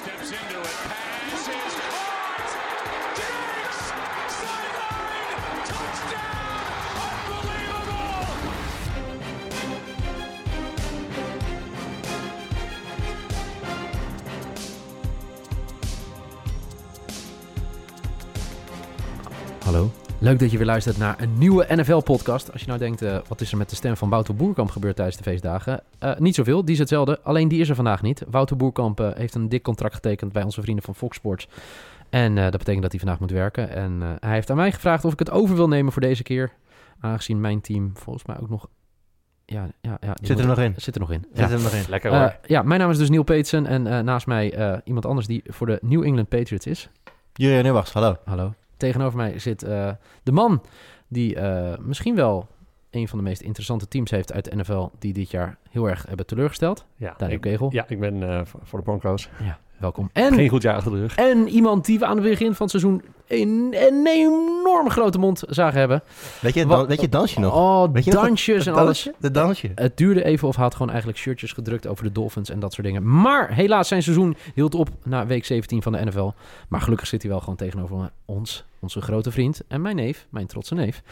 Steps 0.00 0.32
into 0.32 0.60
it. 0.60 0.66
Pass 0.66 1.48
is 1.48 2.09
Leuk 20.20 20.38
dat 20.38 20.50
je 20.50 20.56
weer 20.56 20.66
luistert 20.66 20.98
naar 20.98 21.20
een 21.20 21.38
nieuwe 21.38 21.66
NFL-podcast. 21.68 22.52
Als 22.52 22.60
je 22.60 22.66
nou 22.66 22.78
denkt, 22.78 23.02
eh, 23.02 23.18
wat 23.28 23.40
is 23.40 23.52
er 23.52 23.56
met 23.58 23.70
de 23.70 23.76
stem 23.76 23.96
van 23.96 24.08
Wouter 24.08 24.34
Boerkamp 24.36 24.70
gebeurd 24.70 24.96
tijdens 24.96 25.16
de 25.16 25.22
feestdagen? 25.22 25.80
Eh, 25.98 26.16
niet 26.18 26.34
zoveel, 26.34 26.64
die 26.64 26.72
is 26.72 26.78
hetzelfde. 26.78 27.20
Alleen 27.22 27.48
die 27.48 27.60
is 27.60 27.68
er 27.68 27.74
vandaag 27.74 28.02
niet. 28.02 28.22
Wouter 28.30 28.56
Boerkamp 28.56 29.00
eh, 29.00 29.10
heeft 29.14 29.34
een 29.34 29.48
dik 29.48 29.62
contract 29.62 29.94
getekend 29.94 30.32
bij 30.32 30.42
onze 30.42 30.62
vrienden 30.62 30.84
van 30.84 30.94
Fox 30.94 31.16
Sports. 31.16 31.48
En 32.10 32.36
eh, 32.38 32.42
dat 32.42 32.58
betekent 32.58 32.82
dat 32.82 32.90
hij 32.90 33.00
vandaag 33.00 33.20
moet 33.20 33.30
werken. 33.30 33.70
En 33.70 34.02
eh, 34.02 34.08
hij 34.20 34.32
heeft 34.34 34.50
aan 34.50 34.56
mij 34.56 34.72
gevraagd 34.72 35.04
of 35.04 35.12
ik 35.12 35.18
het 35.18 35.30
over 35.30 35.56
wil 35.56 35.68
nemen 35.68 35.92
voor 35.92 36.02
deze 36.02 36.22
keer. 36.22 36.52
Aangezien 37.00 37.40
mijn 37.40 37.60
team 37.60 37.90
volgens 37.94 38.24
mij 38.24 38.36
ook 38.40 38.50
nog... 38.50 38.68
Ja, 39.44 39.68
ja, 39.80 39.96
ja, 40.00 40.16
Zit 40.22 40.38
er 40.38 40.46
moet- 40.46 40.56
nog 40.56 40.64
in. 40.64 40.74
Zit 40.76 40.94
er 40.94 41.00
nog 41.00 41.10
in. 41.12 41.24
Zit 41.34 41.48
Ja. 41.48 41.54
er 41.54 41.62
nog 41.62 41.72
in. 41.72 41.84
Lekker 41.88 42.10
hoor. 42.18 42.36
ja, 42.46 42.62
mijn 42.62 42.80
naam 42.80 42.90
is 42.90 42.98
dus 42.98 43.08
Neil 43.10 43.22
Peetsen. 43.22 43.66
En 43.66 43.86
eh, 43.86 43.98
naast 44.00 44.26
mij 44.26 44.52
eh, 44.54 44.78
iemand 44.84 45.06
anders 45.06 45.26
die 45.26 45.42
voor 45.46 45.66
de 45.66 45.78
New 45.82 46.02
England 46.04 46.28
Patriots 46.28 46.66
is. 46.66 46.88
Jurien 47.32 47.62
Nieuwachs, 47.62 47.92
hallo. 47.92 48.16
Hallo. 48.24 48.54
Tegenover 48.80 49.16
mij 49.16 49.38
zit 49.38 49.62
eh, 49.62 49.90
de 50.22 50.32
man 50.32 50.62
die 51.08 51.36
eh, 51.36 51.78
misschien 51.78 52.14
wel 52.14 52.48
een 52.90 53.08
van 53.08 53.18
de 53.18 53.24
meest 53.24 53.40
interessante 53.40 53.88
teams 53.88 54.10
heeft 54.10 54.32
uit 54.32 54.44
de 54.44 54.56
NFL 54.56 54.88
die 54.98 55.12
dit 55.12 55.30
jaar 55.30 55.58
heel 55.70 55.88
erg 55.88 56.06
hebben 56.06 56.26
teleurgesteld. 56.26 56.86
ja, 56.96 57.14
Daniel 57.16 57.36
ik, 57.36 57.42
Kegel. 57.42 57.68
ja, 57.72 57.84
ik 57.88 58.00
ben 58.00 58.22
eh, 58.22 58.44
voor 58.44 58.60
voor 58.62 58.78
de 58.78 58.84
Broncos. 58.84 59.28
Ja, 59.42 59.58
welkom. 59.80 60.10
En, 60.12 60.34
Geen 60.34 60.48
goed 60.48 60.62
jaar 60.62 60.74
achter 60.74 60.92
de 60.92 60.98
rug. 60.98 61.14
en 61.16 61.48
iemand 61.48 61.84
die 61.84 61.98
we 61.98 62.06
aan 62.06 62.16
het 62.16 62.28
begin 62.28 62.54
van 62.54 62.66
het 62.66 62.70
seizoen 62.80 63.02
een, 63.28 63.74
een 63.78 64.06
enorm 64.06 64.90
grote 64.90 65.18
mond 65.18 65.42
zagen 65.48 65.78
hebben. 65.78 66.02
Weet 66.40 66.54
je, 66.54 66.66
dan- 66.66 66.86
weet 66.86 67.00
je 67.00 67.08
dansje 67.08 67.40
nog? 67.40 67.54
Oh, 67.54 67.92
Weet 67.92 68.04
je 68.04 68.12
nog 68.12 68.22
dansjes 68.24 68.66
en 68.66 68.72
Het 68.72 68.80
alles. 68.82 69.02
dansje? 69.02 69.20
Het 69.20 69.34
dansje. 69.34 69.72
Het 69.74 69.96
duurde 69.96 70.24
even 70.24 70.48
of 70.48 70.54
hij 70.54 70.64
had 70.64 70.72
gewoon 70.74 70.88
eigenlijk 70.88 71.18
shirtjes 71.18 71.52
gedrukt 71.52 71.86
over 71.86 72.04
de 72.04 72.12
Dolphins 72.12 72.50
en 72.50 72.60
dat 72.60 72.72
soort 72.72 72.86
dingen. 72.86 73.20
Maar 73.20 73.54
helaas, 73.54 73.88
zijn 73.88 74.02
seizoen 74.02 74.36
hield 74.54 74.74
op 74.74 74.88
na 75.04 75.26
week 75.26 75.44
17 75.44 75.82
van 75.82 75.92
de 75.92 76.04
NFL. 76.04 76.30
Maar 76.68 76.80
gelukkig 76.80 77.06
zit 77.08 77.22
hij 77.22 77.30
wel 77.30 77.40
gewoon 77.40 77.56
tegenover 77.56 78.10
ons, 78.24 78.64
onze 78.78 79.00
grote 79.00 79.30
vriend 79.30 79.60
en 79.68 79.80
mijn 79.80 79.96
neef, 79.96 80.26
mijn 80.30 80.46
trotse 80.46 80.74
neef, 80.74 81.02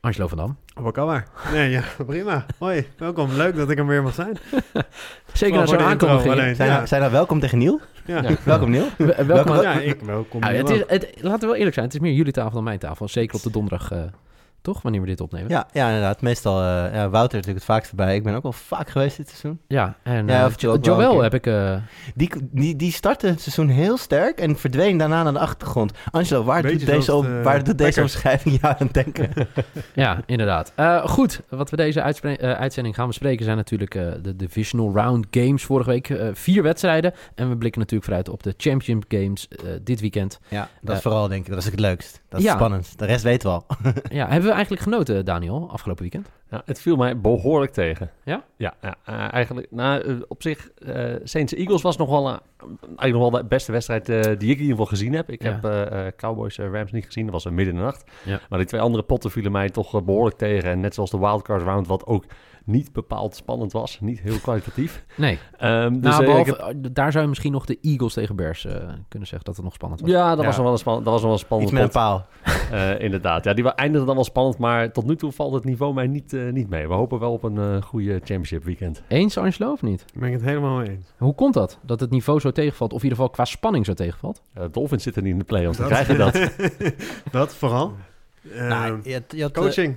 Angelo 0.00 0.28
van 0.28 0.38
Dam. 0.38 0.56
Wat 0.74 0.92
kan 0.92 1.06
maar. 1.06 1.26
Nee, 1.52 1.70
ja, 1.70 1.82
prima. 2.06 2.46
Hoi, 2.58 2.86
welkom. 2.98 3.32
Leuk 3.32 3.56
dat 3.56 3.70
ik 3.70 3.78
er 3.78 3.86
weer 3.86 4.02
mag 4.02 4.14
zijn. 4.14 4.36
Zeker 5.32 5.68
zo'n 5.68 5.78
intro 5.78 5.86
aankondiging. 5.88 6.32
alleen. 6.32 6.54
Zijn, 6.54 6.68
Ja. 6.68 6.74
nou, 6.74 6.86
zijn 6.86 7.00
nou 7.00 7.12
welkom 7.12 7.40
tegen 7.40 7.58
Niel? 7.58 7.80
Ja, 8.04 8.22
Ja. 8.22 8.36
Welkom 8.44 8.70
Niel. 8.70 8.86
We- 8.98 9.24
Welkom. 9.26 9.60
Ja 9.60 9.72
ik 9.72 10.00
welkom. 10.00 10.42
Ah, 10.42 10.52
het 10.52 10.70
is, 10.70 10.82
het, 10.86 11.10
laten 11.20 11.40
we 11.40 11.46
wel 11.46 11.54
eerlijk 11.54 11.74
zijn, 11.74 11.86
het 11.86 11.94
is 11.94 12.00
meer 12.00 12.12
jullie 12.12 12.32
tafel 12.32 12.50
dan 12.52 12.64
mijn 12.64 12.78
tafel. 12.78 13.08
Zeker 13.08 13.36
op 13.36 13.42
de 13.42 13.50
donderdag, 13.50 13.90
eh, 13.92 13.98
toch? 14.62 14.82
Wanneer 14.82 15.00
we 15.00 15.06
dit 15.06 15.20
opnemen. 15.20 15.48
Ja, 15.50 15.66
ja 15.72 15.86
inderdaad. 15.86 16.20
Meestal, 16.22 16.60
eh, 16.60 16.66
ja, 16.94 17.08
Wouter 17.10 17.36
natuurlijk 17.36 17.64
het 17.64 17.64
vaakst 17.74 17.90
erbij. 17.90 18.14
Ik 18.14 18.22
ben 18.22 18.34
ook 18.34 18.42
wel 18.42 18.52
vaak 18.52 18.88
geweest 18.90 19.16
dit 19.16 19.28
seizoen. 19.28 19.60
Ja, 19.66 19.96
en 20.02 20.26
Ja, 20.26 20.40
eh, 20.40 20.46
of 20.46 20.60
Jo- 20.60 20.72
ook 20.72 20.84
wel 20.84 20.94
een 20.94 21.00
Joël 21.00 21.12
keer. 21.12 21.22
heb 21.22 21.34
ik... 21.34 21.46
eh, 21.46 21.76
Die, 22.14 22.30
die, 22.50 22.76
die 22.76 22.92
startte 22.92 23.26
het 23.26 23.40
seizoen 23.40 23.68
heel 23.68 23.96
sterk 23.96 24.38
en 24.40 24.56
verdween 24.56 24.98
daarna 24.98 25.22
naar 25.22 25.32
de 25.32 25.38
achtergrond. 25.38 25.92
Angelo, 26.10 26.44
waar 26.44 26.62
Beetje 26.62 26.78
doet 26.78 26.86
deze, 26.86 27.42
waar 27.42 27.64
doet 27.64 27.78
deze 27.78 28.00
omschrijving 28.00 28.60
jou 28.60 28.74
aan 28.78 28.88
denken? 28.92 29.30
ja, 29.94 30.20
inderdaad. 30.26 30.72
Eh, 30.76 31.06
goed, 31.06 31.40
wat 31.48 31.70
we 31.70 31.76
deze 31.76 32.02
uitzending 32.40 32.94
gaan 32.94 33.06
bespreken 33.06 33.44
zijn 33.44 33.56
natuurlijk 33.56 33.94
eh, 33.94 34.12
de 34.22 34.36
Divisional 34.36 34.92
Round 34.94 35.26
Games 35.30 35.64
vorige 35.64 35.90
week. 35.90 36.18
Vier 36.32 36.62
wedstrijden. 36.62 37.12
En 37.34 37.48
we 37.48 37.56
blikken 37.56 37.80
natuurlijk 37.80 38.04
vooruit 38.08 38.28
op 38.28 38.42
de 38.42 38.54
Championship 38.56 39.04
Games 39.08 39.48
dit 39.82 40.00
weekend. 40.00 40.38
Ja, 40.48 40.68
dat 40.80 40.96
is 40.96 41.02
vooral 41.02 41.28
denk 41.28 41.44
ik, 41.44 41.48
dat 41.50 41.58
is 41.58 41.64
het 41.64 41.80
leukst. 41.80 42.19
Dat 42.30 42.40
is 42.40 42.46
ja. 42.46 42.54
spannend. 42.54 42.98
De 42.98 43.04
rest 43.04 43.22
weten 43.22 43.48
we 43.50 43.54
al. 43.54 43.64
ja, 44.18 44.26
hebben 44.28 44.48
we 44.48 44.54
eigenlijk 44.54 44.82
genoten, 44.82 45.24
Daniel, 45.24 45.68
afgelopen 45.70 46.02
weekend? 46.02 46.30
Ja, 46.50 46.62
het 46.64 46.80
viel 46.80 46.96
mij 46.96 47.20
behoorlijk 47.20 47.72
tegen. 47.72 48.10
Ja? 48.24 48.44
Ja, 48.56 48.74
ja 48.82 48.94
eh, 49.04 49.32
eigenlijk. 49.32 49.66
Nou, 49.70 50.00
eh, 50.02 50.14
op 50.28 50.42
zich, 50.42 50.70
eh 50.70 51.14
Saints 51.24 51.54
Eagles 51.54 51.82
was 51.82 51.96
nog 51.96 52.08
wel, 52.10 52.28
eh, 52.28 52.38
eigenlijk 52.86 53.12
nog 53.12 53.30
wel 53.30 53.40
de 53.40 53.46
beste 53.48 53.72
wedstrijd 53.72 54.08
eh, 54.08 54.20
die 54.20 54.32
ik 54.32 54.38
in 54.40 54.48
ieder 54.48 54.66
geval 54.66 54.86
gezien 54.86 55.12
heb. 55.12 55.30
Ik 55.30 55.42
Ja. 55.42 55.50
heb 55.52 55.64
eh, 55.64 56.06
eh, 56.06 56.12
Cowboys 56.16 56.58
Rams 56.58 56.92
niet 56.92 57.04
gezien, 57.04 57.24
dat 57.24 57.32
was 57.32 57.44
midden 57.44 57.66
in 57.74 57.74
de 57.74 57.84
nacht. 57.84 58.04
Ja. 58.24 58.40
Maar 58.48 58.58
die 58.58 58.68
twee 58.68 58.80
andere 58.80 59.02
potten 59.02 59.30
vielen 59.30 59.52
mij 59.52 59.68
toch 59.70 59.94
eh, 59.94 60.02
behoorlijk 60.02 60.36
tegen. 60.36 60.70
En 60.70 60.80
net 60.80 60.94
zoals 60.94 61.10
de 61.10 61.18
wildcard 61.18 61.62
round, 61.62 61.86
wat 61.86 62.06
ook 62.06 62.24
niet 62.70 62.92
bepaald 62.92 63.34
spannend 63.36 63.72
was. 63.72 63.98
Niet 64.00 64.20
heel 64.20 64.38
kwalitatief. 64.38 65.04
Nee. 65.16 65.38
Ehm, 65.58 65.92
dus, 65.92 66.00
nou, 66.02 66.22
eh, 66.24 66.28
behalve, 66.30 66.50
heb- 66.50 66.58
eh, 66.84 66.90
daar 66.92 67.10
zou 67.10 67.22
je 67.22 67.28
misschien 67.28 67.52
nog 67.52 67.64
de 67.66 67.78
Eagles 67.82 68.12
tegen 68.12 68.36
Bears 68.36 68.64
eh, 68.64 68.72
kunnen 69.08 69.28
zeggen 69.28 69.44
dat 69.44 69.56
het 69.56 69.64
nog 69.64 69.74
spannend 69.74 70.00
was. 70.00 70.10
ja, 70.10 70.28
dat 70.30 70.38
Ja. 70.40 70.44
was 70.46 70.54
nog 70.54 70.64
wel 70.64 70.72
een, 70.72 70.78
span- 70.78 70.94
dat 71.04 71.12
was 71.12 71.14
nog 71.14 71.22
wel 71.22 71.32
een 71.32 71.38
spannende 71.38 71.72
Iets 71.72 71.82
met 71.82 71.92
paal. 71.92 72.26
Eh, 72.70 73.00
inderdaad. 73.00 73.44
Ja, 73.44 73.52
die 73.54 73.64
eindigde 73.74 74.06
dan 74.06 74.14
wel 74.14 74.24
spannend, 74.24 74.58
maar 74.58 74.92
tot 74.92 75.06
nu 75.06 75.16
toe 75.16 75.32
valt 75.32 75.52
het 75.54 75.64
niveau 75.64 75.94
mij 75.94 76.06
niet, 76.06 76.36
niet 76.52 76.68
mee. 76.68 76.88
We 76.88 76.94
hopen 76.94 77.18
wel 77.18 77.32
op 77.32 77.42
een 77.42 77.58
eh 77.58 77.82
goede 77.82 78.12
championship 78.12 78.64
weekend. 78.64 79.02
Eens, 79.08 79.38
Angelo, 79.38 79.72
of 79.72 79.82
niet? 79.82 80.04
Ik 80.14 80.20
ben 80.20 80.32
het 80.32 80.42
helemaal 80.42 80.76
mee 80.76 80.88
eens. 80.90 81.06
Hoe 81.18 81.34
komt 81.34 81.54
dat? 81.54 81.78
Dat 81.82 82.00
het 82.00 82.10
niveau 82.10 82.40
zo 82.40 82.50
tegenvalt? 82.50 82.90
Of 82.92 82.98
in 82.98 83.02
ieder 83.04 83.18
geval 83.18 83.32
qua 83.34 83.44
spanning 83.44 83.86
zo 83.86 83.94
tegenvalt? 83.94 84.42
Eh 84.54 84.64
Dolphins 84.72 85.02
zitten 85.02 85.22
niet 85.22 85.32
in 85.32 85.38
de 85.38 85.44
playoffs, 85.44 85.78
dan 85.78 85.88
Dat- 85.88 85.98
krijg 86.04 86.32
je 86.32 86.40
dat. 86.40 86.92
dat 87.40 87.54
vooral. 87.54 87.92
Ehm, 88.54 88.68
Nou, 88.68 89.00
je 89.02 89.12
had, 89.12 89.22
je 89.28 89.42
had, 89.42 89.52
coaching. 89.52 89.96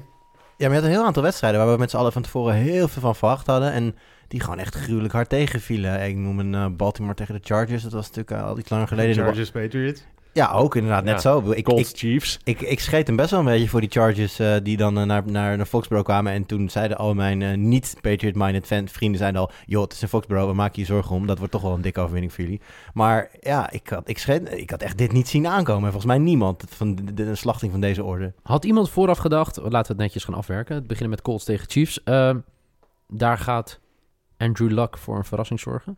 Ja, 0.57 0.67
maar 0.67 0.75
je 0.75 0.81
had 0.81 0.83
een 0.83 0.97
heel 0.97 1.05
aantal 1.05 1.23
wedstrijden 1.23 1.59
waar 1.59 1.73
we 1.73 1.79
met 1.79 1.89
z'n 1.89 1.97
allen 1.97 2.11
van 2.11 2.21
tevoren 2.21 2.53
heel 2.53 2.87
veel 2.87 3.01
van 3.01 3.15
verwacht 3.15 3.47
hadden. 3.47 3.71
En 3.71 3.95
die 4.27 4.39
gewoon 4.39 4.59
echt 4.59 4.75
gruwelijk 4.75 5.13
hard 5.13 5.29
tegenvielen. 5.29 6.07
Ik 6.07 6.15
noem 6.15 6.39
een 6.39 6.55
eh, 6.55 6.65
Baltimore 6.67 7.13
tegen 7.13 7.33
de 7.33 7.41
Chargers. 7.43 7.83
Dat 7.83 7.91
was 7.91 8.07
natuurlijk 8.07 8.41
eh, 8.41 8.47
al 8.47 8.57
iets 8.57 8.69
langer 8.69 8.87
geleden. 8.87 9.23
Chargers, 9.23 9.51
Patriots. 9.51 10.03
Ja, 10.33 10.51
ook 10.51 10.75
inderdaad, 10.75 11.03
net 11.03 11.13
Ja. 11.13 11.19
zo. 11.19 11.51
Ik, 11.51 11.63
Colts, 11.63 11.91
ik, 11.91 11.97
Chiefs. 11.97 12.39
ik, 12.43 12.61
ik 12.61 12.79
scheet 12.79 13.07
hem 13.07 13.15
best 13.15 13.29
wel 13.31 13.39
een 13.39 13.45
beetje 13.45 13.67
voor 13.69 13.79
die 13.81 13.89
Chargers 13.89 14.39
eh, 14.39 14.55
die 14.63 14.77
dan 14.77 14.97
eh, 14.97 15.05
naar, 15.05 15.23
naar, 15.25 15.57
naar 15.57 15.65
Foxborough 15.65 16.07
kwamen. 16.09 16.31
En 16.33 16.45
toen 16.45 16.69
zeiden 16.69 16.97
al 16.97 17.13
mijn 17.13 17.41
eh, 17.41 17.57
niet-Patriot-minded 17.57 18.65
fan- 18.65 18.87
vrienden 18.87 19.19
zeiden 19.19 19.41
al... 19.41 19.51
joh, 19.65 19.81
het 19.83 19.93
is 19.93 20.01
in 20.01 20.07
Foxborough, 20.07 20.49
we 20.49 20.55
maken 20.55 20.79
je 20.81 20.85
zorgen 20.87 21.15
om. 21.15 21.27
Dat 21.27 21.37
wordt 21.37 21.53
toch 21.53 21.61
wel 21.61 21.73
een 21.73 21.81
dikke 21.81 21.99
overwinning 21.99 22.33
voor 22.33 22.43
jullie. 22.43 22.61
Maar 22.93 23.29
ja, 23.39 23.71
ik 23.71 23.87
had, 23.89 24.09
ik, 24.09 24.17
scheet, 24.17 24.51
ik 24.57 24.69
had 24.69 24.81
echt 24.81 24.97
dit 24.97 25.11
niet 25.11 25.27
zien 25.27 25.47
aankomen. 25.47 25.83
En 25.83 25.91
volgens 25.91 26.11
mij 26.13 26.17
niemand 26.23 26.63
van 26.69 26.95
de, 26.95 27.03
de, 27.03 27.13
de 27.13 27.35
slachting 27.35 27.71
van 27.71 27.81
deze 27.81 28.03
orde. 28.03 28.33
Had 28.43 28.65
iemand 28.65 28.89
vooraf 28.89 29.17
gedacht, 29.17 29.57
laten 29.57 29.71
we 29.71 29.87
het 29.87 29.97
netjes 29.97 30.23
gaan 30.23 30.33
afwerken. 30.33 30.75
Het 30.75 30.87
beginnen 30.87 31.09
met 31.11 31.21
Colts 31.21 31.43
tegen 31.45 31.69
Chiefs. 31.69 32.03
Ehm, 32.03 32.37
daar 33.07 33.37
gaat 33.37 33.79
Andrew 34.37 34.71
Luck 34.71 34.97
voor 34.97 35.17
een 35.17 35.25
verrassing 35.25 35.59
zorgen. 35.59 35.97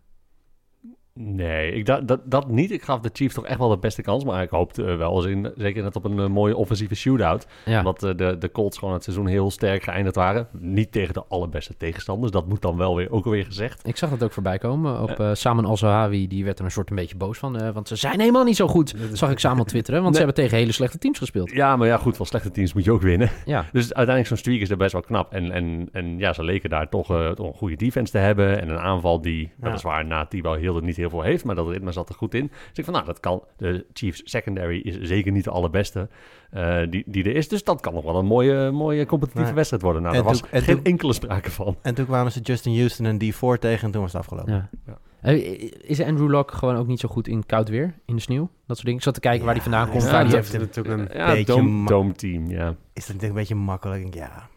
Nee, 1.19 1.71
ik 1.71 1.85
da- 1.85 2.01
dat, 2.01 2.19
dat 2.25 2.47
niet. 2.49 2.71
Ik 2.71 2.83
gaf 2.83 2.99
de 2.99 3.09
Chiefs 3.13 3.33
toch 3.35 3.45
echt 3.45 3.59
wel 3.59 3.69
de 3.69 3.77
beste 3.77 4.01
kans. 4.01 4.23
Maar 4.23 4.43
ik 4.43 4.49
hoopte 4.49 4.85
eh, 4.85 4.97
wel, 4.97 5.15
eens 5.15 5.25
in, 5.25 5.51
zeker 5.57 5.83
net 5.83 5.95
op 5.95 6.05
een 6.05 6.19
eh, 6.19 6.27
mooie 6.27 6.55
offensieve 6.55 6.95
shootout. 6.95 7.47
Ja, 7.65 7.77
Omdat 7.77 8.03
eh, 8.03 8.15
de, 8.15 8.37
de 8.37 8.51
Colts 8.51 8.77
gewoon 8.77 8.93
het 8.93 9.03
seizoen 9.03 9.27
heel 9.27 9.51
sterk 9.51 9.83
geëindigd 9.83 10.15
waren. 10.15 10.47
Niet 10.59 10.91
tegen 10.91 11.13
de 11.13 11.23
allerbeste 11.27 11.77
tegenstanders. 11.77 12.31
Dat 12.31 12.47
moet 12.47 12.61
dan 12.61 12.77
wel 12.77 12.95
weer, 12.95 13.11
ook 13.11 13.25
alweer 13.25 13.45
gezegd. 13.45 13.87
ik 13.87 13.97
zag 13.97 14.09
dat 14.09 14.23
ook 14.23 14.31
voorbij 14.31 14.57
komen. 14.57 15.01
Op 15.01 15.29
Samen 15.33 15.65
Al-Zahawi, 15.65 16.27
die 16.27 16.45
werd 16.45 16.59
er 16.59 16.65
een 16.65 16.71
soort 16.71 16.89
een 16.89 16.95
beetje 16.95 17.17
boos 17.17 17.37
van. 17.37 17.73
want 17.73 17.87
ze 17.87 17.95
zijn 17.95 18.19
helemaal 18.19 18.43
niet 18.43 18.55
zo 18.55 18.67
goed, 18.67 18.95
zag 19.13 19.31
ik 19.31 19.39
samen 19.39 19.65
twitteren. 19.65 20.01
Want 20.01 20.15
ze 20.15 20.21
hebben 20.21 20.43
tegen 20.43 20.57
hele 20.57 20.71
slechte 20.71 20.97
teams 20.97 21.17
gespeeld. 21.17 21.51
Ja, 21.51 21.75
maar 21.75 21.87
ja, 21.87 21.97
goed, 21.97 22.17
van 22.17 22.25
slechte 22.25 22.51
teams 22.51 22.73
moet 22.73 22.83
je 22.83 22.91
ook 22.91 23.01
winnen. 23.01 23.29
Ja, 23.45 23.59
Dus 23.71 23.83
uiteindelijk 23.83 24.27
zo'n 24.27 24.37
streak 24.37 24.59
is 24.59 24.69
er 24.69 24.77
best 24.77 24.91
wel 24.91 25.01
knap. 25.01 25.33
En, 25.33 25.51
en, 25.51 25.89
en 25.91 26.17
ja, 26.17 26.33
ze 26.33 26.43
leken 26.43 26.69
daar 26.69 26.89
toch, 26.89 27.07
toch 27.35 27.47
een 27.47 27.53
goede 27.53 27.75
defense 27.75 28.11
te 28.11 28.17
hebben. 28.17 28.61
En 28.61 28.69
een 28.69 28.79
aanval 28.79 29.21
die, 29.21 29.41
Ja. 29.41 29.49
weliswaar 29.65 30.05
na 30.05 30.25
Thibaut 30.25 30.59
heel 30.59 30.79
niet 30.79 30.95
heel 30.95 31.04
veel 31.09 31.21
heeft. 31.21 31.43
Maar 31.45 31.55
dat 31.55 31.67
ritme 31.69 31.91
zat 31.91 32.09
er 32.09 32.16
goed 32.16 32.33
in. 32.33 32.47
Dus 32.69 32.77
ik 32.77 32.83
van, 32.83 32.93
nou, 32.93 33.05
dat 33.05 33.19
kan. 33.19 33.43
De 33.57 33.85
Chiefs 33.93 34.21
secondary 34.23 34.79
is 34.79 34.99
zeker 35.01 35.31
niet 35.31 35.43
de 35.43 35.49
allerbeste 35.51 36.09
eh, 36.51 36.77
die, 36.89 37.03
die 37.07 37.23
er 37.23 37.35
is. 37.35 37.47
Dus 37.47 37.63
dat 37.63 37.81
kan 37.81 37.93
nog 37.93 38.03
wel 38.03 38.16
een 38.16 38.25
mooie, 38.25 38.71
mooie 38.71 39.05
competitieve 39.05 39.53
wedstrijd 39.53 39.83
worden. 39.83 40.01
Nou, 40.01 40.13
daar 40.13 40.23
was 40.23 40.39
toen- 40.39 40.49
en 40.51 40.61
geen 40.61 40.75
toen- 40.75 40.83
enkele 40.83 41.13
sprake 41.13 41.51
van. 41.51 41.75
En 41.81 41.95
toen 41.95 42.05
kwamen 42.05 42.31
ze 42.31 42.39
Justin 42.39 42.75
Houston 42.77 43.05
en 43.05 43.19
D4 43.23 43.59
tegen 43.59 43.85
en 43.85 43.91
toen 43.91 44.01
was 44.01 44.13
het 44.13 44.21
afgelopen. 44.21 44.53
ja. 44.53 44.69
Ja. 44.85 44.97
Eh, 45.21 45.71
Is 45.81 46.01
Andrew 46.01 46.29
Luck 46.29 46.51
gewoon 46.51 46.75
ook 46.75 46.88
niet 46.88 47.00
zo 47.00 47.09
goed 47.09 47.27
in 47.27 47.45
koud 47.45 47.69
weer, 47.69 47.94
in 48.06 48.15
de 48.15 48.21
sneeuw? 48.21 48.41
Dat 48.41 48.51
soort 48.65 48.81
dingen. 48.81 48.97
Ik 48.97 49.03
zat 49.03 49.13
te 49.13 49.19
kijken 49.19 49.45
waar 49.45 49.53
hij 49.53 49.63
vandaan 49.63 49.89
komt. 49.89 50.03
Ja, 50.03 50.24
die 50.24 50.31
dat- 50.31 50.47
heeft... 50.51 50.59
natuurlijk 50.59 51.12
een... 51.12 51.18
Ja, 51.18 51.31
beetje 51.33 51.83
dome, 51.85 52.12
team, 52.13 52.50
ja. 52.50 52.68
Is 52.69 52.75
dat 53.06 53.15
natuurlijk 53.15 53.24
een 53.24 53.33
beetje 53.33 53.56
makkelijk? 53.56 54.13
Ja, 54.13 54.50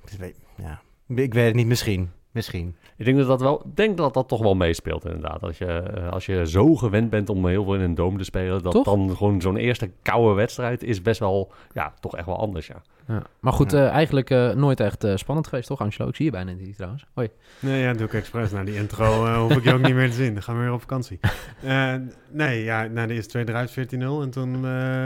ja. 0.57 0.81
ik 1.15 1.35
weet 1.35 1.47
het 1.47 1.55
niet, 1.55 1.67
misschien. 1.67 2.11
Misschien. 2.39 2.77
Ik 2.97 3.05
denk 3.05 3.17
dat 3.19 3.27
dat 3.27 3.41
wel, 3.41 3.63
denk 3.75 3.97
dat 3.97 4.15
dat 4.15 4.29
toch 4.29 4.41
wel 4.43 4.55
meespeelt 4.55 5.05
inderdaad. 5.05 5.43
Als 5.43 5.59
je, 5.59 5.67
eh, 5.67 6.09
als 6.11 6.27
je 6.27 6.47
zo 6.49 6.75
gewend 6.75 7.11
bent 7.11 7.29
om 7.29 7.47
heel 7.47 7.65
veel 7.65 7.75
in 7.75 7.81
een 7.81 7.95
dome 7.95 8.19
te 8.19 8.25
spelen, 8.25 8.63
dat 8.63 8.73
Toch? 8.73 8.85
dan 8.85 9.17
gewoon 9.17 9.41
zo'n 9.41 9.57
eerste 9.57 9.91
koude 10.03 10.35
wedstrijd 10.35 10.83
is 10.83 11.03
best 11.03 11.21
wel, 11.21 11.53
ja, 11.73 11.93
toch 12.01 12.17
echt 12.17 12.27
wel 12.27 12.39
anders, 12.39 12.67
ja. 12.67 12.83
Ja. 13.09 13.23
Maar 13.41 13.53
goed, 13.53 13.71
Ja. 13.71 13.79
eh, 13.87 13.89
eigenlijk 13.91 14.31
eh, 14.31 14.51
nooit 14.51 14.81
echt 14.81 15.05
eh, 15.05 15.17
spannend 15.17 15.47
geweest, 15.47 15.69
toch 15.69 15.81
Angelo? 15.81 16.09
Ik 16.09 16.17
zie 16.17 16.25
je 16.25 16.31
bijna 16.31 16.53
niet 16.53 16.77
trouwens. 16.77 17.05
Hoi. 17.15 17.29
Nee, 17.61 17.81
ja, 17.83 17.93
doe 17.93 18.07
ik 18.07 18.13
expres. 18.15 18.51
Na 18.51 18.65
die 18.65 18.75
intro 18.75 19.39
hoef 19.41 19.57
ik 19.57 19.65
je 19.65 19.73
ook 19.75 19.83
niet 19.83 19.95
meer 19.95 20.09
te 20.11 20.15
zien. 20.17 20.35
Dan 20.35 20.43
gaan 20.43 20.57
we 20.57 20.61
weer 20.63 20.73
op 20.73 20.81
vakantie. 20.81 21.21
Nee, 22.31 22.65
ja, 22.65 22.87
na 22.87 23.07
de 23.07 23.15
eerste 23.15 23.31
twee 23.31 23.49
eruit 23.49 23.71
14-0. 23.71 23.75
En 24.23 24.31
toen 24.31 24.55
eh, 24.55 24.61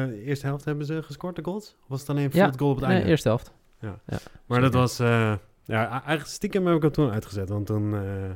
de 0.07 0.23
eerste 0.25 0.47
helft 0.47 0.65
hebben 0.65 0.87
ze 0.87 1.03
gescoord, 1.03 1.37
de 1.37 1.45
goals? 1.45 1.77
Of 1.83 1.89
was 1.89 2.01
het 2.01 2.09
alleen 2.11 2.25
een 2.25 2.31
Ja, 2.33 2.45
field 2.45 2.59
goal 2.59 2.71
op 2.71 2.77
het 2.77 2.87
Nee, 2.87 2.95
einde? 2.97 3.11
eerste 3.11 3.29
helft. 3.29 3.53
Maar 4.47 4.61
dat 4.61 4.75
was... 4.75 5.01
eh, 5.67 5.77
ja, 5.77 5.89
eigenlijk 5.91 6.27
stiekem 6.27 6.67
heb 6.67 6.77
ik 6.77 6.83
hem 6.83 6.93
toen 6.93 7.11
uitgezet. 7.11 7.49
Want 7.49 7.67
toen... 7.67 7.95
eh, 7.95 8.31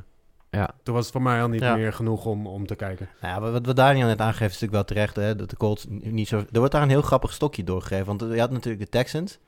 Ja. 0.49 0.69
Toen 0.83 0.93
was 0.93 1.03
het 1.03 1.13
voor 1.13 1.21
mij 1.21 1.41
al 1.41 1.47
niet 1.47 1.61
Ja. 1.61 1.75
meer 1.75 1.93
genoeg 1.93 2.25
om, 2.25 2.47
om 2.47 2.65
te 2.67 2.75
kijken. 2.75 3.09
Nou 3.21 3.33
ja, 3.33 3.51
wat, 3.51 3.65
wat 3.65 3.75
Daniel 3.75 4.07
net 4.07 4.19
aangeeft 4.19 4.53
is 4.55 4.61
natuurlijk 4.61 4.71
wel 4.71 4.83
terecht. 4.83 5.15
Hè, 5.15 5.35
dat 5.35 5.49
de 5.49 5.57
Colts 5.57 5.85
niet 5.89 6.27
zo... 6.27 6.37
Er 6.51 6.57
wordt 6.59 6.71
daar 6.73 6.81
een 6.81 6.89
heel 6.89 7.01
grappig 7.01 7.33
stokje 7.33 7.63
doorgegeven. 7.63 8.05
Want 8.05 8.33
je 8.33 8.39
had 8.39 8.51
natuurlijk 8.51 8.83
de 8.83 8.89
Texans. 8.89 9.39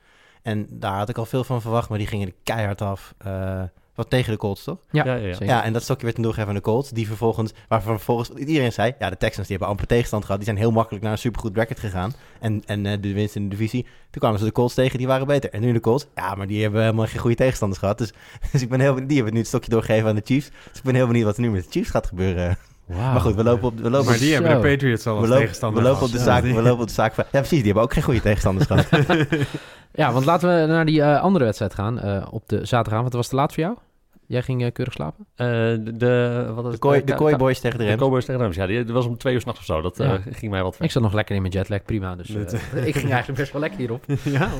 En 0.42 0.66
daar 0.70 0.96
had 0.96 1.08
ik 1.08 1.18
al 1.18 1.26
veel 1.26 1.44
van 1.44 1.60
verwacht. 1.60 1.88
Maar 1.88 1.98
die 1.98 2.06
gingen 2.06 2.26
er 2.28 2.34
keihard 2.42 2.82
af. 2.82 3.14
eh, 3.18 3.62
wat 4.00 4.10
tegen 4.10 4.32
de 4.32 4.38
Colts, 4.38 4.64
toch? 4.64 4.76
Ja, 4.90 5.04
Ja, 5.04 5.14
ja, 5.14 5.34
ja. 5.38 5.64
en 5.64 5.72
dat 5.72 5.82
stokje 5.82 6.02
werd 6.02 6.14
toen 6.14 6.24
doorgegeven 6.24 6.54
aan 6.54 6.60
de 6.62 6.64
Colts. 6.66 6.90
Die 6.90 7.06
vervolgens... 7.06 7.52
Waarvan 7.68 7.94
vervolgens 7.94 8.30
iedereen 8.30 8.72
zei... 8.72 8.94
Ja, 8.98 9.10
de 9.10 9.16
Texans 9.16 9.46
die 9.46 9.56
hebben 9.56 9.68
amper 9.68 9.86
tegenstand 9.86 10.22
gehad. 10.24 10.36
Die 10.40 10.46
zijn 10.50 10.60
heel 10.60 10.70
makkelijk 10.70 11.02
naar 11.04 11.12
een 11.12 11.18
supergoed 11.18 11.52
bracket 11.52 11.78
gegaan. 11.80 12.12
En, 12.40 12.62
en 12.66 12.86
eh, 12.86 12.96
de 13.00 13.12
winst 13.12 13.36
in 13.36 13.42
de 13.42 13.48
divisie. 13.56 13.82
Toen 13.82 14.20
kwamen 14.20 14.38
ze 14.38 14.44
de 14.44 14.52
Colts 14.52 14.74
tegen. 14.74 14.98
Die 14.98 15.06
waren 15.06 15.26
beter. 15.26 15.50
En 15.50 15.60
nu 15.60 15.72
de 15.72 15.80
Colts... 15.80 16.06
Ja, 16.14 16.34
maar 16.34 16.46
die 16.46 16.62
hebben 16.62 16.80
helemaal 16.82 17.06
geen 17.06 17.20
goede 17.20 17.36
tegenstanders 17.36 17.80
gehad. 17.80 17.98
Dus, 17.98 18.12
dus 18.52 18.62
ik 18.62 18.68
ben 18.68 18.80
heel 18.80 18.90
benieuwd. 18.90 19.08
Die 19.08 19.16
hebben 19.16 19.34
nu 19.34 19.40
het 19.40 19.48
stokje 19.48 19.70
doorgegeven 19.70 20.08
aan 20.08 20.14
de 20.14 20.22
Chiefs. 20.24 20.48
Dus 20.48 20.76
ik 20.78 20.82
ben 20.82 20.94
heel 20.94 21.06
benieuwd 21.06 21.24
wat 21.24 21.36
er 21.36 21.42
nu 21.42 21.50
met 21.50 21.64
de 21.64 21.70
Chiefs 21.70 21.90
gaat 21.90 22.06
gebeuren. 22.06 22.56
Wauw. 22.86 23.00
Maar 23.12 23.20
goed, 23.20 23.34
we 23.34 23.42
lopen 23.44 23.68
op... 23.68 23.78
We 23.78 23.90
lopen 23.90 24.06
Maar 24.08 24.18
die 24.18 24.34
Zo. 24.34 24.42
hebben 24.42 24.62
de 24.62 24.68
Patriots 24.68 25.06
al 25.06 25.14
we 25.14 25.18
als 25.20 25.28
lopen, 25.28 25.42
tegenstander 25.42 25.82
we 25.82 25.88
lopen 25.88 26.04
op 26.06 26.12
de 26.12 26.18
gehad. 26.18 26.32
zaak, 26.32 26.44
Ja, 26.50 26.54
we 26.56 26.62
lopen 26.62 26.80
op 26.82 26.88
de 26.88 26.94
zaak 26.94 27.14
van... 27.14 27.24
Ja, 27.24 27.38
precies. 27.38 27.56
Die 27.56 27.64
hebben 27.64 27.82
ook 27.82 27.92
geen 27.92 28.02
goede 28.02 28.20
tegenstanders 28.20 28.66
gehad. 28.66 28.86
Ja, 29.92 30.12
want 30.12 30.24
laten 30.24 30.60
we 30.60 30.66
naar 30.66 30.84
die 30.84 31.02
eh, 31.02 31.20
andere 31.20 31.44
wedstrijd 31.44 31.74
gaan. 31.74 32.00
eh, 32.00 32.26
op 32.30 32.42
de 32.48 32.56
zaterdagavond. 32.56 33.02
Wat 33.04 33.12
was 33.12 33.28
te 33.28 33.34
laat 33.34 33.54
voor 33.54 33.62
jou? 33.62 33.76
Jij 34.30 34.42
ging 34.42 34.64
eh, 34.64 34.72
keurig 34.72 34.94
slapen? 34.94 35.26
Eh, 35.34 35.46
de, 35.46 35.96
de, 35.96 36.44
wat 36.54 36.64
is 36.64 36.64
De 36.64 36.70
het? 36.70 36.78
kooi, 36.78 37.00
Eh, 37.00 37.30
de 37.30 37.36
boys 37.36 37.60
tegen 37.60 37.78
de 37.78 37.84
De 37.84 37.90
Rams. 37.90 38.00
Cowboys 38.02 38.24
tegen 38.24 38.40
de 38.40 38.44
Rams. 38.46 38.56
Ja, 38.56 38.66
die, 38.66 38.84
die 38.84 38.94
was 38.94 39.06
om 39.06 39.16
twee 39.18 39.34
uur 39.34 39.40
s'nachts 39.40 39.60
of 39.60 39.66
zo. 39.66 39.80
Dat 39.80 40.00
eh, 40.00 40.14
ging 40.30 40.52
mij 40.52 40.62
wat 40.62 40.76
ver. 40.76 40.84
Ik 40.84 40.90
zat 40.90 41.02
nog 41.02 41.12
lekker 41.12 41.34
in 41.34 41.40
mijn 41.42 41.52
jetlag, 41.54 41.82
prima. 41.82 42.16
Dus 42.16 42.28
ik 42.90 42.96
ging 42.96 43.10
eigenlijk 43.10 43.38
best 43.38 43.52
wel 43.52 43.60
lekker 43.60 43.78
hierop. 43.78 44.04
ja, 44.24 44.50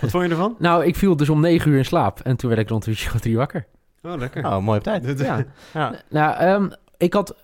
wat 0.00 0.10
vond 0.10 0.24
je 0.24 0.30
ervan? 0.30 0.56
Nou, 0.68 0.84
ik 0.84 0.96
viel 0.96 1.16
dus 1.16 1.28
om 1.28 1.40
negen 1.40 1.70
uur 1.70 1.78
in 1.78 1.84
slaap. 1.84 2.20
En 2.20 2.36
toen 2.36 2.48
werd 2.48 2.60
ik 2.60 2.68
rond 2.68 2.86
uurtje 2.86 3.10
of 3.14 3.20
drie 3.20 3.36
wakker. 3.36 3.66
Oh, 4.02 4.16
lekker. 4.16 4.44
Oh, 4.46 4.58
mooi 4.58 4.78
op 4.78 4.84
tijd. 4.84 5.18
Ja. 5.18 5.44
Ja. 5.74 6.02
Nou, 6.10 6.36
ehm, 6.36 6.70
ik 6.96 7.12
had... 7.12 7.36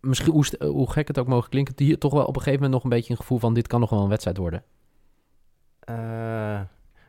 Misschien, 0.00 0.44
hoe, 0.60 0.90
gek 0.90 1.08
het 1.08 1.18
ook 1.18 1.26
mogen 1.26 1.50
klinken... 1.50 1.74
hier 1.76 1.98
toch 1.98 2.12
wel 2.12 2.22
op 2.24 2.36
een 2.36 2.42
gegeven 2.42 2.54
moment 2.54 2.72
nog 2.72 2.84
een 2.84 2.96
beetje 2.96 3.10
een 3.10 3.20
gevoel 3.20 3.38
van... 3.38 3.54
dit 3.54 3.66
kan 3.66 3.80
nog 3.80 3.90
wel 3.90 4.02
een 4.02 4.08
wedstrijd 4.08 4.36
worden. 4.36 4.62
Eh, 5.80 6.60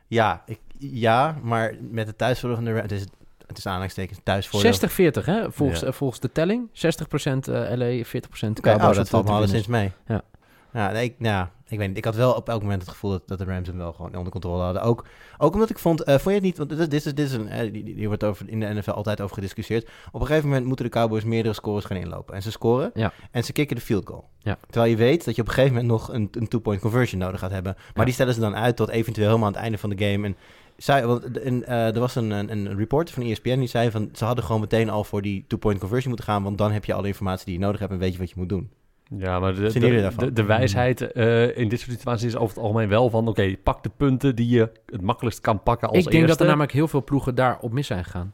ja, 0.07 0.43
ik, 0.45 0.59
ja, 0.77 1.37
maar 1.41 1.75
met 1.91 2.05
de 2.07 2.15
thuisvoordeel 2.15 2.63
van 2.63 2.73
de 2.73 2.79
Rams... 2.79 3.05
Het 3.49 3.57
is, 3.57 3.63
het 3.63 3.65
is 3.65 3.65
aanhalingstekens 3.65 4.19
thuisvoordeel. 4.23 4.73
60-40, 5.21 5.25
hè? 5.25 5.51
Volgens, 5.51 5.79
Ja. 5.79 5.87
eh, 5.87 5.93
volgens 5.93 6.19
de 6.19 6.31
telling. 6.31 6.69
60% 6.73 7.47
eh, 7.47 7.53
LA, 7.75 8.03
40% 8.03 8.57
Oké, 8.57 8.69
oh, 8.69 8.75
Cowboys. 8.75 8.95
dat 8.97 9.09
valt 9.09 9.25
me 9.25 9.31
alleszins 9.31 9.67
mee. 9.67 9.91
Ja. 10.07 10.21
Ja, 10.73 10.91
nee, 10.91 11.03
ik, 11.03 11.15
ja, 11.19 11.51
ik 11.67 11.77
weet 11.77 11.87
niet. 11.87 11.97
Ik 11.97 12.05
had 12.05 12.15
wel 12.15 12.33
op 12.33 12.49
elk 12.49 12.61
moment 12.61 12.81
het 12.81 12.91
gevoel 12.91 13.11
dat, 13.11 13.21
dat 13.27 13.37
de 13.37 13.43
Rams 13.45 13.67
hem 13.67 13.77
wel 13.77 13.93
gewoon 13.93 14.15
onder 14.15 14.31
controle 14.31 14.63
hadden. 14.63 14.81
Ook, 14.81 15.05
ook 15.37 15.53
omdat 15.53 15.69
ik 15.69 15.79
vond, 15.79 16.03
eh, 16.03 16.13
vond 16.13 16.23
je 16.23 16.31
het 16.31 16.41
niet, 16.41 16.57
want 16.57 16.69
dit, 16.69 16.93
is- 16.93 17.03
dit 17.03 17.19
is, 17.19 17.31
een, 17.33 17.47
eh, 17.49 17.59
die, 17.73 17.83
die, 17.83 17.95
die 17.95 18.07
wordt 18.07 18.23
over, 18.23 18.49
in 18.49 18.59
de 18.59 18.65
NFL 18.73 18.89
altijd 18.91 19.21
over 19.21 19.35
gediscussieerd. 19.35 19.89
Op 20.11 20.21
een 20.21 20.27
gegeven 20.27 20.47
moment 20.49 20.65
moeten 20.65 20.85
de 20.85 20.91
Cowboys 20.91 21.23
meerdere 21.23 21.53
scores 21.53 21.85
gaan 21.85 21.97
inlopen. 21.97 22.35
En 22.35 22.41
ze 22.41 22.51
scoren 22.51 22.91
Ja. 22.93 23.13
en 23.31 23.43
ze 23.43 23.51
kicken 23.51 23.75
de 23.75 23.81
field 23.81 24.07
goal. 24.07 24.29
Ja. 24.39 24.57
Terwijl 24.69 24.91
je 24.91 24.97
weet 24.97 25.25
dat 25.25 25.35
je 25.35 25.41
op 25.41 25.47
een 25.47 25.53
gegeven 25.53 25.75
moment 25.75 25.91
nog 25.91 26.13
een, 26.13 26.27
een 26.31 26.47
two-point 26.47 26.81
conversion 26.81 27.19
nodig 27.21 27.39
gaat 27.39 27.51
hebben. 27.51 27.73
Maar 27.77 27.91
Ja. 27.93 28.03
die 28.03 28.13
stellen 28.13 28.33
ze 28.33 28.39
dan 28.39 28.55
uit 28.55 28.75
tot 28.75 28.89
eventueel 28.89 29.27
helemaal 29.27 29.47
aan 29.47 29.53
het 29.53 29.61
einde 29.63 29.77
van 29.77 29.89
de 29.89 30.05
game. 30.05 30.25
En 30.27 30.35
zij, 30.79 31.05
want, 31.05 31.39
en, 31.39 31.65
eh, 31.65 31.93
er 31.93 31.99
was 31.99 32.15
een, 32.15 32.31
een, 32.31 32.51
een 32.51 32.77
reporter 32.77 33.13
van 33.13 33.23
ESPN 33.23 33.59
die 33.59 33.67
zei 33.67 33.91
van 33.91 34.09
ze 34.13 34.25
hadden 34.25 34.43
gewoon 34.43 34.61
meteen 34.61 34.89
al 34.89 35.03
voor 35.03 35.21
die 35.21 35.45
two-point 35.47 35.79
conversion 35.79 36.07
moeten 36.07 36.25
gaan. 36.25 36.43
Want 36.43 36.57
dan 36.57 36.71
heb 36.71 36.85
je 36.85 36.93
alle 36.93 37.07
informatie 37.07 37.45
die 37.45 37.53
je 37.53 37.59
nodig 37.59 37.79
hebt 37.79 37.91
en 37.91 37.99
weet 37.99 38.13
je 38.13 38.19
wat 38.19 38.29
je 38.29 38.35
moet 38.37 38.49
doen. 38.49 38.69
Ja, 39.17 39.39
maar 39.39 39.53
de 40.33 40.43
wijsheid 40.43 41.11
eh, 41.11 41.57
in 41.57 41.69
dit 41.69 41.79
soort 41.79 41.91
situaties 41.91 42.27
is 42.27 42.35
over 42.35 42.55
het 42.55 42.63
algemeen 42.63 42.89
wel 42.89 43.09
van... 43.09 43.27
oké, 43.27 43.55
pak 43.63 43.83
de 43.83 43.91
punten 43.97 44.35
die 44.35 44.49
je 44.49 44.71
het 44.85 45.01
makkelijkst 45.01 45.41
kan 45.41 45.63
pakken 45.63 45.87
als 45.87 45.97
Ik 45.97 46.03
denk 46.03 46.15
eerste. 46.15 46.29
dat 46.29 46.39
er 46.39 46.47
namelijk 46.47 46.71
heel 46.71 46.87
veel 46.87 47.03
ploegen 47.03 47.35
daar 47.35 47.59
op 47.59 47.71
mis 47.71 47.87
zijn 47.87 48.03
gegaan. 48.03 48.33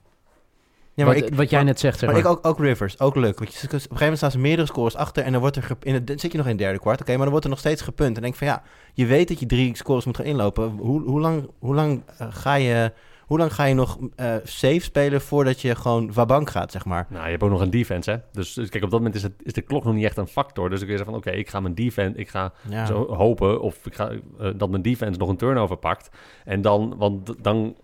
Ja, 0.96 1.06
maar 1.06 1.16
wat, 1.16 1.24
ik, 1.24 1.36
wat 1.36 1.50
jij 1.50 1.64
net 1.64 1.80
zegt, 1.80 2.00
zeg 2.00 2.10
Maar 2.12 2.22
maar. 2.22 2.32
ik 2.32 2.38
ook, 2.38 2.46
ook 2.48 2.60
Rivers, 2.60 3.00
ook 3.00 3.16
leuk. 3.16 3.40
Want 3.40 3.54
je, 3.54 3.58
op 3.68 3.72
een 3.74 3.80
gegeven 3.80 3.98
moment 4.00 4.18
staan 4.18 4.32
ze 4.32 4.40
meerdere 4.40 4.68
scores 4.68 4.96
achter 4.96 5.24
en 5.24 5.32
dan 5.32 5.42
wordt 5.42 5.56
er 5.56 5.68
in 5.82 5.94
het, 5.94 6.08
dan 6.08 6.20
zit 6.20 6.32
je 6.32 6.38
nog 6.38 6.46
in 6.48 6.52
het 6.54 6.62
derde 6.62 6.80
kwart, 6.80 7.02
oké, 7.02 7.10
maar 7.12 7.20
dan 7.22 7.30
wordt 7.30 7.44
er 7.44 7.50
nog 7.50 7.60
steeds 7.60 7.82
gepunt. 7.82 8.08
En 8.08 8.14
dan 8.14 8.22
denk 8.24 8.34
ik 8.34 8.40
van 8.40 8.48
ja, 8.48 8.64
je 8.94 9.06
weet 9.06 9.28
dat 9.28 9.40
je 9.40 9.46
drie 9.46 9.76
scores 9.78 10.06
moet 10.06 10.18
gaan 10.18 10.26
inlopen. 10.26 10.70
Hoe, 10.70 11.02
hoe 11.02 11.20
lang, 11.20 11.50
hoe 11.60 11.76
lang 11.76 12.04
eh, 12.18 12.28
ga 12.30 12.56
je, 12.56 12.92
hoe 13.26 13.38
lang 13.38 13.54
ga 13.54 13.64
je 13.64 13.74
nog 13.74 13.98
eh, 14.16 14.36
safe 14.44 14.80
spelen 14.80 15.22
voordat 15.22 15.62
je 15.62 15.76
gewoon 15.76 16.14
wabank 16.14 16.50
gaat, 16.50 16.72
zeg 16.72 16.86
maar? 16.86 17.06
Nou, 17.10 17.24
je 17.24 17.30
hebt 17.30 17.44
ook 17.44 17.50
nog 17.50 17.62
een 17.62 17.70
defense, 17.70 18.12
hè. 18.12 18.18
Dus, 18.32 18.54
dus 18.54 18.70
kijk, 18.70 18.84
op 18.84 18.90
dat 18.90 19.00
moment 19.00 19.16
is, 19.18 19.24
het, 19.24 19.34
is 19.44 19.54
de 19.54 19.62
klok 19.62 19.84
nog 19.84 19.94
niet 19.94 20.06
echt 20.06 20.18
een 20.18 20.28
factor. 20.28 20.70
Dus 20.70 20.80
dan 20.80 20.88
kun 20.88 20.98
je 20.98 21.04
zeggen 21.04 21.22
van, 21.22 21.30
oké, 21.32 21.40
ik 21.40 21.50
ga 21.50 21.60
mijn 21.60 21.76
defense... 21.76 22.20
ik 22.20 22.30
ga 22.30 22.54
Ja. 22.70 22.86
zo 22.86 23.14
hopen 23.16 23.62
of 23.62 23.86
ik 23.86 23.96
ga, 23.96 24.10
eh, 24.40 24.50
dat 24.56 24.70
mijn 24.70 24.82
defense 24.82 25.20
nog 25.20 25.30
een 25.30 25.38
turnover 25.38 25.78
pakt. 25.78 26.10
En 26.46 26.62
dan, 26.62 26.96
want 26.98 27.44
dan, 27.44 27.76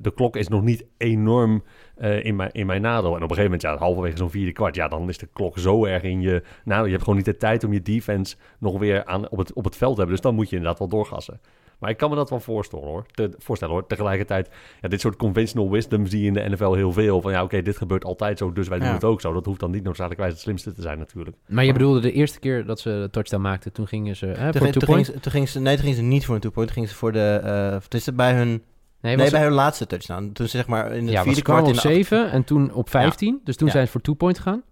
de 0.00 0.12
klok 0.14 0.36
is 0.36 0.48
nog 0.48 0.62
niet 0.62 0.84
enorm 0.96 1.62
eh, 1.96 2.24
in, 2.24 2.36
mijn, 2.36 2.50
in 2.52 2.66
mijn 2.66 2.82
nadeel. 2.82 3.10
En 3.16 3.22
op 3.22 3.30
een 3.30 3.36
gegeven 3.36 3.44
moment, 3.44 3.62
ja, 3.62 3.76
halverwege 3.76 4.16
zo'n 4.16 4.30
vierde 4.30 4.52
kwart, 4.52 4.74
ja, 4.74 4.88
dan 4.88 5.08
is 5.08 5.18
de 5.18 5.28
klok 5.32 5.58
zo 5.58 5.84
erg 5.84 6.02
in 6.02 6.20
je 6.20 6.42
nadeel. 6.64 6.84
Je 6.84 6.90
hebt 6.90 7.02
gewoon 7.02 7.16
niet 7.16 7.26
de 7.26 7.36
tijd 7.36 7.64
om 7.64 7.72
je 7.72 7.82
defense 7.82 8.36
nog 8.58 8.78
weer 8.78 9.04
aan, 9.04 9.28
op, 9.28 9.38
het, 9.38 9.52
op 9.52 9.64
het 9.64 9.76
veld 9.76 9.92
te 9.92 9.96
hebben. 9.98 10.14
Dus 10.16 10.24
dan 10.24 10.34
moet 10.34 10.48
je 10.50 10.56
inderdaad 10.56 10.78
wel 10.78 10.88
doorgassen. 10.88 11.40
Maar 11.78 11.90
ik 11.90 11.96
kan 11.96 12.10
me 12.10 12.16
dat 12.16 12.30
wel 12.30 12.40
voorstellen 12.40 12.84
hoor. 12.86 13.06
Te, 13.10 13.30
voorstellen 13.38 13.74
hoor. 13.74 13.86
Tegelijkertijd, 13.86 14.50
ja, 14.80 14.88
dit 14.88 15.00
soort 15.00 15.16
conventional 15.16 15.70
wisdom 15.70 16.06
zie 16.06 16.20
je 16.20 16.26
in 16.26 16.32
de 16.32 16.48
NFL 16.48 16.72
heel 16.72 16.92
veel. 16.92 17.20
Van 17.20 17.32
ja, 17.32 17.42
oké, 17.42 17.62
dit 17.62 17.76
gebeurt 17.76 18.04
altijd 18.04 18.38
zo, 18.38 18.52
dus 18.52 18.68
wij 18.68 18.78
doen 18.78 18.86
Ja. 18.88 18.94
het 18.94 19.04
ook 19.04 19.20
zo. 19.20 19.32
Dat 19.32 19.44
hoeft 19.44 19.60
dan 19.60 19.70
niet 19.70 19.82
noodzakelijkwijs 19.82 20.32
het 20.32 20.40
slimste 20.42 20.72
te 20.72 20.82
zijn 20.82 20.98
natuurlijk. 20.98 21.36
Maar 21.46 21.64
je 21.64 21.72
bedoelde 21.72 22.00
de 22.00 22.12
eerste 22.12 22.38
keer 22.38 22.64
dat 22.66 22.80
ze 22.80 22.88
de 22.88 23.08
touchdown 23.10 23.42
maakten, 23.42 23.72
toen 23.72 23.86
gingen 23.86 24.16
ze 24.16 24.26
hè, 24.26 24.32
Toen, 24.34 24.42
voor 24.42 24.52
ging- 24.60 24.72
two 24.72 24.80
toen, 24.80 24.80
gingen 24.80 24.94
point. 24.94 25.06
ze, 25.06 25.20
toen 25.20 25.32
gingen 25.32 25.48
ze, 25.48 25.60
nee, 25.60 25.74
toen 25.74 25.82
gingen 25.84 25.96
ze 25.98 26.04
niet 26.04 26.24
voor 26.26 26.34
een 26.34 26.40
two-point, 26.40 26.66
toen 26.68 26.76
gingen 26.76 26.90
ze 26.92 26.98
voor 26.98 27.12
de, 27.12 27.40
eh 27.44 27.72
het 27.82 27.94
is 27.94 28.14
bij 28.14 28.34
hun, 28.34 28.62
nee, 29.00 29.30
bij 29.30 29.42
hun 29.42 29.52
laatste 29.52 29.86
touchdown. 29.86 30.30
Toen 30.32 30.48
ze 30.48 30.56
zeg 30.56 30.66
maar 30.66 30.92
in 30.92 31.02
het 31.04 31.12
ja, 31.12 31.22
vierde 31.22 31.42
kwart 31.42 31.60
op 31.62 31.66
in 31.66 31.72
de 31.72 31.78
acht- 31.78 31.88
7 31.88 32.30
en 32.30 32.44
toen 32.44 32.72
op 32.72 32.90
15. 32.90 33.40
Dus 33.44 33.56
toen 33.56 33.66
Ja. 33.66 33.72
zijn 33.72 33.86
ze 33.86 33.92
voor 33.92 34.00
two 34.00 34.14
point 34.14 34.36
gegaan, 34.38 34.62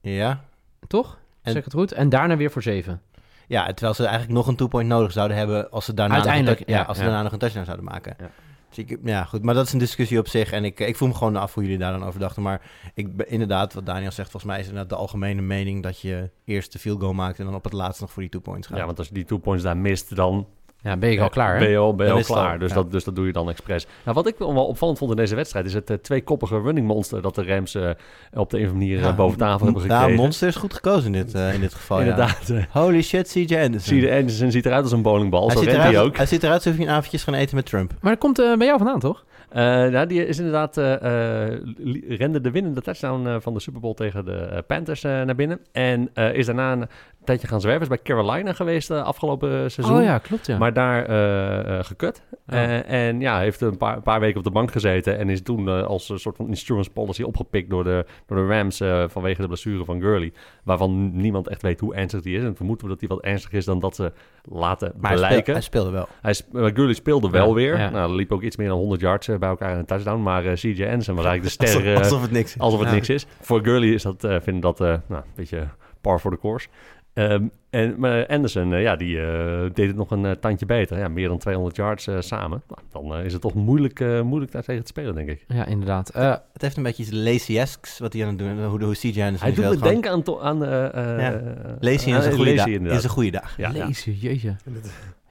Ja, 0.00 0.44
toch? 0.86 1.18
En- 1.42 1.50
zeg 1.52 1.56
ik 1.56 1.64
het 1.64 1.74
goed? 1.74 1.92
En 1.92 2.08
daarna 2.08 2.36
weer 2.36 2.50
voor 2.50 2.62
7. 2.62 3.02
Ja, 3.46 3.66
terwijl 3.66 3.94
ze 3.94 4.02
eigenlijk 4.02 4.32
nog 4.34 4.46
een 4.46 4.56
two-point 4.56 4.88
nodig 4.88 5.12
zouden 5.12 5.36
hebben 5.36 5.70
als 5.70 5.84
ze 5.84 5.94
daarna, 5.94 6.14
Uiteindelijk, 6.14 6.58
nog, 6.58 6.68
ja, 6.68 6.76
ja, 6.76 6.82
als 6.82 6.96
ze 6.96 7.02
ja. 7.02 7.08
daarna 7.08 7.24
nog 7.24 7.32
een 7.32 7.38
touchdown 7.38 7.64
zouden 7.64 7.86
maken. 7.86 8.14
Ja. 8.18 8.30
Dus 8.68 8.78
ik, 8.84 8.98
ja, 9.04 9.24
goed, 9.24 9.42
maar 9.42 9.54
dat 9.54 9.66
is 9.66 9.72
een 9.72 9.78
discussie 9.78 10.18
op 10.18 10.28
zich. 10.28 10.52
En 10.52 10.64
ik, 10.64 10.80
ik 10.80 10.96
voel 10.96 11.08
me 11.08 11.14
gewoon 11.14 11.36
af 11.36 11.54
hoe 11.54 11.62
jullie 11.62 11.78
daar 11.78 11.92
dan 11.92 12.04
over 12.04 12.20
dachten. 12.20 12.42
Maar 12.42 12.60
ik, 12.94 13.16
ben- 13.16 13.28
inderdaad, 13.28 13.72
wat 13.74 13.86
Daniel 13.86 14.10
zegt, 14.10 14.30
volgens 14.30 14.52
mij 14.52 14.60
is 14.60 14.66
inderdaad 14.66 14.90
de 14.90 14.96
algemene 14.96 15.42
mening 15.42 15.82
dat 15.82 16.00
je 16.00 16.30
eerst 16.44 16.72
de 16.72 16.78
field 16.78 17.00
goal 17.00 17.12
maakt 17.12 17.38
en 17.38 17.44
dan 17.44 17.54
op 17.54 17.64
het 17.64 17.72
laatst 17.72 18.00
nog 18.00 18.10
voor 18.12 18.22
die 18.22 18.30
two-points 18.30 18.66
gaat. 18.66 18.76
Ja, 18.78 18.84
want 18.86 18.98
als 18.98 19.08
je 19.08 19.14
die 19.14 19.24
two 19.24 19.38
points 19.38 19.62
daar 19.64 19.76
mist, 19.76 20.16
dan 20.16 20.46
Ja, 20.82 20.96
ben 20.96 21.10
je 21.10 21.20
al 21.20 21.28
klaar, 21.28 21.58
ben 21.58 21.66
hè? 21.66 21.72
je 21.72 21.78
al, 21.78 21.94
ben 21.94 22.06
je 22.06 22.12
Dan 22.12 22.12
al 22.12 22.18
is 22.20 22.28
het 22.28 22.36
klaar. 22.36 22.52
al, 22.52 22.58
dus, 22.58 22.68
ja. 22.68 22.74
dat, 22.74 22.92
dus 22.92 23.04
dat 23.04 23.16
doe 23.16 23.26
je 23.26 23.32
dan 23.32 23.48
expres. 23.48 23.86
Nou, 24.04 24.16
wat 24.16 24.26
ik 24.26 24.34
wel 24.38 24.54
wel 24.54 24.66
opvallend 24.66 24.98
vond 24.98 25.10
in 25.10 25.16
deze 25.16 25.34
wedstrijd... 25.34 25.66
is 25.66 25.74
het 25.74 25.90
eh, 25.90 25.96
tweekoppige 25.96 26.60
running 26.60 26.86
monster... 26.86 27.22
dat 27.22 27.34
de 27.34 27.44
Rams 27.44 27.74
eh, 27.74 27.90
op 28.32 28.50
de 28.50 28.58
een 28.58 28.64
of 28.64 28.70
andere 28.72 28.74
manier 28.74 29.04
eh, 29.04 29.16
boven 29.16 29.38
tafel 29.38 29.64
hebben 29.66 29.84
Ja, 29.86 29.98
gekregen. 29.98 30.22
Monster 30.22 30.48
is 30.48 30.56
goed 30.56 30.74
gekozen 30.74 31.14
in 31.14 31.24
dit, 31.24 31.34
eh, 31.34 31.54
in 31.54 31.60
dit 31.60 31.74
geval. 31.74 31.96
ja. 32.00 32.02
Inderdaad. 32.04 32.50
eh, 32.50 32.62
Holy 32.70 33.02
shit, 33.02 33.28
CJ 33.28 33.56
Anderson. 33.56 33.98
CJ 33.98 34.10
Anderson 34.10 34.50
ziet 34.50 34.66
eruit 34.66 34.82
als 34.82 34.92
een 34.92 35.02
bowlingbal. 35.02 35.46
hij, 35.46 35.56
Zo 35.56 35.62
ziet 35.62 35.70
rent 35.70 35.82
hij 35.82 35.90
eruit, 35.92 36.06
ook. 36.06 36.16
hij 36.16 36.26
ziet 36.26 36.42
eruit 36.42 36.64
alsof 36.64 36.78
hij 36.78 36.86
een 36.88 36.92
avondjes 36.94 37.22
gaan 37.24 37.34
eten 37.34 37.56
met 37.56 37.66
Trump. 37.66 37.92
Maar 38.00 38.10
dat 38.12 38.20
komt 38.20 38.38
eh, 38.38 38.56
bij 38.56 38.66
jou 38.66 38.78
vandaan, 38.78 39.00
toch? 39.00 39.24
Eh, 39.52 39.62
nou, 39.92 40.06
die 40.06 40.26
is 40.26 40.38
inderdaad... 40.38 40.76
eh, 40.76 41.52
eh, 41.52 41.60
rende 42.08 42.40
de 42.40 42.50
winnende 42.50 42.80
touchdown 42.82 43.26
eh, 43.26 43.36
van 43.40 43.54
de 43.54 43.60
Super 43.60 43.80
Bowl 43.80 43.94
tegen 43.94 44.24
de 44.24 44.64
Panthers 44.66 45.04
eh, 45.04 45.10
naar 45.22 45.34
binnen. 45.34 45.60
En 45.72 46.10
eh, 46.14 46.34
is 46.34 46.46
daarna 46.46 46.72
een 46.72 46.88
tijdje 47.24 47.46
gaan 47.46 47.60
zwerven. 47.60 47.82
Is 47.82 47.88
bij 47.88 47.98
Carolina 48.02 48.52
geweest 48.52 48.90
eh, 48.90 49.02
afgelopen 49.02 49.70
seizoen. 49.70 49.96
Oh 49.96 50.02
ja, 50.02 50.18
klopt, 50.18 50.46
ja. 50.46 50.58
Maar 50.58 50.72
daar 50.72 51.04
eh, 51.06 51.78
eh, 51.78 51.84
gekut. 51.84 52.22
Ja. 52.46 52.82
Eh, 52.82 53.06
en 53.08 53.20
ja, 53.20 53.38
heeft 53.38 53.60
een 53.60 53.76
paar, 53.76 54.02
paar 54.02 54.20
weken 54.20 54.38
op 54.38 54.44
de 54.44 54.50
bank 54.50 54.72
gezeten. 54.72 55.18
En 55.18 55.28
is 55.28 55.42
toen 55.42 55.68
eh, 55.68 55.82
als 55.86 56.08
een 56.08 56.18
soort 56.18 56.36
van 56.36 56.48
insurance 56.48 56.90
policy 56.90 57.22
opgepikt 57.22 57.70
door 57.70 57.84
de, 57.84 58.04
door 58.26 58.36
de 58.36 58.46
Rams. 58.54 58.80
eh, 58.80 59.04
vanwege 59.08 59.40
de 59.40 59.46
blessure 59.46 59.84
van 59.84 60.00
Gurley. 60.00 60.32
Waarvan 60.64 61.16
niemand 61.16 61.48
echt 61.48 61.62
weet 61.62 61.80
hoe 61.80 61.94
ernstig 61.94 62.20
die 62.20 62.36
is. 62.36 62.44
En 62.44 62.56
vermoeden 62.56 62.84
we 62.84 62.90
dat 62.90 63.00
die 63.00 63.08
wat 63.08 63.20
ernstiger 63.20 63.58
is 63.58 63.64
dan 63.64 63.78
dat 63.80 63.94
ze 63.96 64.12
laten 64.44 64.92
Maar 65.00 65.10
hij, 65.10 65.18
speel- 65.18 65.28
blijken. 65.28 65.52
hij 65.52 65.62
speelde 65.62 65.90
wel. 65.90 66.08
Hij 66.20 66.34
Gurley 66.52 66.94
speelde 66.94 67.30
wel 67.30 67.48
Ja, 67.48 67.54
weer. 67.54 67.78
ja. 67.78 67.90
Nou, 67.90 68.10
er 68.10 68.16
liep 68.16 68.32
ook 68.32 68.42
iets 68.42 68.56
meer 68.56 68.68
dan 68.68 68.78
100 68.78 69.00
yards 69.00 69.26
bij 69.42 69.50
elkaar 69.50 69.72
in 69.72 69.78
een 69.78 69.84
touchdown. 69.84 70.22
Maar 70.22 70.44
eh, 70.44 70.52
CJ 70.52 70.84
Anderson 70.84 71.14
was 71.14 71.24
eigenlijk 71.24 71.58
de 71.58 71.64
Alsof, 71.66 71.80
ster. 71.80 71.92
eh, 71.94 71.98
alsof 71.98 72.22
het 72.22 72.30
niks 72.30 72.54
is. 72.54 72.60
alsof 72.60 72.78
het 72.80 72.88
Ja. 72.88 72.94
niks 72.94 73.08
is. 73.08 73.26
Voor 73.40 73.60
Gurley 73.64 73.88
is 73.88 74.02
dat, 74.02 74.24
eh 74.24 74.30
vind 74.40 74.56
ik 74.56 74.62
dat 74.62 74.80
eh, 74.80 74.86
nou, 74.86 75.22
een 75.22 75.30
beetje 75.34 75.68
par 76.00 76.20
voor 76.20 76.30
de 76.30 76.38
course. 76.38 76.68
Ehm, 77.12 77.44
en 77.70 77.94
maar 77.98 78.26
Anderson, 78.26 78.68
ja, 78.70 78.96
die 78.96 79.20
eh, 79.20 79.60
deed 79.72 79.86
het 79.86 79.96
nog 79.96 80.10
een 80.10 80.36
tandje 80.40 80.66
beter. 80.66 80.98
Ja, 80.98 81.08
meer 81.08 81.28
dan 81.28 81.38
200 81.38 81.76
yards 81.76 82.06
eh, 82.06 82.16
samen. 82.20 82.62
Nou, 82.68 83.06
dan 83.08 83.18
is 83.18 83.32
het 83.32 83.42
toch 83.42 83.54
moeilijk, 83.54 84.00
eh, 84.00 84.20
moeilijk 84.20 84.52
daar 84.52 84.62
tegen 84.62 84.82
te 84.82 84.88
spelen, 84.88 85.14
denk 85.14 85.28
ik. 85.28 85.44
Ja, 85.48 85.66
inderdaad. 85.66 86.08
Eh, 86.10 86.30
Het 86.52 86.62
heeft 86.62 86.76
een 86.76 86.82
beetje 86.82 87.02
iets 87.02 87.12
lazy-esks 87.12 87.98
wat 87.98 88.12
hij 88.12 88.22
aan 88.22 88.28
het 88.28 88.38
doen 88.38 88.58
is. 88.58 88.64
Hoe, 88.66 88.82
hoe 88.84 88.94
CJ 88.94 89.06
Anderson 89.22 89.38
Hij 89.48 89.54
doet 89.54 89.64
me 89.64 89.70
gewoon. 89.78 89.88
denken 90.02 90.10
aan... 90.10 90.40
aan 90.40 90.64
eh, 90.64 90.84
eh, 90.84 91.20
Ja. 91.20 91.32
aan- 91.32 91.88
is 91.92 92.06
een 92.06 92.32
goede 92.32 92.54
dag. 92.54 92.66
Is 92.66 93.04
een 93.04 93.10
goede 93.10 93.30
dag. 93.30 93.56
Ja, 93.56 93.70
jeetje. 94.04 94.56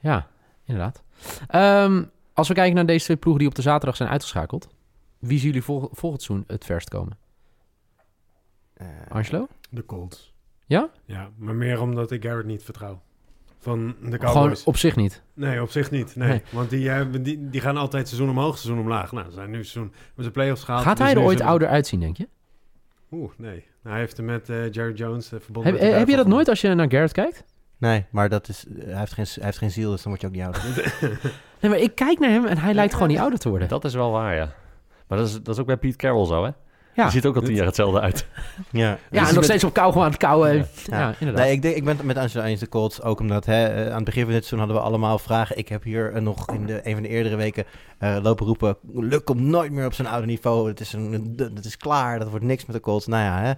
Ja, 0.00 0.26
inderdaad. 0.66 1.02
Ehm, 1.48 2.02
als 2.32 2.48
we 2.48 2.54
kijken 2.54 2.74
naar 2.74 2.86
deze 2.86 3.04
twee 3.04 3.16
ploegen 3.16 3.40
die 3.40 3.50
op 3.50 3.56
de 3.56 3.62
zaterdag 3.62 3.96
zijn 3.96 4.08
uitgeschakeld. 4.08 4.68
Wie 5.18 5.38
zien 5.38 5.46
jullie 5.46 5.62
vol- 5.62 5.88
volgend 5.92 6.22
seizoen 6.22 6.44
het 6.48 6.64
verst 6.64 6.88
komen? 6.88 7.18
Eh, 8.74 8.86
Angelo? 9.08 9.46
De 9.70 9.84
Colts. 9.84 10.32
Ja? 10.66 10.90
Ja, 11.04 11.30
maar 11.36 11.54
meer 11.54 11.80
omdat 11.80 12.10
ik 12.10 12.22
Garrett 12.24 12.46
niet 12.46 12.62
vertrouw. 12.62 13.00
Van 13.58 13.86
de 13.86 13.94
Gewoon 14.18 14.18
Cowboys. 14.18 14.64
op 14.64 14.76
zich 14.76 14.96
niet. 14.96 15.22
Nee, 15.34 15.62
op 15.62 15.70
zich 15.70 15.90
niet. 15.90 16.16
Nee. 16.16 16.28
Nee. 16.28 16.42
Want 16.50 16.70
die, 16.70 16.88
hebben- 16.88 17.22
die, 17.22 17.48
die 17.50 17.60
gaan 17.60 17.76
altijd 17.76 18.08
seizoen 18.08 18.30
omhoog, 18.30 18.58
seizoen 18.58 18.80
omlaag. 18.82 19.12
Nou, 19.12 19.26
ze 19.26 19.32
zijn 19.32 19.50
nu 19.50 19.64
seizoen 19.64 19.92
met 20.14 20.24
de 20.26 20.30
playoffs 20.32 20.64
gehaald. 20.64 20.84
Gaat 20.84 20.96
dus 20.96 21.06
hij 21.06 21.14
er 21.14 21.20
ooit 21.22 21.40
ouder 21.40 21.68
uitzien, 21.68 22.00
denk 22.00 22.16
je? 22.16 22.28
Oeh, 23.10 23.30
nee. 23.36 23.64
Hij 23.82 23.98
heeft 23.98 24.16
hem 24.16 24.26
met 24.26 24.48
eh 24.48 24.70
Jerry 24.72 24.94
Jones 24.94 25.32
eh, 25.32 25.40
verbonden. 25.40 25.72
Heb, 25.72 25.80
met 25.80 25.90
de 25.90 25.96
heb 25.98 26.08
je 26.08 26.16
dat 26.16 26.26
nooit 26.26 26.48
als 26.48 26.60
je 26.60 26.74
naar 26.74 26.90
Garrett 26.90 27.12
kijkt? 27.12 27.44
Nee, 27.82 28.04
maar 28.10 28.28
dat 28.28 28.48
is, 28.48 28.64
hij, 28.78 28.98
heeft 28.98 29.12
geen, 29.12 29.26
hij 29.34 29.44
heeft 29.44 29.58
geen 29.58 29.70
ziel, 29.70 29.90
dus 29.90 30.02
dan 30.02 30.12
word 30.12 30.20
je 30.20 30.26
ook 30.26 30.32
niet 30.32 30.42
ouder. 30.42 30.94
Nee, 31.60 31.70
maar 31.70 31.80
ik 31.80 31.94
kijk 31.94 32.18
naar 32.18 32.30
hem 32.30 32.46
en 32.46 32.58
hij 32.58 32.74
lijkt 32.74 32.92
gewoon 32.92 33.08
niet 33.08 33.18
ouder 33.18 33.38
te 33.38 33.48
worden. 33.48 33.68
Dat 33.68 33.84
is 33.84 33.94
wel 33.94 34.10
waar, 34.10 34.34
ja. 34.34 34.52
Maar 35.06 35.18
dat 35.18 35.26
is, 35.26 35.32
dat 35.42 35.54
is 35.54 35.60
ook 35.60 35.66
bij 35.66 35.76
Pete 35.76 35.96
Carroll 35.96 36.26
zo, 36.26 36.44
hè? 36.44 36.50
Ja. 36.94 37.02
Die 37.02 37.12
ziet 37.12 37.26
ook 37.26 37.36
al 37.36 37.42
tien 37.42 37.54
jaar 37.54 37.66
hetzelfde 37.66 38.00
uit. 38.00 38.26
ja. 38.70 38.98
Ja, 39.10 39.28
en 39.28 39.34
nog 39.34 39.44
steeds 39.44 39.64
op 39.64 39.72
kou 39.72 39.88
gewoon 39.88 40.04
aan 40.04 40.10
het 40.10 40.20
kauwen. 40.20 40.56
Ja, 40.56 40.64
Ja. 40.84 41.14
inderdaad. 41.18 41.44
Nee, 41.44 41.54
ik, 41.54 41.62
denk, 41.62 41.76
ik 41.76 41.84
ben 41.84 41.96
het 41.96 42.06
met 42.06 42.16
Angelo 42.16 42.44
eens, 42.44 42.60
de 42.60 42.68
Colts. 42.68 43.02
Ook 43.02 43.20
omdat 43.20 43.46
hè, 43.46 43.66
eh, 43.66 43.88
aan 43.88 43.96
het 43.96 44.04
begin 44.04 44.22
van 44.22 44.32
dit 44.32 44.44
seizoen 44.44 44.58
hadden 44.58 44.76
we 44.76 44.82
allemaal 44.82 45.18
vragen. 45.18 45.58
Ik 45.58 45.68
heb 45.68 45.82
hier 45.82 46.12
eh, 46.12 46.22
nog 46.22 46.50
in 46.50 46.66
de, 46.66 46.80
een 46.82 46.92
van 46.92 47.02
de 47.02 47.08
eerdere 47.08 47.36
weken 47.36 47.64
eh, 47.98 48.16
lopen 48.22 48.46
roepen... 48.46 48.76
Luc 48.94 49.20
komt 49.24 49.40
nooit 49.40 49.72
meer 49.72 49.86
op 49.86 49.94
zijn 49.94 50.08
oude 50.08 50.26
niveau. 50.26 50.68
Het 50.68 50.80
is, 50.80 50.92
een, 50.92 51.32
het 51.54 51.64
is 51.64 51.76
klaar, 51.76 52.18
dat 52.18 52.28
wordt 52.28 52.44
niks 52.44 52.66
met 52.66 52.76
de 52.76 52.82
Colts. 52.82 53.06
Nou 53.06 53.22
ja, 53.24 53.40
hè. 53.40 53.52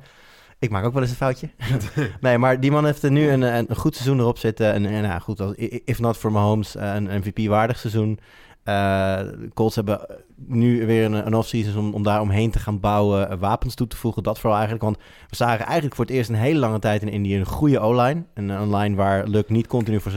Ik 0.59 0.71
maak 0.71 0.85
ook 0.85 0.93
wel 0.93 1.03
eens 1.03 1.11
een 1.11 1.17
foutje. 1.17 1.51
nee, 2.21 2.39
maar 2.39 2.61
die 2.61 2.71
man 2.71 2.85
heeft 2.85 3.03
er 3.03 3.11
nu 3.11 3.29
een, 3.29 3.43
een, 3.43 3.65
een 3.69 3.77
goed 3.77 3.95
seizoen 3.95 4.19
erop 4.19 4.39
zitten. 4.39 4.73
En, 4.73 4.87
en 4.87 5.03
nou, 5.03 5.21
goed, 5.21 5.41
als, 5.41 5.55
if 5.85 5.99
not 5.99 6.17
for 6.17 6.33
Mahomes, 6.33 6.77
eh, 6.77 6.95
een 6.95 7.19
MVP-waardig 7.19 7.79
seizoen. 7.79 8.19
Eh, 8.65 8.75
de 9.19 9.51
Colts 9.55 9.75
hebben 9.75 10.07
nu 10.37 10.87
weer 10.87 11.05
een, 11.05 11.27
een 11.27 11.35
off-season 11.35 11.79
om, 11.79 11.95
om 11.95 12.03
daar 12.03 12.21
omheen 12.21 12.51
te 12.51 12.59
gaan 12.59 12.81
bouwen, 12.81 13.31
eh, 13.31 13.39
wapens 13.39 13.75
toe 13.75 13.87
te 13.87 13.97
voegen. 13.97 14.23
Dat 14.23 14.39
vooral 14.39 14.59
eigenlijk, 14.59 14.85
want 14.85 14.97
we 15.29 15.37
zagen 15.37 15.65
eigenlijk 15.65 15.95
voor 15.95 16.05
het 16.05 16.15
eerst 16.15 16.29
een 16.29 16.37
hele 16.37 16.59
lange 16.59 16.79
tijd 16.79 17.03
in 17.03 17.09
Indië 17.09 17.37
een 17.37 17.47
goede 17.47 17.79
O-line. 17.79 18.25
Een, 18.35 18.49
een 18.49 18.77
line 18.77 18.97
waar 18.97 19.27
Luck 19.27 19.49
niet 19.49 19.67
continu 19.67 20.01
voor 20.01 20.13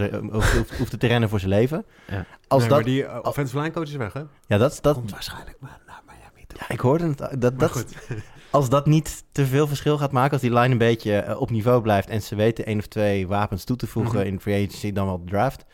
hoeft, 0.78 1.00
te 1.00 1.08
rennen 1.08 1.30
voor 1.30 1.40
zijn 1.40 1.52
leven. 1.52 1.86
Ja. 2.08 2.26
Als 2.48 2.62
Nee, 2.62 2.70
dat, 2.70 2.78
maar 2.78 2.88
die 2.88 3.24
offensive 3.24 3.60
line 3.60 3.72
coach 3.72 3.88
is 3.88 3.96
weg, 3.96 4.14
hè? 4.14 4.22
ja, 4.48 4.58
dat, 4.58 4.80
dat, 4.82 4.96
Komt 4.96 5.12
waarschijnlijk 5.12 5.58
maar 5.60 5.80
naar 5.88 6.02
Miami 6.06 6.46
toe. 6.48 6.60
ja, 6.60 6.74
ik 6.74 6.80
hoorde 6.80 7.08
het. 7.08 7.18
Dat, 7.18 7.42
Maar 7.42 7.56
dat, 7.58 7.72
goed. 7.72 7.96
Als 8.52 8.70
dat 8.70 8.86
niet 8.86 9.24
te 9.32 9.46
veel 9.46 9.68
verschil 9.68 9.98
gaat 9.98 10.12
maken, 10.12 10.32
als 10.32 10.42
die 10.42 10.54
line 10.54 10.70
een 10.72 10.78
beetje 10.78 11.18
eh, 11.18 11.42
op 11.42 11.50
niveau 11.50 11.82
blijft 11.82 12.10
en 12.10 12.22
ze 12.22 12.36
weten 12.36 12.66
één 12.66 12.78
of 12.78 12.88
twee 12.88 13.28
wapens 13.28 13.64
toe 13.64 13.76
te 13.76 13.88
voegen 13.88 14.18
Mhm. 14.20 14.28
in 14.28 14.40
free 14.40 14.66
agency, 14.66 14.92
dan 14.92 15.06
wel 15.06 15.20
de 15.20 15.30
draft. 15.32 15.66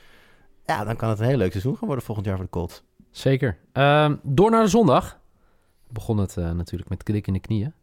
Ja, 0.66 0.84
dan 0.84 0.96
kan 0.96 1.10
het 1.10 1.20
een 1.20 1.26
heel 1.26 1.38
leuk 1.38 1.52
seizoen 1.52 1.78
gaan 1.78 1.88
worden 1.88 2.06
volgend 2.06 2.28
jaar 2.28 2.36
voor 2.36 2.46
de 2.46 2.52
Colts. 2.52 2.84
Zeker. 3.12 3.58
Ehm, 3.72 4.16
door 4.24 4.52
naar 4.52 4.64
de 4.64 4.70
zondag. 4.70 5.20
Begon 5.90 6.18
het 6.18 6.38
eh, 6.38 6.52
natuurlijk 6.52 6.90
met 6.90 7.04
klik 7.04 7.28
in 7.28 7.34
de 7.34 7.40
knieën. 7.40 7.74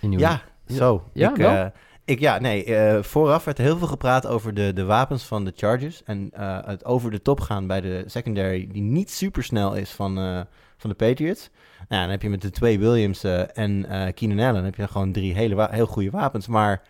In 0.00 0.10
New 0.10 0.20
Ja, 0.20 0.42
zo. 0.66 1.04
Ja, 1.12 1.30
ik, 1.30 1.38
eh, 1.38 1.66
ik, 2.04 2.18
ja, 2.20 2.38
nee. 2.38 2.64
vooraf 3.02 3.44
werd 3.44 3.58
er 3.58 3.64
heel 3.64 3.78
veel 3.78 3.86
gepraat 3.86 4.26
over 4.26 4.54
de, 4.54 4.72
de 4.72 4.84
wapens 4.84 5.24
van 5.24 5.44
de 5.44 5.52
Chargers. 5.56 6.02
En 6.04 6.30
het 6.66 6.84
over 6.84 7.10
de 7.10 7.22
top 7.22 7.40
gaan 7.40 7.66
bij 7.66 7.80
de 7.80 8.04
secondary, 8.06 8.68
die 8.72 8.82
niet 8.82 9.10
super 9.10 9.44
snel 9.44 9.74
is 9.74 9.90
van, 9.90 10.14
van 10.76 10.90
de 10.90 10.96
Patriots. 10.96 11.50
Nou, 11.88 12.02
dan 12.02 12.10
heb 12.10 12.22
je 12.22 12.28
met 12.30 12.42
de 12.42 12.50
twee 12.50 12.78
Williams 12.78 13.24
eh, 13.24 13.58
en 13.58 13.86
eh 13.88 14.12
Keenan 14.14 14.48
Allen 14.48 14.64
heb 14.64 14.74
je 14.74 14.88
gewoon 14.88 15.12
drie 15.12 15.34
hele 15.34 15.54
wa- 15.54 15.68
heel 15.70 15.86
goede 15.86 16.10
wapens. 16.10 16.46
Maar 16.46 16.82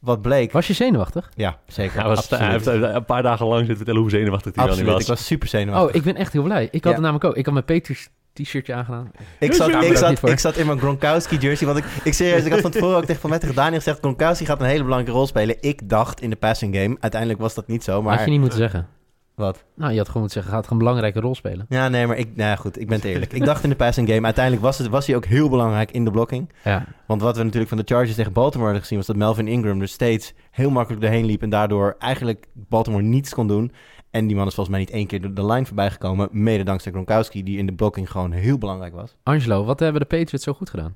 wat 0.00 0.22
bleek... 0.22 0.52
Was 0.52 0.66
je 0.66 0.72
zenuwachtig? 0.72 1.30
Ja, 1.34 1.58
zeker. 1.66 1.98
Hij, 2.00 2.08
was, 2.08 2.28
hij 2.30 2.50
heeft 2.50 2.66
eh, 2.66 2.80
een 2.80 3.04
paar 3.04 3.22
dagen 3.22 3.46
lang 3.46 3.58
zitten 3.58 3.76
vertellen 3.76 4.00
hoe 4.00 4.10
zenuwachtig 4.10 4.54
hij 4.54 4.54
dan 4.54 4.64
niet 4.64 4.72
Absoluut, 4.72 4.92
was. 4.92 5.02
ik 5.02 5.16
was 5.18 5.26
super 5.26 5.48
zenuwachtig. 5.48 5.90
Oh, 5.90 5.96
ik 5.96 6.02
ben 6.02 6.16
echt 6.16 6.32
heel 6.32 6.42
blij. 6.42 6.64
Ik 6.64 6.70
had 6.72 6.82
Ja. 6.82 6.90
het 6.90 7.00
namelijk 7.00 7.24
ook. 7.24 7.36
Ik 7.36 7.44
had 7.44 7.54
mijn 7.54 7.64
Peters 7.66 8.08
t-shirtje 8.32 8.74
aangedaan. 8.74 9.10
Ik 9.38 9.52
zat, 9.52 9.68
ik, 9.68 9.96
zat, 9.96 10.28
ik 10.28 10.38
zat 10.38 10.56
in 10.56 10.66
mijn 10.66 10.78
Gronkowski 10.78 11.36
jersey. 11.36 11.66
Want 11.66 11.78
ik, 11.78 11.84
ik 12.04 12.14
serieus, 12.14 12.44
ik 12.44 12.50
had 12.52 12.60
van 12.60 12.70
tevoren 12.70 12.96
ook 12.96 13.04
tegen 13.04 13.20
Van 13.20 13.30
Metter 13.30 13.54
Daniel 13.54 13.76
gezegd... 13.78 13.98
Gronkowski 13.98 14.44
gaat 14.46 14.60
een 14.60 14.66
hele 14.66 14.82
belangrijke 14.82 15.16
rol 15.16 15.26
spelen. 15.26 15.56
Ik 15.60 15.88
dacht 15.88 16.20
in 16.20 16.30
de 16.30 16.36
passing 16.36 16.76
game. 16.76 16.96
Uiteindelijk 17.00 17.40
was 17.40 17.54
dat 17.54 17.66
niet 17.66 17.84
zo, 17.84 18.02
maar... 18.02 18.14
Had 18.16 18.24
je 18.24 18.30
niet 18.30 18.40
moeten 18.40 18.58
zeggen. 18.58 18.86
Wat? 19.34 19.64
Nou, 19.74 19.90
je 19.90 19.96
had 19.96 20.06
gewoon 20.06 20.22
moeten 20.22 20.40
zeggen, 20.40 20.52
gaat 20.52 20.66
gewoon 20.66 20.78
een 20.78 20.86
belangrijke 20.86 21.20
rol 21.20 21.34
spelen. 21.34 21.66
Ja, 21.68 21.88
nee, 21.88 22.06
maar 22.06 22.16
ik... 22.16 22.36
Nou 22.36 22.48
ja, 22.48 22.56
goed, 22.56 22.80
ik 22.80 22.86
ben 22.88 22.96
het 22.96 23.06
eerlijk. 23.06 23.32
Ik 23.42 23.44
dacht 23.44 23.64
in 23.64 23.70
de 23.70 23.76
passing 23.76 24.08
game. 24.08 24.24
Uiteindelijk 24.24 24.64
was, 24.64 24.78
het, 24.78 24.88
was 24.88 25.06
hij 25.06 25.16
ook 25.16 25.24
heel 25.24 25.48
belangrijk 25.48 25.90
in 25.90 26.04
de 26.04 26.10
blocking. 26.10 26.52
Ja. 26.64 26.86
Want 27.06 27.22
wat 27.22 27.36
we 27.36 27.42
natuurlijk 27.42 27.68
van 27.68 27.78
de 27.78 27.84
Chargers 27.86 28.16
tegen 28.16 28.32
Baltimore 28.32 28.64
hadden 28.64 28.82
gezien... 28.82 28.98
was 28.98 29.06
dat 29.06 29.16
Melvin 29.16 29.48
Ingram 29.48 29.80
er 29.80 29.88
steeds 29.88 30.34
heel 30.50 30.70
makkelijk 30.70 31.02
doorheen 31.02 31.24
liep... 31.24 31.42
en 31.42 31.50
daardoor 31.50 31.96
eigenlijk 31.98 32.46
Baltimore 32.52 33.02
niets 33.02 33.34
kon 33.34 33.46
doen. 33.46 33.72
En 34.10 34.26
die 34.26 34.36
man 34.36 34.46
is 34.46 34.54
volgens 34.54 34.76
mij 34.76 34.84
niet 34.84 34.94
één 34.94 35.06
keer 35.06 35.20
door 35.20 35.34
de 35.34 35.46
line 35.46 35.66
voorbij 35.66 35.90
gekomen... 35.90 36.28
mede 36.32 36.62
dankzij 36.62 36.92
Gronkowski, 36.92 37.42
die 37.42 37.58
in 37.58 37.66
de 37.66 37.72
blocking 37.72 38.10
gewoon 38.10 38.32
heel 38.32 38.58
belangrijk 38.58 38.94
was. 38.94 39.16
Angelo, 39.22 39.64
wat 39.64 39.80
hebben 39.80 40.00
de 40.00 40.06
Patriots 40.06 40.44
zo 40.44 40.52
goed 40.52 40.70
gedaan? 40.70 40.94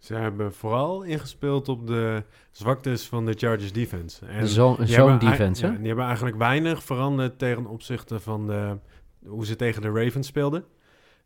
Ze 0.00 0.14
hebben 0.14 0.52
vooral 0.52 1.02
ingespeeld 1.02 1.68
op 1.68 1.86
de 1.86 2.22
zwaktes 2.50 3.08
van 3.08 3.26
de 3.26 3.32
Chargers 3.32 3.72
defense. 3.72 4.26
En 4.26 4.48
Zo'n 4.48 5.18
defense, 5.18 5.66
hè? 5.66 5.72
ja, 5.72 5.78
die 5.78 5.86
hebben 5.86 6.04
eigenlijk 6.04 6.36
weinig 6.36 6.82
veranderd 6.82 7.38
tegen 7.38 7.66
opzichte 7.66 8.20
van 8.20 8.46
de, 8.46 8.76
hoe 9.26 9.46
ze 9.46 9.56
tegen 9.56 9.82
de 9.82 9.90
Ravens 9.90 10.26
speelden. 10.26 10.64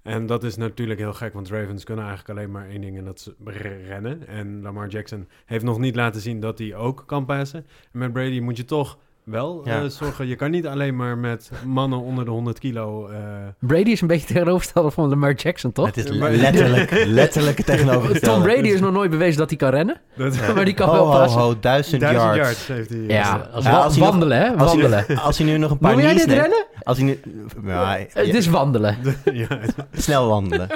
En 0.02 0.26
dat 0.26 0.44
is 0.44 0.56
natuurlijk 0.56 1.00
heel 1.00 1.12
gek, 1.12 1.32
want 1.32 1.48
Ravens 1.48 1.84
kunnen 1.84 2.04
eigenlijk 2.06 2.38
alleen 2.38 2.50
maar 2.50 2.68
één 2.68 2.80
ding 2.80 2.98
en 2.98 3.04
dat 3.04 3.18
is 3.18 3.30
re- 3.44 3.82
rennen. 3.86 4.26
En 4.28 4.62
Lamar 4.62 4.88
Jackson 4.88 5.28
heeft 5.44 5.64
nog 5.64 5.78
niet 5.78 5.96
laten 5.96 6.20
zien 6.20 6.40
dat 6.40 6.58
hij 6.58 6.74
ook 6.74 7.02
kan 7.06 7.24
passen. 7.24 7.66
En 7.92 7.98
met 7.98 8.12
Brady 8.12 8.40
moet 8.40 8.56
je 8.56 8.64
toch 8.64 8.98
wel 9.24 9.60
Ja. 9.64 9.82
eh, 9.82 9.88
zorgen. 9.88 10.26
Je 10.26 10.36
kan 10.36 10.50
niet 10.50 10.66
alleen 10.66 10.96
maar 10.96 11.18
met 11.18 11.50
mannen 11.66 11.98
onder 12.00 12.24
de 12.24 12.30
100 12.30 12.58
kilo... 12.58 13.06
eh, 13.08 13.18
Brady 13.58 13.90
is 13.90 14.00
een 14.00 14.06
beetje 14.06 14.26
tegenovergestelde 14.26 14.90
van 14.90 15.08
Lamar 15.08 15.32
Jackson, 15.34 15.72
toch? 15.72 15.86
Het 15.86 15.96
is 15.96 16.08
letterlijk, 16.10 16.90
letterlijk 17.06 17.60
tegenovergestelde. 17.60 18.40
Tom 18.44 18.52
Brady 18.52 18.68
is 18.68 18.80
nog 18.80 18.92
nooit 18.92 19.10
bewezen 19.10 19.38
dat 19.38 19.48
hij 19.48 19.58
kan 19.58 19.70
rennen. 19.70 20.00
dat, 20.16 20.36
Maar 20.54 20.64
die 20.64 20.74
kan 20.74 20.88
ho, 20.88 20.94
wel 20.94 21.04
passen. 21.10 21.40
ho, 21.40 21.54
duizend, 21.60 22.00
Duizend 22.00 22.24
yards. 22.34 22.38
yards 22.38 22.66
heeft 22.66 22.88
hij. 22.88 22.98
Ja, 22.98 23.48
als- 23.52 23.64
ja, 23.64 23.70
als 23.82 23.96
wandelen, 23.98 24.38
hè? 24.38 24.56
Als 24.56 24.70
Wandelen. 24.72 25.06
als 25.22 25.38
hij 25.38 25.46
nu 25.46 25.58
nog 25.58 25.70
een 25.70 25.78
paar 25.78 25.92
Noem 25.92 26.00
jij 26.02 26.14
dit 26.14 26.26
neemt- 26.26 26.40
rennen? 26.40 26.64
Als 26.82 26.96
hij 26.98 27.06
nu... 27.06 27.20
Ja, 27.64 27.96
Het 28.12 28.34
is 28.34 28.46
wandelen. 28.46 28.96
ja, 29.32 29.58
Snel 29.92 30.28
wandelen. 30.28 30.68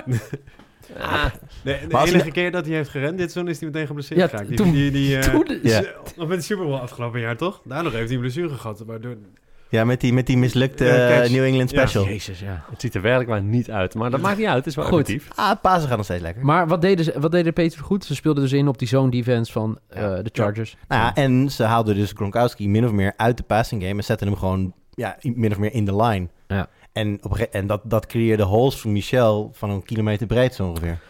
Ah, 0.98 1.24
De, 1.24 1.30
de 1.62 1.86
Maar 1.90 2.00
als 2.00 2.08
enige 2.10 2.22
hij- 2.24 2.32
keer 2.32 2.50
dat 2.50 2.66
hij 2.66 2.74
heeft 2.74 2.90
gerend 2.90 3.18
dit 3.18 3.30
seizoen 3.32 3.52
is 3.52 3.60
hij 3.60 3.68
meteen 3.70 3.86
geblesseerd 3.86 4.20
Ja, 4.20 4.26
geraakt. 4.28 4.48
Die, 4.48 4.56
toen- 4.56 4.72
die, 4.72 4.90
die, 4.90 5.16
eh, 5.18 5.22
toen- 5.34 5.58
Ja. 5.62 5.82
Nog 6.16 6.28
met 6.28 6.38
de 6.38 6.44
Super 6.44 6.64
Bowl 6.64 6.78
afgelopen 6.80 7.20
jaar, 7.20 7.36
toch? 7.36 7.60
Daardoor 7.64 7.92
heeft 7.92 8.04
hij 8.06 8.14
een 8.14 8.20
blessure 8.20 8.54
gehad. 8.54 8.82
Waardoor... 8.86 9.16
Ja, 9.70 9.84
met 9.84 10.00
die, 10.00 10.12
met 10.12 10.26
die 10.26 10.36
mislukte 10.38 10.84
Ja, 10.84 11.22
eh, 11.22 11.30
New 11.30 11.44
England 11.44 11.70
Ja. 11.70 11.78
special. 11.80 12.04
Jezus, 12.04 12.40
ja. 12.40 12.64
Het 12.70 12.80
ziet 12.80 12.94
er 12.94 13.00
werkelijk 13.02 13.30
maar 13.30 13.42
niet 13.42 13.70
uit. 13.70 13.94
Maar 13.94 14.10
dat 14.10 14.20
maakt 14.20 14.38
niet 14.38 14.46
uit. 14.46 14.56
Het 14.56 14.66
is 14.66 14.74
wel 14.74 14.84
Goed. 14.84 15.00
effectief. 15.08 15.28
Ah, 15.34 15.52
Pasen 15.62 15.88
gaat 15.88 15.96
nog 15.96 16.04
steeds 16.04 16.22
lekker. 16.22 16.44
Maar 16.44 16.66
wat 16.68 16.80
deden, 16.82 17.04
ze, 17.04 17.12
wat 17.20 17.30
deden 17.30 17.46
de 17.46 17.52
Patriots 17.62 17.86
goed? 17.86 18.04
Ze 18.04 18.14
speelden 18.14 18.42
dus 18.42 18.52
in 18.52 18.68
op 18.68 18.78
die 18.78 18.88
zone 18.88 19.10
defense 19.10 19.52
van 19.52 19.78
eh, 19.88 20.02
Ja. 20.02 20.22
de 20.22 20.30
Chargers. 20.32 20.76
Nou 20.88 21.02
ja, 21.02 21.14
en 21.14 21.50
ze 21.50 21.62
haalden 21.62 21.94
dus 21.94 22.12
Gronkowski 22.14 22.68
min 22.68 22.84
of 22.84 22.92
meer 22.92 23.12
uit 23.16 23.36
de 23.36 23.42
passing 23.42 23.82
game... 23.82 23.94
en 23.98 24.04
zetten 24.04 24.26
hem 24.26 24.36
gewoon 24.36 24.72
ja, 24.90 25.16
min 25.22 25.50
of 25.50 25.58
meer 25.58 25.72
in 25.72 25.84
de 25.84 25.96
line. 25.96 26.28
Ja. 26.46 26.68
En, 26.98 27.18
op, 27.22 27.36
en 27.36 27.66
dat, 27.66 27.80
dat 27.84 28.06
creëerde 28.06 28.42
holes 28.42 28.80
voor 28.80 28.90
Michel 28.90 29.50
van 29.52 29.70
een 29.70 29.82
kilometer 29.82 30.26
breed 30.26 30.54
zo 30.54 30.68
ongeveer. 30.68 31.00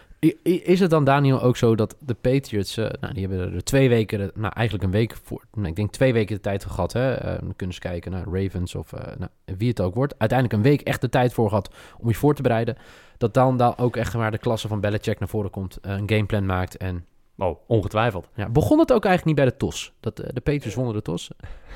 Is 0.42 0.80
het 0.80 0.90
dan, 0.90 1.04
Daniel, 1.04 1.42
ook 1.42 1.56
zo 1.56 1.74
dat 1.74 1.96
de 1.98 2.14
Patriots... 2.14 2.76
eh, 2.76 2.88
nou, 3.00 3.14
die 3.14 3.26
hebben 3.26 3.54
er 3.54 3.64
twee 3.64 3.88
weken... 3.88 4.30
nou, 4.34 4.52
eigenlijk 4.54 4.86
een 4.86 4.90
week 4.90 5.16
voor... 5.22 5.44
Nou, 5.52 5.68
ik 5.68 5.76
denk 5.76 5.92
twee 5.92 6.12
weken 6.12 6.34
de 6.34 6.40
tijd 6.40 6.64
gehad. 6.64 6.92
Hè? 6.92 7.16
Dan 7.40 7.56
kunnen 7.56 7.74
ze 7.74 7.80
kijken 7.80 8.10
naar 8.10 8.24
Ravens 8.32 8.74
of 8.74 8.92
eh, 8.92 9.16
nou, 9.18 9.30
wie 9.58 9.68
het 9.68 9.80
ook 9.80 9.94
wordt. 9.94 10.14
Uiteindelijk 10.18 10.58
een 10.58 10.70
week 10.70 10.80
echt 10.80 11.00
de 11.00 11.08
tijd 11.08 11.32
voor 11.32 11.48
gehad 11.48 11.74
om 11.98 12.08
je 12.08 12.14
voor 12.14 12.34
te 12.34 12.42
bereiden. 12.42 12.76
Dat 13.16 13.34
dan, 13.34 13.56
dan 13.56 13.76
ook 13.76 13.96
echt 13.96 14.14
maar 14.14 14.30
de 14.30 14.38
klasse 14.38 14.68
van 14.68 14.80
Belichick 14.80 15.18
naar 15.18 15.28
voren 15.28 15.50
komt. 15.50 15.78
een 15.80 16.10
gameplan 16.10 16.46
maakt 16.46 16.76
en... 16.76 17.04
Oh, 17.38 17.58
ongetwijfeld. 17.66 18.28
Ja, 18.34 18.48
begon 18.48 18.78
het 18.78 18.92
ook 18.92 19.04
eigenlijk 19.04 19.36
niet 19.36 19.46
bij 19.46 19.54
de 19.54 19.66
TOS? 19.66 19.92
Dat, 20.00 20.18
eh, 20.18 20.28
de 20.32 20.40
Patriots 20.40 20.74
wonnen 20.74 20.94
de 20.94 21.02
TOS. 21.02 21.30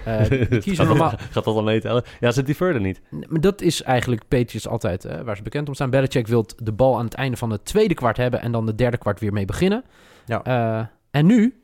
Eh, 0.05 0.29
die 0.29 0.47
kiezen 0.47 0.77
gaat, 0.77 0.87
normaal... 0.87 1.11
dat, 1.11 1.21
gaat 1.21 1.45
dat 1.45 1.55
dan 1.55 1.65
meetellen? 1.65 2.03
Ja, 2.21 2.31
ze 2.31 2.43
deferden 2.43 2.83
niet. 2.83 3.01
Nee, 3.11 3.27
Maar 3.29 3.41
dat 3.41 3.61
is 3.61 3.83
eigenlijk 3.83 4.29
Patriots 4.29 4.69
altijd 4.69 5.23
waar 5.25 5.37
ze 5.37 5.43
bekend 5.43 5.69
om 5.69 5.75
staan. 5.75 5.91
Belichick 5.91 6.27
wil 6.27 6.47
de 6.57 6.73
bal 6.73 6.99
aan 6.99 7.05
het 7.05 7.15
einde 7.15 7.37
van 7.37 7.51
het 7.51 7.65
tweede 7.65 7.95
kwart 7.95 8.17
hebben 8.17 8.41
en 8.41 8.53
dan 8.53 8.67
de 8.67 8.75
derde 8.75 8.97
kwart 8.97 9.21
weer 9.21 9.33
mee 9.33 9.45
beginnen. 9.45 9.85
Ja. 10.27 10.43
Eh, 10.43 10.87
en 11.11 11.27
nu, 11.27 11.63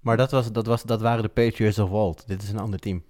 Maar 0.00 0.16
dat, 0.16 0.30
was, 0.30 0.52
dat, 0.52 0.66
was, 0.66 0.82
dat 0.82 1.00
waren 1.00 1.22
de 1.22 1.28
Patriots 1.28 1.78
of 1.78 1.90
Walt. 1.90 2.26
Dit 2.26 2.42
is 2.42 2.50
een 2.50 2.58
ander 2.58 2.78
team. 2.78 3.02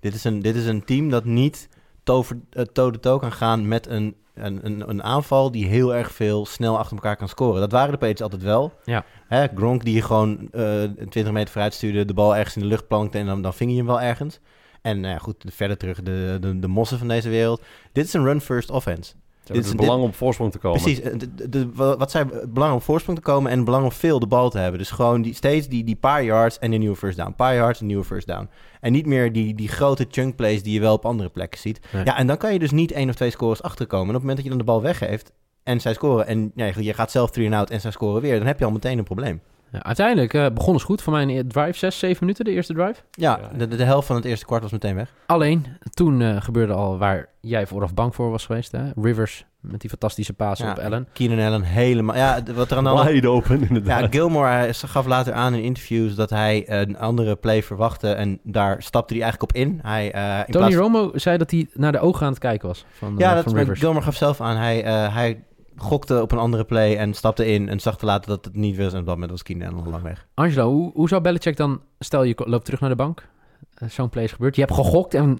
Dit 0.00 0.14
is 0.14 0.24
een, 0.24 0.40
dit 0.40 0.56
is 0.56 0.66
een 0.66 0.84
team 0.84 1.10
dat 1.10 1.24
niet 1.24 1.68
tover- 2.02 2.40
eh, 2.50 2.64
toe-to-toe 2.64 3.18
kan 3.18 3.32
gaan 3.32 3.68
met 3.68 3.86
een, 3.86 4.16
een, 4.34 4.60
een, 4.66 4.88
een 4.88 5.02
aanval 5.02 5.50
die 5.50 5.66
heel 5.66 5.94
erg 5.94 6.12
veel 6.12 6.46
snel 6.46 6.78
achter 6.78 6.96
elkaar 6.96 7.16
kan 7.16 7.28
scoren. 7.28 7.60
Dat 7.60 7.72
waren 7.72 7.90
de 7.90 7.96
Patriots 7.98 8.22
altijd 8.22 8.42
wel. 8.42 8.72
Ja. 8.84 9.04
Hè, 9.28 9.46
Gronk 9.54 9.84
die 9.84 9.94
je 9.94 10.02
gewoon 10.02 10.48
eh 10.52 10.82
20 11.08 11.32
meter 11.32 11.50
vooruit 11.52 11.74
stuurde, 11.74 12.04
de 12.04 12.14
bal 12.14 12.36
ergens 12.36 12.56
in 12.56 12.62
de 12.62 12.68
lucht 12.68 12.86
plankte 12.88 13.18
en 13.18 13.26
dan, 13.26 13.42
dan 13.42 13.54
ving 13.54 13.70
je 13.70 13.76
hem 13.76 13.86
wel 13.86 14.00
ergens. 14.00 14.40
En 14.82 15.00
nou 15.00 15.18
goed, 15.18 15.44
verder 15.48 15.76
terug 15.76 16.02
de, 16.02 16.36
de, 16.40 16.58
de 16.58 16.68
mossen 16.68 16.98
van 16.98 17.08
deze 17.08 17.28
wereld. 17.28 17.62
Dit 17.92 18.04
is 18.06 18.12
een 18.12 18.24
run-first 18.24 18.70
offense. 18.70 19.12
Dit 19.44 19.56
is- 19.56 19.68
het 19.68 19.76
belang 19.76 20.02
om 20.02 20.12
voorsprong 20.14 20.52
te 20.52 20.58
komen. 20.58 20.80
Precies, 20.82 21.02
de, 21.02 21.34
de, 21.34 21.48
de- 21.48 21.70
wat 21.74 22.10
zij 22.10 22.20
het 22.32 22.52
belang 22.54 22.72
om 22.74 22.80
voorsprong 22.80 23.18
te 23.18 23.24
komen 23.24 23.50
en 23.50 23.56
het 23.56 23.64
belang 23.64 23.84
om 23.84 23.92
veel 23.92 24.18
de 24.18 24.26
bal 24.26 24.50
te 24.50 24.58
hebben. 24.58 24.78
Dus 24.78 24.90
gewoon 24.90 25.22
die, 25.22 25.34
steeds 25.34 25.68
die, 25.68 25.84
die 25.84 25.96
paar 25.96 26.24
yards 26.24 26.58
en 26.58 26.72
een 26.72 26.80
nieuwe 26.80 26.96
first 26.96 27.16
down. 27.16 27.34
Paar 27.36 27.54
yards 27.54 27.80
en 27.80 27.86
nieuwe 27.86 28.04
first 28.04 28.26
down. 28.26 28.48
En 28.80 28.92
niet 28.92 29.06
meer 29.06 29.32
die, 29.32 29.54
die 29.54 29.68
grote 29.68 30.06
chunk 30.10 30.36
plays 30.36 30.62
die 30.62 30.72
je 30.74 30.80
wel 30.80 30.94
op 30.94 31.04
andere 31.06 31.28
plekken 31.28 31.60
ziet. 31.60 31.80
Nee. 31.92 32.04
Ja, 32.04 32.16
en 32.16 32.26
dan 32.26 32.36
kan 32.36 32.52
je 32.52 32.58
dus 32.58 32.70
niet 32.70 32.92
één 32.92 33.08
of 33.08 33.14
twee 33.14 33.30
scores 33.30 33.62
achterkomen. 33.62 34.08
En 34.08 34.14
op 34.14 34.20
het 34.20 34.30
moment 34.30 34.36
dat 34.36 34.44
je 34.44 34.50
dan 34.56 34.66
de 34.66 34.72
bal 34.72 34.82
weggeeft 34.82 35.32
en 35.62 35.80
zij 35.80 35.94
scoren 35.94 36.26
en 36.26 36.52
ja, 36.54 36.70
je 36.76 36.94
gaat 36.94 37.10
zelf 37.10 37.30
3 37.30 37.46
and 37.46 37.54
out 37.56 37.70
en 37.70 37.80
zij 37.80 37.90
scoren 37.90 38.22
weer, 38.22 38.38
dan 38.38 38.46
heb 38.46 38.58
je 38.58 38.64
al 38.64 38.70
meteen 38.70 38.98
een 38.98 39.04
probleem. 39.04 39.40
Ja, 39.72 39.82
uiteindelijk 39.82 40.34
eh, 40.34 40.46
begon 40.54 40.74
het 40.74 40.82
goed 40.82 41.02
voor 41.02 41.12
mij 41.12 41.22
een 41.38 41.48
drive, 41.48 41.78
zes, 41.78 41.98
zeven 41.98 42.18
minuten, 42.20 42.44
de 42.44 42.50
eerste 42.50 42.72
drive. 42.74 43.00
Ja, 43.10 43.38
Ja. 43.52 43.58
de, 43.58 43.68
de, 43.76 43.84
helft 43.84 44.06
van 44.06 44.16
het 44.16 44.24
eerste 44.24 44.46
kwart 44.46 44.62
was 44.62 44.72
meteen 44.72 44.94
weg. 44.94 45.12
Alleen, 45.26 45.66
toen 45.94 46.22
eh, 46.22 46.36
gebeurde 46.40 46.72
al 46.72 46.98
waar 46.98 47.28
jij 47.40 47.66
vooraf 47.66 47.94
bang 47.94 48.14
voor 48.14 48.30
was 48.30 48.46
geweest. 48.46 48.72
Hè? 48.72 48.80
Rivers 48.96 49.44
Met 49.60 49.80
die 49.80 49.90
fantastische 49.90 50.32
paas 50.32 50.58
Ja. 50.58 50.70
op 50.70 50.78
Allen. 50.78 51.08
Keenan 51.12 51.46
Allen 51.46 51.62
helemaal... 51.62 52.16
Ja, 52.16 52.42
wat 52.54 52.70
er 52.70 52.76
aan 52.76 52.84
de. 52.84 53.04
Wide 53.12 53.28
open, 53.28 53.60
Ja, 53.60 53.66
inderdaad. 53.68 54.06
Gilmore 54.14 54.48
hij 54.48 54.72
gaf 54.74 55.06
later 55.06 55.32
aan 55.32 55.54
in 55.54 55.62
interviews 55.62 56.14
dat 56.14 56.30
hij 56.30 56.70
een 56.70 56.98
andere 56.98 57.36
play 57.36 57.62
verwachtte 57.62 58.12
en 58.12 58.38
daar 58.42 58.82
stapte 58.82 59.14
hij 59.14 59.22
eigenlijk 59.22 59.52
op 59.52 59.58
in. 59.60 59.78
Hij, 59.82 60.12
eh, 60.12 60.38
in 60.38 60.52
Tony 60.52 60.66
plaats- 60.66 60.74
Romo 60.74 61.10
zei 61.14 61.38
dat 61.38 61.50
hij 61.50 61.68
naar 61.74 61.92
de 61.92 61.98
ogen 62.00 62.22
aan 62.26 62.32
het 62.32 62.40
kijken 62.40 62.68
was 62.68 62.84
van, 62.92 63.14
Ja, 63.18 63.34
dat 63.34 63.44
van 63.44 63.56
Rivers. 63.56 63.80
Gilmore 63.80 64.04
gaf 64.04 64.16
zelf 64.16 64.40
aan. 64.40 64.56
Hij, 64.56 64.84
eh, 64.84 65.14
hij 65.14 65.44
gokte 65.76 66.22
op 66.22 66.32
een 66.32 66.38
andere 66.38 66.64
play 66.64 66.96
en 66.96 67.14
stapte 67.14 67.46
in 67.46 67.68
en 67.68 67.80
zag 67.80 67.98
te 67.98 68.06
laten 68.06 68.30
dat 68.30 68.44
het 68.44 68.54
niet 68.54 68.76
was. 68.76 68.92
En 68.92 68.98
op 68.98 69.06
dat 69.06 69.14
moment 69.14 69.30
was 69.30 69.42
Keenan 69.42 69.84
al 69.84 69.90
lang 69.90 70.02
weg. 70.02 70.26
Angelo, 70.34 70.70
hoe, 70.72 70.92
hoe 70.94 71.08
zou 71.08 71.22
Belichick 71.22 71.56
dan... 71.56 71.82
Stel, 71.98 72.22
je 72.22 72.42
loopt 72.44 72.64
terug 72.64 72.80
naar 72.80 72.90
de 72.90 72.96
bank. 72.96 73.28
Eh, 73.74 73.88
Zo'n 73.88 74.08
play 74.08 74.24
is 74.24 74.32
gebeurd. 74.32 74.54
Je 74.54 74.60
hebt 74.60 74.74
gegokt 74.74 75.14
en 75.14 75.38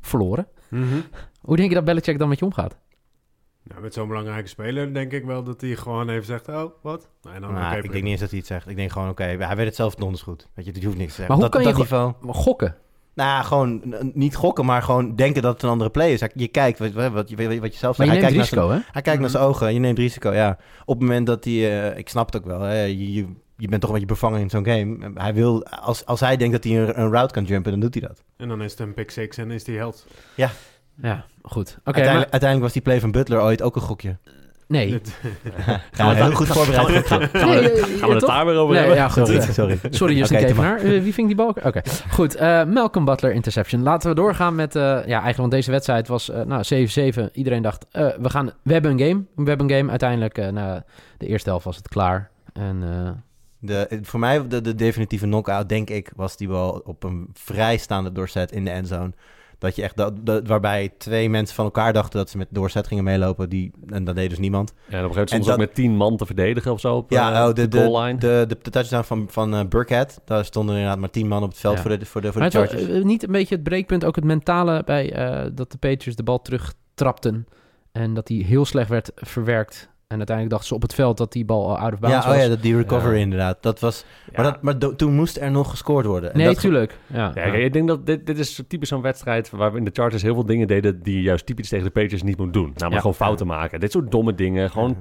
verloren. 0.00 0.46
Mhm. 0.68 1.00
Hoe 1.40 1.56
denk 1.56 1.68
je 1.68 1.74
dat 1.74 1.84
Belichick 1.84 2.18
dan 2.18 2.28
met 2.28 2.38
je 2.38 2.44
omgaat? 2.44 2.76
Nou, 3.62 3.80
met 3.80 3.94
zo'n 3.94 4.08
belangrijke 4.08 4.48
speler 4.48 4.94
denk 4.94 5.12
ik 5.12 5.24
wel 5.24 5.42
dat 5.42 5.60
hij 5.60 5.76
gewoon 5.76 6.08
even 6.08 6.24
zegt, 6.24 6.48
oh, 6.48 6.64
wat? 6.82 7.08
Nou, 7.22 7.34
en 7.34 7.42
dan, 7.42 7.52
Nou, 7.52 7.76
ik 7.76 7.82
denk 7.82 7.94
niet 7.94 8.04
eens 8.04 8.20
dat 8.20 8.30
hij 8.30 8.38
het 8.38 8.48
zegt. 8.48 8.68
Ik 8.68 8.76
denk 8.76 8.92
gewoon, 8.92 9.08
oké, 9.08 9.22
hij 9.24 9.56
weet 9.56 9.66
het 9.66 9.74
zelf 9.74 9.94
donders 9.94 10.22
goed. 10.22 10.48
Weet 10.54 10.66
je, 10.66 10.72
je 10.80 10.86
hoeft 10.86 10.98
niks 10.98 11.14
te 11.14 11.16
zeggen. 11.16 11.38
Maar 11.38 11.50
hoe 11.50 11.60
dat, 11.60 11.62
kan 11.62 11.72
op 11.72 11.88
je 11.88 11.90
dat 11.90 12.14
niveau... 12.22 12.34
Gokken. 12.34 12.76
Nou, 13.16 13.44
gewoon 13.44 13.82
niet 14.14 14.34
gokken, 14.34 14.64
maar 14.64 14.82
gewoon 14.82 15.14
denken 15.14 15.42
dat 15.42 15.52
het 15.52 15.62
een 15.62 15.68
andere 15.68 15.90
play 15.90 16.12
is. 16.12 16.22
Je 16.34 16.48
kijkt, 16.48 16.78
wat, 16.78 16.92
wat, 16.92 17.12
wat, 17.12 17.28
je- 17.28 17.60
wat 17.60 17.72
je 17.72 17.78
zelf 17.78 17.96
zegt. 17.96 17.96
je 17.96 18.04
Hij 18.04 18.06
neemt 18.06 18.20
kijkt 18.20 18.34
naar 18.36 18.44
risico, 18.62 18.70
hè? 18.70 18.78
Hij 18.92 19.02
kijkt 19.02 19.20
naar 19.20 19.30
zijn 19.30 19.42
ogen, 19.42 19.74
je 19.74 19.78
neemt 19.80 19.98
risico, 19.98 20.32
ja. 20.32 20.58
Op 20.84 20.98
het 20.98 21.08
moment 21.08 21.26
dat 21.26 21.44
hij, 21.44 21.90
eh, 21.92 21.98
ik 21.98 22.08
snap 22.08 22.26
het 22.32 22.36
ook 22.36 22.44
wel, 22.48 22.60
hè, 22.60 22.82
je, 22.82 23.12
je, 23.12 23.26
je 23.56 23.68
bent 23.68 23.80
toch 23.80 23.90
een 23.90 23.96
beetje 23.96 24.12
bevangen 24.12 24.40
in 24.40 24.50
zo'n 24.50 24.64
game. 24.66 25.10
Hij 25.14 25.34
wil, 25.34 25.64
als, 25.64 26.04
als 26.06 26.20
hij 26.20 26.36
denkt 26.36 26.52
dat 26.52 26.64
hij 26.64 26.82
een, 26.82 27.00
een 27.00 27.10
route 27.10 27.32
kan 27.34 27.44
jumpen, 27.44 27.70
dan 27.70 27.80
doet 27.80 27.94
hij 27.94 28.02
dat. 28.08 28.22
En 28.36 28.48
dan 28.48 28.62
is 28.62 28.70
het 28.70 28.80
een 28.80 28.94
pick 28.94 29.10
six 29.10 29.36
en 29.36 29.50
is 29.50 29.66
hij 29.66 29.76
held. 29.76 30.06
Ja, 30.34 31.24
goed. 31.42 31.68
Oké, 31.68 31.84
uiteindelijk, 31.84 32.04
maar... 32.04 32.30
uiteindelijk 32.30 32.62
was 32.62 32.72
die 32.72 32.82
play 32.82 33.00
van 33.00 33.10
Butler 33.10 33.40
ooit 33.40 33.62
ook 33.62 33.76
een 33.76 33.82
gokje. 33.82 34.16
Nee. 34.68 34.90
Dit- 34.90 35.16
Ja, 35.96 36.12
heel 36.12 36.32
goed 36.32 36.46
voorbereid. 36.46 37.06
Gaan 37.06 37.18
we, 37.20 37.28
Nee, 37.32 37.98
gaan 37.98 38.08
we 38.08 38.14
het 38.14 38.26
daar 38.26 38.46
weer 38.46 38.54
over 38.56 38.68
Nee, 38.74 38.78
hebben? 38.84 38.96
ja, 38.98 39.08
goed. 39.08 39.26
Sorry, 39.26 39.52
sorry. 39.52 39.78
Sorry, 39.90 40.16
Justin 40.16 40.38
Kevenaar. 40.38 40.78
Eh, 40.78 41.02
wie 41.02 41.14
ving 41.14 41.26
die 41.26 41.36
bal? 41.36 41.48
Oké, 41.48 41.80
goed. 42.10 42.34
Eh, 42.34 42.64
Malcolm 42.64 43.04
Butler, 43.04 43.32
interception. 43.32 43.82
Laten 43.82 44.08
we 44.08 44.14
doorgaan 44.14 44.54
met... 44.54 44.76
eh, 44.76 44.82
ja, 44.82 44.92
eigenlijk 45.06 45.36
want 45.36 45.50
deze 45.50 45.70
wedstrijd 45.70 46.08
was 46.08 46.30
eh, 46.30 46.42
nou, 46.42 46.64
7-7. 47.28 47.30
Iedereen 47.32 47.62
dacht, 47.62 47.86
eh, 47.90 48.08
we, 48.20 48.30
gaan, 48.30 48.50
we 48.62 48.72
hebben 48.72 48.90
een 48.90 48.98
game. 49.08 49.24
We 49.36 49.48
hebben 49.48 49.70
een 49.70 49.76
game. 49.76 49.90
Uiteindelijk, 49.90 50.38
eh 50.38 50.48
na 50.48 50.84
de 51.18 51.26
eerste 51.26 51.48
helft 51.48 51.64
was 51.64 51.76
het 51.76 51.88
klaar. 51.88 52.30
En 52.52 52.78
eh, 52.82 53.10
De, 53.58 53.98
voor 54.02 54.20
mij 54.20 54.48
de, 54.48 54.60
de 54.60 54.74
definitieve 54.74 55.24
knockout, 55.26 55.68
denk 55.68 55.90
ik, 55.90 56.10
was 56.16 56.36
die 56.36 56.48
bal 56.48 56.80
op 56.84 57.02
een 57.02 57.28
vrijstaande 57.32 58.12
doorzet 58.12 58.52
in 58.52 58.64
de 58.64 58.70
endzone. 58.70 59.12
Dat 59.58 59.76
je 59.76 59.82
echt, 59.82 59.96
dat, 59.96 60.26
dat- 60.26 60.46
waarbij 60.48 60.92
twee 60.98 61.30
mensen 61.30 61.54
van 61.54 61.64
elkaar 61.64 61.92
dachten 61.92 62.18
dat 62.18 62.30
ze 62.30 62.36
met 62.38 62.46
doorzet 62.50 62.86
gingen 62.86 63.04
meelopen. 63.04 63.48
Die, 63.48 63.72
en 63.86 64.04
dat 64.04 64.14
deed 64.14 64.28
dus 64.30 64.38
niemand. 64.38 64.72
Ja, 64.76 64.80
en 64.80 64.84
op 64.86 64.92
een 64.92 64.98
gegeven 64.98 65.14
moment 65.18 65.30
En 65.30 65.36
soms 65.42 65.52
ook 65.52 65.58
met 65.58 65.74
tien 65.74 65.96
man 65.96 66.16
te 66.16 66.26
verdedigen 66.26 66.72
of 66.72 66.80
zo 66.80 66.96
op, 66.96 67.10
Ja, 67.10 67.34
eh, 67.34 67.40
oh, 67.40 67.46
de, 67.46 67.52
de, 67.54 67.68
de, 67.68 67.78
goal 67.84 68.02
line. 68.04 68.18
de, 68.18 68.44
de, 68.48 68.58
de 68.62 68.70
touchdown 68.70 69.04
van, 69.04 69.26
van 69.30 69.54
eh, 69.54 69.66
Burkhead. 69.68 70.20
Daar 70.24 70.44
stonden 70.44 70.74
inderdaad 70.74 70.98
maar 71.00 71.10
tien 71.10 71.28
man 71.28 71.42
op 71.42 71.48
het 71.48 71.58
veld 71.58 71.76
Ja. 71.76 71.80
voor 71.82 71.98
de, 71.98 72.06
voor 72.06 72.20
de, 72.20 72.32
voor 72.32 72.40
maar 72.40 72.50
de 72.50 72.58
het 72.58 72.70
was 72.70 72.78
Chargers. 72.80 72.98
eh, 73.00 73.04
niet 73.04 73.22
een 73.22 73.32
beetje 73.32 73.54
het 73.54 73.64
breekpunt, 73.64 74.04
ook 74.04 74.16
het 74.16 74.24
mentale 74.24 74.82
bij 74.84 75.12
eh, 75.12 75.50
dat 75.54 75.72
de 75.72 75.78
Patriots 75.78 76.16
de 76.16 76.22
bal 76.22 76.42
terugtrapten. 76.42 77.46
En 77.92 78.14
dat 78.14 78.26
die 78.26 78.44
heel 78.44 78.64
slecht 78.64 78.88
werd 78.88 79.10
verwerkt. 79.14 79.88
En 80.08 80.16
uiteindelijk 80.16 80.50
dachten 80.56 80.68
ze 80.68 80.74
op 80.74 80.82
het 80.82 80.94
veld 80.94 81.16
dat 81.16 81.32
die 81.32 81.44
bal 81.44 81.68
al 81.68 81.78
out 81.78 81.92
of 81.92 81.98
bounds 81.98 82.16
ja, 82.24 82.30
oh 82.30 82.36
was. 82.36 82.42
ja, 82.44 82.48
dat, 82.48 82.62
die 82.62 82.76
recovery 82.76 83.14
Ja. 83.14 83.20
inderdaad. 83.20 83.62
Dat 83.62 83.80
was, 83.80 84.04
Ja. 84.26 84.32
Maar, 84.42 84.52
dat, 84.52 84.62
maar 84.62 84.78
do- 84.78 84.96
toen 84.96 85.14
moest 85.14 85.36
er 85.36 85.50
nog 85.50 85.70
gescoord 85.70 86.06
worden. 86.06 86.32
En 86.32 86.38
nee, 86.38 86.46
dat, 86.46 86.60
tuurlijk. 86.60 86.98
Ja, 87.06 87.30
Ja, 87.34 87.42
ik 87.42 87.72
denk 87.72 87.88
dat 87.88 88.06
dit, 88.06 88.26
dit 88.26 88.38
is 88.38 88.62
typisch 88.68 88.88
zo'n 88.88 89.02
wedstrijd 89.02 89.50
waarin 89.50 89.84
de 89.84 89.90
Chargers 89.92 90.22
heel 90.22 90.34
veel 90.34 90.46
dingen 90.46 90.66
deden 90.66 91.02
die 91.02 91.14
je 91.16 91.22
juist 91.22 91.46
typisch 91.46 91.68
tegen 91.68 91.84
de 91.84 91.90
Patriots 91.90 92.22
niet 92.22 92.38
moet 92.38 92.52
doen. 92.52 92.62
Namelijk 92.64 92.92
Ja. 92.92 92.98
gewoon 93.00 93.14
fouten 93.14 93.46
maken. 93.46 93.80
Dit 93.80 93.92
soort 93.92 94.10
domme 94.10 94.34
dingen. 94.34 94.70
Gewoon 94.70 94.96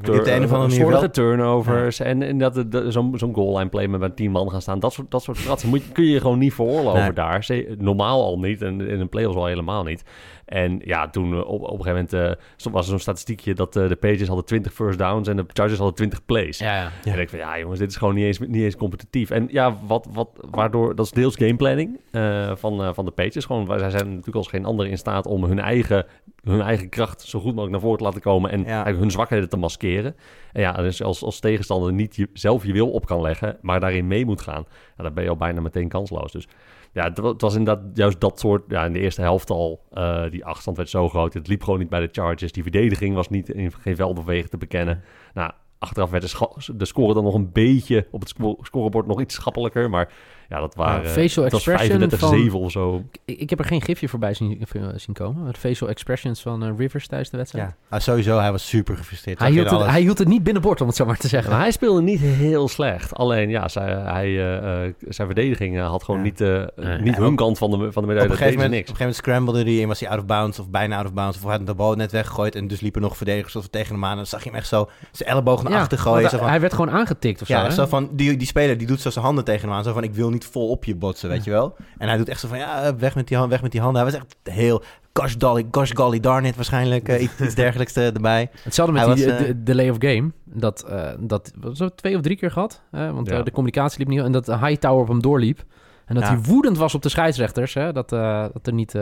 slordige 0.70 1.10
turnovers. 1.10 2.00
En, 2.00 2.22
en 2.22 2.38
dat 2.38 2.64
zo'n 2.88 3.14
zo'n 3.18 3.34
goal 3.34 3.58
line 3.58 3.70
play 3.70 3.88
met 3.88 4.16
tien 4.16 4.32
man 4.32 4.50
gaan 4.52 4.62
staan. 4.62 4.80
Dat 4.80 4.94
soort, 4.94 5.12
dat 5.12 5.24
soort 5.24 5.38
fratsen 5.38 5.70
moet, 5.70 5.92
kun 5.92 6.04
je 6.04 6.12
je 6.12 6.20
gewoon 6.22 6.40
niet 6.40 6.54
veroorloven 6.54 7.02
Nee. 7.02 7.14
daar. 7.14 7.48
Normaal 7.78 8.24
al 8.24 8.40
niet. 8.40 8.62
En 8.62 8.82
in 8.82 9.00
een 9.00 9.10
playoffs 9.10 9.38
al 9.38 9.46
helemaal 9.46 9.84
niet. 9.84 10.04
En 10.46 10.82
ja, 10.84 11.10
toen 11.10 11.44
op, 11.46 11.62
op 11.62 11.62
een 11.80 11.84
gegeven 11.86 12.08
moment 12.12 12.14
eh, 12.14 12.44
stond- 12.56 12.76
was 12.76 12.84
er 12.84 12.90
zo'n 12.90 13.00
statistiekje 13.00 13.54
dat 13.54 13.76
eh, 13.76 13.88
de 13.88 13.96
Patriots 13.96 14.28
hadden 14.28 14.46
20 14.46 14.74
first 14.74 14.95
downs 14.98 15.28
en 15.28 15.36
de 15.36 15.46
Chargers 15.54 15.78
hadden 15.78 15.96
20 15.96 16.26
plays. 16.26 16.58
ja, 16.58 16.76
ja. 16.76 16.82
Ja. 16.82 16.90
En 17.04 17.10
ik 17.12 17.16
denk 17.16 17.30
van, 17.30 17.40
ja 17.40 17.60
jongens, 17.60 17.80
dit 17.80 17.90
is 17.90 17.96
gewoon 17.96 18.16
niet 18.16 18.24
eens, 18.26 18.40
niet 18.40 18.56
eens 18.64 18.76
competitief. 18.76 19.30
En 19.30 19.48
ja, 19.52 19.78
wat, 19.88 20.08
wat, 20.12 20.30
waardoor, 20.52 20.96
dat 20.96 21.06
is 21.06 21.12
deels 21.12 21.36
gameplanning 21.36 22.00
eh 22.12 22.52
van, 22.56 22.84
eh, 22.84 22.90
van 22.94 23.06
de 23.06 23.12
Patriots. 23.12 23.46
Gewoon, 23.46 23.68
wij- 23.68 23.80
zij 23.80 23.90
zijn 23.90 24.08
natuurlijk 24.10 24.36
als 24.36 24.48
geen 24.48 24.66
ander 24.66 24.88
in 24.88 24.98
staat 24.98 25.26
om 25.28 25.44
hun 25.44 25.60
eigen, 25.60 26.06
hun 26.44 26.62
eigen 26.62 26.90
kracht 26.90 27.22
zo 27.22 27.40
goed 27.40 27.48
mogelijk 27.50 27.72
naar 27.72 27.82
voren 27.82 27.98
te 27.98 28.04
laten 28.04 28.22
komen. 28.22 28.52
En 28.52 28.66
eigenlijk 28.66 29.00
hun 29.00 29.12
zwakheden 29.12 29.50
te 29.50 29.58
maskeren. 29.58 30.16
En 30.54 30.62
ja, 30.62 30.72
dus 30.72 31.04
als, 31.04 31.24
als 31.24 31.40
tegenstander 31.40 31.94
niet 31.94 32.16
je, 32.16 32.30
zelf 32.34 32.66
je 32.66 32.74
wil 32.74 32.92
op 32.92 33.06
kan 33.06 33.22
leggen, 33.22 33.58
maar 33.62 33.80
daarin 33.80 34.08
mee 34.08 34.26
moet 34.26 34.42
gaan. 34.42 34.66
Ja, 34.98 35.04
dan 35.04 35.14
ben 35.14 35.24
je 35.24 35.30
al 35.30 35.38
bijna 35.38 35.62
meteen 35.62 35.88
kansloos. 35.88 36.32
Dus 36.32 36.48
ja, 36.96 37.04
het, 37.04 37.18
wa- 37.18 37.30
het 37.30 37.42
was 37.42 37.56
inderdaad 37.56 37.84
juist 37.94 38.20
dat 38.20 38.40
soort, 38.40 38.64
ja, 38.68 38.86
in 38.86 38.94
de 38.94 39.00
eerste 39.00 39.22
helft 39.22 39.50
al, 39.50 39.82
eh, 39.92 40.30
die 40.30 40.46
achterstand 40.46 40.78
werd 40.78 40.90
zo 40.90 41.10
groot. 41.10 41.34
Het 41.34 41.48
liep 41.48 41.64
gewoon 41.64 41.80
niet 41.80 41.90
bij 41.90 42.00
de 42.00 42.10
Chargers. 42.12 42.52
Die 42.52 42.64
verdediging 42.64 43.16
was 43.16 43.30
niet 43.30 43.50
in 43.50 43.72
geen 43.74 43.96
veld 43.96 44.18
of 44.18 44.26
wegen 44.26 44.50
te 44.50 44.58
bekennen. 44.58 45.04
Nou, 45.34 45.52
achteraf 45.80 46.10
werd 46.10 46.32
de, 46.32 46.76
de 46.78 46.86
score 46.86 47.14
dan 47.14 47.24
nog 47.24 47.34
een 47.34 47.52
beetje 47.52 48.08
op 48.12 48.20
het 48.20 48.30
sco- 48.30 48.58
scorebord 48.62 49.08
nog 49.08 49.22
iets 49.22 49.36
schappelijker. 49.36 49.90
Maar 49.90 50.14
ja, 50.50 50.60
dat 50.60 50.76
waren... 50.76 51.04
Ja, 51.04 51.10
facial 51.10 51.46
expression 51.46 52.10
35-7 52.12 52.18
van- 52.18 52.54
of 52.62 52.72
zo. 52.72 53.04
Ik, 53.26 53.38
ik 53.40 53.50
heb 53.50 53.60
er 53.60 53.66
geen 53.66 53.82
gifje 53.82 54.08
voorbij 54.10 54.34
zien, 54.34 54.66
eh, 54.74 54.82
zien 54.96 55.16
komen. 55.16 55.46
Het 55.48 55.58
facial 55.58 55.90
expressions 55.90 56.42
van 56.42 56.64
eh, 56.64 56.70
Rivers 56.78 57.08
tijdens 57.08 57.30
de 57.30 57.38
wedstrijd. 57.38 57.68
ja. 57.68 57.76
Ah, 57.98 58.00
sowieso, 58.02 58.38
hij 58.40 58.52
was 58.52 58.68
super 58.68 58.98
gefrustreerd. 58.98 59.40
Hij, 59.40 59.52
hield 59.52 59.66
het, 59.70 59.74
alles? 59.80 59.92
hij 59.92 60.02
hield 60.02 60.18
het 60.18 60.28
niet 60.28 60.44
binnenboord, 60.44 60.82
om 60.82 60.88
het 60.88 60.96
zo 60.96 61.06
maar 61.06 61.18
te 61.18 61.28
zeggen. 61.28 61.58
Hij 61.58 61.72
speelde 61.72 62.02
niet 62.02 62.20
heel 62.20 62.68
slecht. 62.68 63.14
Alleen 63.14 63.50
ja, 63.50 63.68
zij, 63.68 63.92
hij, 63.92 64.26
eh, 64.26 64.86
eh, 64.86 64.94
zijn 65.10 65.28
verdediging 65.28 65.78
eh, 65.78 65.88
had 65.90 66.04
gewoon 66.04 66.20
Ja. 66.20 66.26
niet, 66.26 66.42
eh, 66.42 66.64
niet 67.00 67.16
Ja, 67.16 67.22
hun 67.22 67.36
kant 67.36 67.58
van 67.58 67.70
de, 67.72 67.78
van 67.78 67.88
de 67.92 68.00
op 68.00 68.06
medaille. 68.06 68.22
een, 68.22 68.28
Dat 68.28 68.38
gegeven 68.38 68.54
moment, 68.54 68.54
ze 68.54 68.56
op 68.56 68.62
een 68.62 68.70
niks. 68.70 68.90
gegeven 68.90 68.98
moment 69.00 69.16
scrambelde 69.16 69.64
hij 69.64 69.82
en 69.82 69.88
was 69.88 70.00
hij 70.00 70.10
out 70.10 70.20
of 70.20 70.26
bounds 70.26 70.60
of 70.60 70.70
bijna 70.70 70.98
out 70.98 71.06
of 71.06 71.14
bounds. 71.14 71.38
Of 71.38 71.44
had 71.44 71.66
de 71.68 71.74
bal 71.76 71.96
net 71.96 72.12
weggegooid 72.12 72.56
en 72.56 72.68
dus 72.68 72.80
liepen 72.82 73.02
nog 73.02 73.18
verdedigers 73.18 73.56
of 73.56 73.68
tegen 73.68 73.94
hem 73.94 74.04
aan. 74.04 74.12
En 74.12 74.16
dan 74.18 74.26
zag 74.26 74.44
je 74.44 74.50
hem 74.50 74.58
echt 74.58 74.68
zo 74.68 74.90
zijn 75.12 75.30
elleboog 75.30 75.64
naar 75.64 75.80
achter 75.80 75.98
gooien. 75.98 76.20
want 76.20 76.32
Zo 76.32 76.38
van, 76.38 76.48
hij 76.50 76.60
werd 76.60 76.74
gewoon 76.74 76.92
aangetikt 76.92 77.42
of 77.42 77.48
zo. 77.48 77.54
ja, 77.54 77.64
hè? 77.64 77.72
zo 77.72 77.86
van, 77.86 78.10
die, 78.12 78.38
die 78.38 78.48
speler 78.48 78.78
die 78.78 78.88
doet 78.88 79.02
zo 79.02 79.10
zijn 79.10 79.26
handen 79.26 79.44
tegen 79.44 79.68
hem 79.68 79.78
aan. 79.78 79.84
Zo 79.84 79.94
van, 79.94 80.04
ik 80.04 80.14
wil 80.14 80.30
niet 80.36 80.46
vol 80.52 80.70
op 80.70 80.84
je 80.86 80.96
botsen, 80.96 81.30
weet 81.30 81.44
je 81.44 81.52
wel. 81.52 81.76
En 81.98 82.08
hij 82.08 82.18
doet 82.18 82.30
echt 82.30 82.40
zo 82.40 82.48
van, 82.48 82.58
ja, 82.58 82.96
weg 82.96 83.16
met 83.16 83.28
die, 83.28 83.38
hand, 83.38 83.50
weg 83.50 83.62
met 83.62 83.72
die 83.72 83.82
handen. 83.82 84.02
Hij 84.02 84.12
was 84.12 84.22
echt 84.22 84.36
heel, 84.56 84.84
gosh 85.14 85.36
golly, 85.40 85.66
gosh 85.72 85.92
golly 85.94 86.20
darn 86.20 86.46
it 86.46 86.56
waarschijnlijk. 86.56 87.08
eh, 87.10 87.22
iets, 87.22 87.40
iets 87.42 87.56
dergelijks 87.56 87.94
eh, 87.96 88.06
erbij. 88.16 88.50
Hetzelfde 88.64 88.94
met 88.94 89.06
Hij 89.06 89.16
die 89.16 89.26
was, 89.26 89.38
de- 89.38 89.42
eh, 89.44 89.48
de 89.48 89.64
delay 89.64 89.90
of 89.90 89.96
game. 90.00 90.32
Dat, 90.44 90.86
dat 91.20 91.52
was 91.60 91.78
zo 91.78 91.90
twee 91.90 92.16
of 92.16 92.22
drie 92.22 92.38
keer 92.38 92.52
gehad. 92.52 92.82
Want 92.92 93.28
Ja. 93.30 93.42
de 93.42 93.52
communicatie 93.52 94.00
liep 94.00 94.08
niet. 94.08 94.20
En 94.20 94.32
dat 94.32 94.46
de 94.46 94.58
Hightower 94.58 95.02
op 95.02 95.08
hem 95.08 95.22
doorliep. 95.22 95.64
En 96.06 96.16
dat 96.16 96.24
Ja. 96.24 96.30
hij 96.30 96.40
woedend 96.42 96.78
was 96.78 96.96
op 96.96 97.02
de 97.02 97.10
scheidsrechters. 97.10 97.74
Hè? 97.74 97.92
Dat, 97.94 98.10
dat 98.54 98.68
er 98.68 98.74
niet 98.74 98.94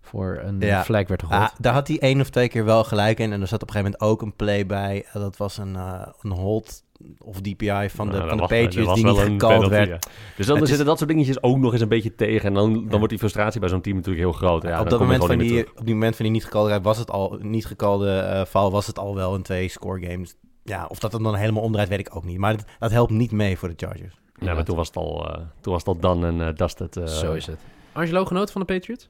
voor 0.00 0.40
een 0.44 0.60
Ja. 0.60 0.82
flag 0.84 1.08
werd 1.08 1.22
gegooid. 1.22 1.40
Ah, 1.40 1.48
daar 1.58 1.72
had 1.72 1.88
hij 1.88 1.98
één 1.98 2.20
of 2.20 2.30
twee 2.30 2.48
keer 2.48 2.64
wel 2.64 2.84
gelijk 2.84 3.18
in. 3.18 3.32
En 3.32 3.40
er 3.40 3.46
zat 3.46 3.62
op 3.62 3.68
een 3.68 3.74
gegeven 3.74 3.96
moment 4.00 4.12
ook 4.20 4.22
een 4.26 4.36
play 4.36 4.66
bij. 4.66 5.06
dat 5.12 5.36
was 5.36 5.58
een, 5.58 5.76
eh, 5.76 6.06
een 6.22 6.30
hold 6.30 6.82
of 7.18 7.40
DPI 7.40 7.88
van 7.90 8.06
de, 8.10 8.16
Nou, 8.16 8.28
van 8.28 8.36
de 8.36 8.42
was- 8.46 8.50
Patriots 8.62 8.94
die 8.94 9.04
niet 9.04 9.38
penalty, 9.38 9.68
werd. 9.68 9.88
ja. 9.88 9.98
Dus 10.36 10.46
dan 10.46 10.54
Het 10.54 10.62
is- 10.64 10.68
zitten 10.68 10.86
dat 10.86 10.98
soort 10.98 11.10
dingetjes 11.10 11.42
ook 11.42 11.58
nog 11.58 11.72
eens 11.72 11.80
een 11.80 11.88
beetje 11.88 12.14
tegen. 12.14 12.48
En 12.48 12.54
dan, 12.54 12.72
dan 12.72 12.82
Ja. 12.88 12.90
wordt 12.96 13.08
die 13.08 13.18
frustratie 13.18 13.60
bij 13.60 13.68
zo'n 13.68 13.80
team 13.80 13.96
natuurlijk 13.96 14.24
heel 14.24 14.32
groot. 14.32 14.62
Ja, 14.62 14.80
op, 14.80 14.90
dat 14.90 15.00
moment 15.00 15.24
van 15.24 15.38
die, 15.38 15.66
op 15.78 15.84
die 15.84 15.94
moment 15.94 16.16
van 16.16 16.24
die 16.24 16.34
niet 16.34 16.44
gecalled 16.44 16.82
was 16.82 16.98
het 16.98 17.10
al 17.10 17.38
niet 17.40 17.66
gecalde 17.66 18.10
eh 18.18 18.44
val, 18.44 18.70
was 18.70 18.86
het 18.86 18.98
al 18.98 19.14
wel 19.14 19.34
een 19.34 19.42
twee 19.42 19.68
score 19.68 20.06
games. 20.06 20.34
Ja, 20.64 20.86
of 20.88 20.98
dat 20.98 21.12
het 21.12 21.22
dan 21.22 21.34
helemaal 21.34 21.62
omdraait, 21.62 21.88
weet 21.88 21.98
ik 21.98 22.16
ook 22.16 22.24
niet. 22.24 22.38
Maar 22.38 22.56
dat, 22.56 22.64
dat 22.78 22.90
helpt 22.90 23.10
niet 23.12 23.32
mee 23.32 23.58
voor 23.58 23.68
de 23.68 23.74
Chargers. 23.86 24.14
Ja, 24.40 24.54
maar 24.54 24.64
toen 24.64 24.76
was 24.76 24.86
het 24.86 24.96
al, 24.96 25.28
eh, 25.28 25.38
toen 25.60 25.72
was 25.72 25.84
het 25.84 25.88
al 25.94 25.98
dan 26.00 26.24
en 26.24 26.40
eh 26.48 26.54
dusted. 26.54 26.96
eh, 26.96 27.06
Zo 27.06 27.32
is 27.32 27.46
het. 27.46 27.58
Angelo, 27.92 28.24
genoten 28.24 28.52
van 28.52 28.60
de 28.66 28.72
Patriots? 28.74 29.08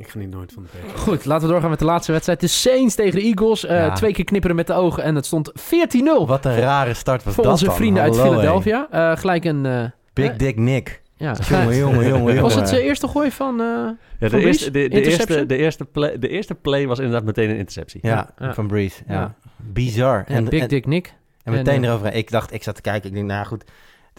Ik 0.00 0.08
geniet 0.08 0.30
nooit 0.30 0.52
van 0.52 0.62
de 0.62 0.68
Patriots. 0.68 1.00
Goed, 1.02 1.24
laten 1.24 1.46
we 1.46 1.50
doorgaan 1.52 1.70
met 1.70 1.78
de 1.78 1.84
laatste 1.84 2.12
wedstrijd. 2.12 2.40
De 2.40 2.46
Saints 2.46 2.94
tegen 2.94 3.14
de 3.20 3.22
Eagles. 3.24 3.64
Eh, 3.64 3.76
Ja. 3.76 3.92
Twee 3.92 4.12
keer 4.12 4.24
knipperen 4.24 4.56
met 4.56 4.66
de 4.66 4.72
ogen 4.72 5.02
en 5.02 5.14
het 5.14 5.26
stond 5.26 5.52
14-0 5.60 6.26
Wat 6.26 6.44
een 6.44 6.56
rare 6.60 6.94
start 6.94 7.24
was 7.24 7.34
voor 7.34 7.42
dat 7.44 7.52
onze 7.52 7.64
dan. 7.64 7.74
vrienden 7.74 8.02
uit 8.02 8.16
Philadelphia. 8.20 8.86
Eh, 8.90 9.16
gelijk 9.16 9.44
een... 9.44 9.66
eh. 9.66 9.84
Big 10.12 10.36
Dick 10.36 10.56
Nick. 10.56 11.02
ja, 11.16 11.34
Jongen, 11.48 11.76
jongen, 11.76 12.06
jongen, 12.08 12.08
jongen. 12.08 12.42
Was 12.42 12.54
het 12.54 12.68
zijn 12.68 12.80
eerste 12.82 13.08
gooi 13.08 13.30
van... 13.30 13.60
eh, 13.60 13.66
Ja, 13.66 13.96
de, 14.18 14.28
Brees? 14.28 14.44
eerste, 14.44 14.70
de, 14.70 14.88
eerste, 14.88 15.46
de, 15.46 15.56
eerste 15.56 15.84
play, 15.84 16.18
de 16.18 16.28
eerste 16.28 16.54
play 16.54 16.86
was 16.86 16.98
inderdaad 16.98 17.24
meteen 17.24 17.50
een 17.50 17.56
interceptie. 17.56 18.00
Ja, 18.02 18.30
Ja. 18.38 18.54
van 18.54 18.66
Breeze. 18.66 19.02
Ja. 19.08 19.14
Ja. 19.14 19.34
Bizar. 19.56 20.24
ja, 20.28 20.42
Big 20.42 20.60
en, 20.62 20.68
Dick 20.68 20.86
Nick? 20.86 21.14
en 21.44 21.52
meteen 21.52 21.74
en, 21.74 21.84
erover. 21.84 22.14
Ik 22.14 22.30
dacht, 22.30 22.52
ik 22.52 22.62
zat 22.62 22.74
te 22.74 22.80
kijken. 22.80 23.08
Ik 23.08 23.14
denk, 23.14 23.26
nou 23.26 23.46
goed. 23.46 23.64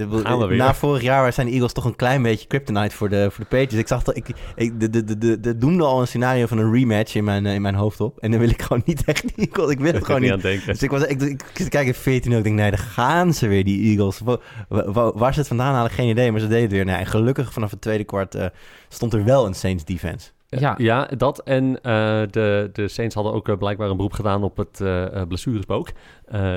De, 0.10 0.48
weer. 0.48 0.58
na 0.58 0.74
vorig 0.74 1.02
jaar 1.02 1.34
zijn 1.34 1.48
de 1.48 1.54
Eagles 1.54 1.74
toch 1.74 1.86
een 1.86 1.96
klein 1.96 2.22
beetje 2.22 2.48
kryptonite 2.48 2.96
voor 2.96 3.10
de, 3.10 3.28
voor 3.32 3.44
de 3.44 3.50
Patriots. 3.50 3.76
Ik 3.76 3.88
zag 3.88 4.04
dat 4.04 4.16
ik, 4.16 4.28
ik 4.56 4.80
de, 4.80 4.90
de, 4.90 5.04
de, 5.04 5.18
de, 5.18 5.40
de 5.40 5.58
doemde 5.58 5.84
al 5.84 6.02
een 6.02 6.08
scenario 6.08 6.46
van 6.46 6.58
een 6.58 6.74
rematch 6.74 7.16
in 7.16 7.24
mijn, 7.24 7.46
eh, 7.46 7.54
in 7.54 7.62
mijn 7.62 7.76
hoofd 7.76 8.00
op. 8.02 8.18
En 8.20 8.32
dan 8.32 8.40
wil 8.40 8.50
ik 8.50 8.62
gewoon 8.62 8.82
niet 8.86 9.04
echt 9.06 9.22
die 9.36 9.48
Eagles. 9.48 9.72
Ik 9.72 9.80
wil 9.80 9.94
het 9.94 10.06
gewoon 10.06 10.22
niet 10.22 10.32
aan 10.32 10.40
denken. 10.40 10.68
Dus 10.68 10.84
ik 10.84 10.92
was, 10.92 11.02
ik, 11.04 11.22
ik, 11.22 11.30
ik 11.32 11.44
zit 11.54 11.64
te 11.64 11.70
kijken 11.70 11.94
14 11.94 12.32
ik 12.32 12.44
denk, 12.44 12.56
nee, 12.56 12.70
daar 12.70 12.80
gaan 12.80 13.34
ze 13.34 13.48
weer, 13.48 13.64
die 13.64 13.90
Eagles. 13.98 14.20
Wa- 14.20 14.38
wa- 14.70 14.92
wa- 14.92 15.12
waar 15.14 15.34
ze 15.34 15.40
het 15.40 15.48
vandaan 15.48 15.74
halen, 15.74 15.92
geen 15.92 16.10
idee, 16.10 16.32
maar 16.32 16.40
ze 16.40 16.48
deden 16.48 16.62
het 16.64 16.72
weer. 16.72 16.86
Nee, 16.86 16.96
en 16.96 17.06
gelukkig 17.06 17.54
vanaf 17.54 17.72
het 17.72 17.82
tweede 17.82 18.04
kwart 18.04 18.36
eh, 18.36 18.46
stond 18.90 19.14
er 19.14 19.24
wel 19.24 19.46
een 19.46 19.54
Saints 19.54 19.86
defense. 19.86 20.30
Ja. 20.60 20.76
Ja, 20.78 21.06
dat. 21.18 21.40
En 21.44 21.82
eh, 21.82 22.22
de, 22.30 22.70
de 22.74 22.88
Saints 22.88 23.16
hadden 23.16 23.34
ook 23.34 23.48
eh, 23.50 23.58
blijkbaar 23.58 23.90
een 23.90 23.96
beroep 23.96 24.14
gedaan 24.14 24.44
op 24.44 24.58
het 24.58 24.82
eh 24.82 25.16
eh, 25.16 25.28
blessurespook. 25.28 25.90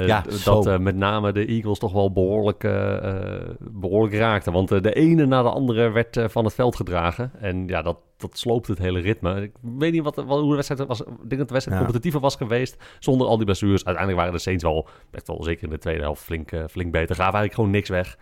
Ja, 0.07 0.25
dat 0.45 0.81
met 0.81 0.97
name 0.97 1.33
de 1.33 1.45
Eagles 1.47 1.79
toch 1.79 1.93
wel 1.93 2.13
behoorlijk, 2.13 2.65
eh, 2.65 2.97
eh, 2.97 3.43
behoorlijk 3.59 4.15
raakten. 4.15 4.53
Want 4.53 4.69
de 4.69 4.93
ene 4.93 5.27
na 5.27 5.43
de 5.43 5.51
andere 5.51 5.91
werd 5.91 6.19
van 6.27 6.45
het 6.45 6.55
veld 6.55 6.77
gedragen. 6.77 7.31
En 7.41 7.67
ja, 7.67 7.83
dat, 7.83 7.99
dat 8.17 8.39
sloopt 8.39 8.67
het 8.67 8.79
hele 8.79 9.01
ritme. 9.01 9.43
Ik 9.43 9.53
weet 9.79 9.93
niet 9.93 10.03
wat, 10.03 10.17
wat, 10.17 10.41
hoe 10.41 10.49
de 10.49 10.55
wedstrijd 10.55 10.87
was. 10.87 11.01
Ik 11.01 11.07
denk 11.07 11.37
dat 11.39 11.49
de 11.49 11.53
wedstrijd 11.53 11.79
Ja. 11.79 11.85
competitiever 11.85 12.21
was 12.21 12.37
geweest 12.37 12.77
zonder 12.99 13.27
al 13.27 13.37
die 13.37 13.45
blessures. 13.45 13.85
Uiteindelijk 13.85 14.19
waren 14.19 14.33
de 14.33 14.43
Saints 14.45 14.63
wel, 14.63 14.89
echt 15.11 15.27
wel 15.27 15.43
zeker 15.43 15.65
in 15.65 15.71
de 15.71 15.79
tweede 15.79 16.03
helft 16.03 16.23
flink, 16.23 16.51
flink 16.71 16.93
beter. 16.93 17.15
Gaven 17.15 17.23
eigenlijk 17.23 17.55
gewoon 17.55 17.71
niks 17.71 17.89
weg. 17.89 18.17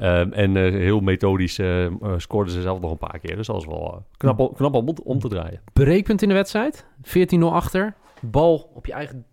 Um, 0.00 0.32
en 0.32 0.56
uh, 0.56 0.72
heel 0.72 1.00
methodisch 1.00 1.58
uh, 1.58 1.86
scoorden 2.16 2.52
ze 2.52 2.60
zelf 2.60 2.80
nog 2.80 2.90
een 2.90 2.98
paar 2.98 3.18
keer. 3.18 3.36
Dus 3.36 3.46
dat 3.46 3.56
is 3.56 3.66
wel 3.66 3.94
uh, 3.94 4.00
knap, 4.16 4.56
knap 4.56 4.74
om, 4.74 4.94
om 5.04 5.18
te 5.18 5.28
draaien. 5.28 5.60
Breekpunt 5.72 6.22
in 6.22 6.28
de 6.28 6.34
wedstrijd. 6.34 6.86
14-0 7.34 7.38
achter. 7.38 7.94
Bal 8.20 8.70
op 8.74 8.86
je 8.86 8.92
eigen... 8.92 9.24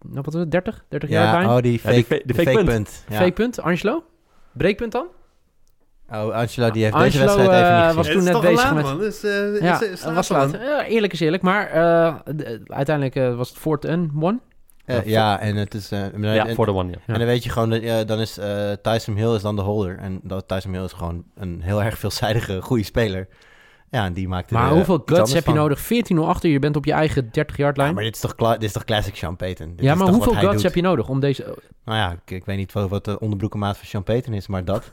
Nou, 0.00 0.14
wat 0.14 0.24
was 0.24 0.34
het? 0.34 0.50
30? 0.50 0.84
30 0.88 1.08
ja, 1.08 1.14
jaar 1.14 1.26
oh, 1.26 1.38
bijna? 1.38 1.56
Oh, 1.56 1.62
die 1.62 1.78
fake, 1.78 1.96
ja, 1.96 2.02
fake, 2.02 2.22
fake, 2.26 2.42
fake 2.42 2.56
punt. 2.56 2.68
punt. 2.68 3.04
Ja. 3.08 3.16
Fake 3.16 3.32
punt. 3.32 3.60
Angelo? 3.60 4.04
Breekpunt 4.52 4.92
dan? 4.92 5.06
Oh, 6.10 6.30
Angelo 6.30 6.70
die 6.70 6.82
heeft 6.82 6.94
ah, 6.94 7.02
Angelo, 7.02 7.26
deze 7.26 7.36
wedstrijd 7.36 7.62
even 7.62 7.74
niet 7.74 7.84
gezien. 7.84 7.96
was 7.96 8.08
toen 8.08 8.24
net 8.24 8.40
bezig 8.40 8.64
laat, 8.64 8.74
met... 8.74 8.84
Man. 8.84 8.98
Dus, 8.98 9.20
ja, 10.02 10.12
was 10.14 10.28
laat. 10.28 10.52
eerlijk 10.88 11.12
is 11.12 11.20
eerlijk. 11.20 11.42
Maar 11.42 11.70
uiteindelijk 12.66 13.36
was 13.36 13.54
het 13.54 13.86
4-1-1. 13.86 14.45
Eh, 14.86 15.04
ja, 15.04 15.40
en 15.40 15.56
het 15.56 15.74
is... 15.74 15.90
Eh, 15.90 16.34
ja, 16.34 16.54
voor 16.54 16.66
de 16.66 16.72
one, 16.72 16.90
ja. 16.90 16.98
En 17.06 17.18
dan 17.18 17.26
weet 17.26 17.44
je 17.44 17.50
gewoon, 17.50 17.70
dat, 17.70 18.08
dan 18.08 18.20
is 18.20 18.38
eh, 18.38 18.72
Tyson 18.82 19.16
Hill 19.16 19.34
is 19.34 19.42
dan 19.42 19.56
de 19.56 19.62
holder. 19.62 19.98
En 19.98 20.20
dat, 20.22 20.48
Tyson 20.48 20.72
Hill 20.72 20.84
is 20.84 20.92
gewoon 20.92 21.24
een 21.34 21.60
heel 21.62 21.82
erg 21.82 21.98
veelzijdige, 21.98 22.62
goede 22.62 22.84
speler. 22.84 23.28
Ja, 23.90 24.04
en 24.04 24.12
die 24.12 24.28
maakt 24.28 24.50
Maar 24.50 24.70
hoeveel 24.70 25.02
guts 25.04 25.32
heb 25.32 25.46
je 25.46 25.52
nodig? 25.52 25.84
14-0 25.84 26.16
achter, 26.16 26.50
je 26.50 26.58
bent 26.58 26.76
op 26.76 26.84
je 26.84 26.92
eigen 26.92 27.24
30-yard 27.24 27.76
lijn. 27.76 27.88
Ja, 27.88 27.94
maar 27.94 28.04
dit 28.04 28.14
is 28.14 28.20
toch, 28.20 28.34
dit 28.34 28.62
is 28.62 28.72
toch 28.72 28.84
classic 28.84 29.16
Sean 29.16 29.36
Payton? 29.36 29.72
Dit 29.76 29.84
ja, 29.84 29.94
maar 29.94 30.08
hoeveel 30.08 30.34
guts 30.34 30.62
heb 30.62 30.74
je 30.74 30.82
nodig 30.82 31.08
om 31.08 31.20
deze... 31.20 31.56
Nou 31.84 31.98
ja, 31.98 32.12
ik, 32.12 32.30
ik 32.30 32.44
weet 32.44 32.56
niet 32.56 32.72
wat, 32.72 32.88
wat 32.88 33.04
de 33.04 33.20
onderbroekenmaat 33.20 33.78
van 33.78 33.86
Sean 33.86 34.34
is, 34.34 34.46
maar 34.46 34.64
dat... 34.64 34.92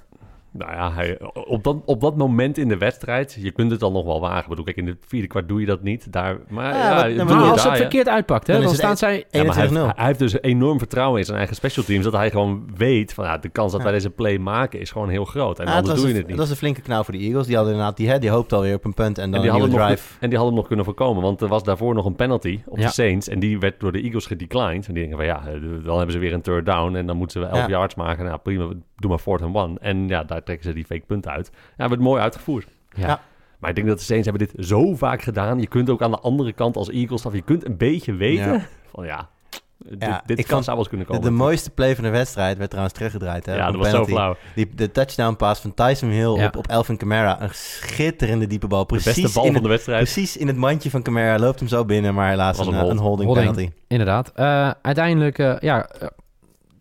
Nou 0.57 0.71
ja, 0.71 0.91
hij, 0.93 1.19
op, 1.47 1.63
dat, 1.63 1.77
op 1.85 2.01
dat 2.01 2.17
moment 2.17 2.57
in 2.57 2.67
de 2.67 2.77
wedstrijd, 2.77 3.37
je 3.39 3.51
kunt 3.51 3.71
het 3.71 3.79
dan 3.79 3.93
nog 3.93 4.05
wel 4.05 4.19
wagen. 4.21 4.41
Ik 4.43 4.47
bedoel, 4.49 4.63
kijk, 4.65 4.77
in 4.77 4.85
de 4.85 4.97
vierde 5.07 5.27
kwart 5.27 5.47
doe 5.47 5.59
je 5.59 5.65
dat 5.65 5.81
niet. 5.83 6.11
Daar, 6.13 6.37
maar 6.49 6.73
Ja, 6.73 6.79
ja, 6.89 6.95
wat- 6.95 7.05
doe 7.05 7.15
maar 7.15 7.25
Maar 7.25 7.37
het 7.43 7.51
als 7.51 7.61
daar, 7.63 7.71
het 7.71 7.81
verkeerd 7.81 8.07
uitpakt, 8.09 8.47
hè, 8.47 8.53
Dan 8.53 8.61
dan, 8.63 8.71
is 8.71 8.77
het 8.77 8.85
staan 8.85 8.97
zij... 9.09 9.25
Ja, 9.29 9.43
maar 9.43 9.55
hij, 9.55 9.63
heeft, 9.67 9.73
21-0. 9.77 9.95
hij 9.95 10.05
heeft 10.05 10.19
dus 10.19 10.41
enorm 10.41 10.77
vertrouwen 10.77 11.19
in 11.19 11.25
zijn 11.25 11.37
eigen 11.37 11.55
special 11.55 11.85
teams. 11.85 12.03
Dat 12.03 12.13
hij 12.13 12.29
gewoon 12.31 12.67
weet 12.75 13.13
van 13.13 13.25
ja, 13.25 13.37
de 13.37 13.49
kans 13.49 13.71
dat 13.71 13.83
wij 13.83 13.91
deze 13.91 14.09
play 14.09 14.37
maken 14.37 14.79
is 14.79 14.91
gewoon 14.91 15.09
heel 15.09 15.25
groot. 15.25 15.59
En 15.59 15.67
het 15.67 15.75
anders 15.75 15.95
doe 15.99 16.03
je 16.07 16.09
een- 16.13 16.17
het 16.19 16.27
niet. 16.27 16.37
Dat 16.37 16.45
was 16.45 16.49
een 16.49 16.59
flinke 16.61 16.81
knauw 16.81 17.03
voor 17.03 17.13
de 17.13 17.19
Eagles. 17.19 17.45
Die 17.45 17.55
hadden 17.55 17.73
inderdaad, 17.73 17.97
die, 17.97 18.09
hè, 18.09 18.19
die 18.19 18.29
hoopte 18.29 18.55
alweer 18.55 18.75
op 18.75 18.85
een 18.85 18.93
punt 18.93 19.17
en 19.17 19.23
dan 19.31 19.33
En 19.33 19.41
die, 19.41 19.49
hadden 19.49 19.69
hem 19.69 19.77
nog, 19.79 19.87
drive. 19.87 20.13
en 20.19 20.29
die 20.29 20.37
hadden 20.37 20.45
hem 20.47 20.55
nog 20.55 20.67
kunnen 20.67 20.85
voorkomen. 20.85 21.23
Want 21.23 21.41
er 21.41 21.47
was 21.47 21.63
daarvoor 21.63 21.93
nog 21.93 22.05
een 22.05 22.15
penalty 22.15 22.59
op 22.65 22.77
de 22.77 22.87
Saints. 22.89 23.27
En 23.27 23.39
die 23.39 23.59
werd 23.59 23.79
door 23.79 23.91
de 23.91 24.01
Eagles 24.01 24.25
gedeclined. 24.25 24.87
En 24.87 24.93
die 24.93 25.07
denken 25.07 25.17
van 25.17 25.25
ja, 25.25 25.41
dan 25.83 25.95
hebben 25.95 26.11
ze 26.11 26.19
weer 26.19 26.33
een 26.33 26.41
third 26.41 26.65
down. 26.65 26.95
En 26.95 27.05
dan 27.05 27.17
moeten 27.17 27.41
ze 27.41 27.47
11 27.47 27.59
Ja. 27.59 27.67
yards 27.67 27.95
maken. 27.95 28.25
Nou 28.25 28.37
prima, 28.43 28.67
doe 29.03 29.11
maar 29.11 29.19
fourth 29.21 29.41
and 29.41 29.55
one. 29.55 29.79
En 29.79 30.07
ja, 30.07 30.23
daar 30.23 30.43
trekken 30.43 30.65
ze 30.65 30.73
die 30.73 30.85
fake 30.85 31.03
punten 31.07 31.31
uit. 31.31 31.51
Ja, 31.77 31.89
werd 31.89 32.01
mooi 32.01 32.21
uitgevoerd. 32.21 32.67
Ja. 32.95 33.07
Ja. 33.07 33.21
Maar 33.59 33.69
ik 33.69 33.75
denk 33.75 33.87
dat 33.87 33.97
de 33.97 34.03
Saints 34.03 34.27
hebben 34.29 34.47
dit 34.47 34.65
zo 34.67 34.95
vaak 34.95 35.21
gedaan. 35.21 35.59
Je 35.59 35.67
kunt 35.67 35.89
ook 35.89 36.01
aan 36.01 36.11
de 36.11 36.19
andere 36.19 36.53
kant 36.53 36.75
als 36.75 36.89
Eagles, 36.89 37.25
of 37.25 37.33
je 37.33 37.41
kunt 37.41 37.65
een 37.65 37.77
beetje 37.77 38.13
weten 38.13 38.51
Ja. 38.53 38.65
van 38.93 39.05
ja, 39.05 39.29
dit, 39.77 40.01
Ja, 40.03 40.23
dit 40.25 40.39
ik 40.39 40.47
kan, 40.47 40.63
zou 40.63 40.87
kunnen 40.87 40.99
De, 41.07 41.13
komen. 41.13 41.27
de 41.29 41.35
mooiste 41.37 41.69
play 41.69 41.95
van 41.95 42.03
de 42.03 42.09
wedstrijd 42.09 42.57
werd 42.57 42.69
trouwens 42.69 42.95
teruggedraaid. 42.97 43.45
Hè, 43.45 43.55
ja, 43.55 43.65
dat 43.65 43.75
was 43.75 43.85
zo 43.85 43.91
penalty. 43.91 44.11
flauw. 44.11 44.35
Die, 44.55 44.69
de 44.75 44.91
touchdown 44.91 45.35
pass 45.35 45.61
van 45.61 45.73
Tyson 45.73 46.09
Hill 46.09 46.35
Ja. 46.35 46.45
op, 46.45 46.57
op 46.57 46.67
Elvin 46.67 46.97
Kamara. 46.97 47.41
Een 47.41 47.49
schitterende 47.51 48.47
diepe 48.47 48.67
bal. 48.67 48.79
De 48.79 48.85
Precies, 48.85 49.21
beste 49.21 49.33
bal 49.39 49.43
in 49.45 49.45
van 49.45 49.53
het, 49.55 49.63
de 49.63 49.69
wedstrijd. 49.69 50.03
precies 50.03 50.37
in 50.37 50.47
het 50.47 50.55
mandje 50.57 50.89
van 50.89 51.01
Kamara. 51.01 51.39
Loopt 51.39 51.59
hem 51.59 51.67
zo 51.67 51.85
binnen, 51.85 52.13
maar 52.13 52.29
helaas 52.29 52.57
Was 52.57 52.67
een, 52.67 52.73
een 52.73 52.79
eh, 52.79 52.85
hold. 52.85 52.97
een 52.97 53.03
holding, 53.03 53.27
Holding. 53.27 53.49
penalty. 53.55 53.73
Inderdaad. 53.87 54.31
Eh, 54.35 54.71
uiteindelijk, 54.81 55.39
eh, 55.39 55.55
ja, 55.59 55.89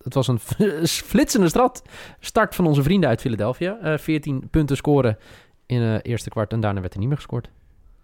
het 0.04 0.14
was 0.14 0.28
een 0.28 0.38
flitsende 1.10 1.48
strat. 1.48 1.82
Start 2.20 2.54
van 2.54 2.66
onze 2.66 2.82
vrienden 2.82 3.08
uit 3.08 3.20
Philadelphia. 3.20 3.78
Eh 3.82 3.98
14 3.98 4.48
punten 4.50 4.76
scoren 4.76 5.18
in 5.66 5.80
het 5.80 6.04
eerste 6.06 6.30
kwart 6.30 6.52
en 6.52 6.60
daarna 6.60 6.80
werd 6.80 6.92
er 6.92 6.98
niet 6.98 7.08
meer 7.08 7.16
gescoord. 7.16 7.50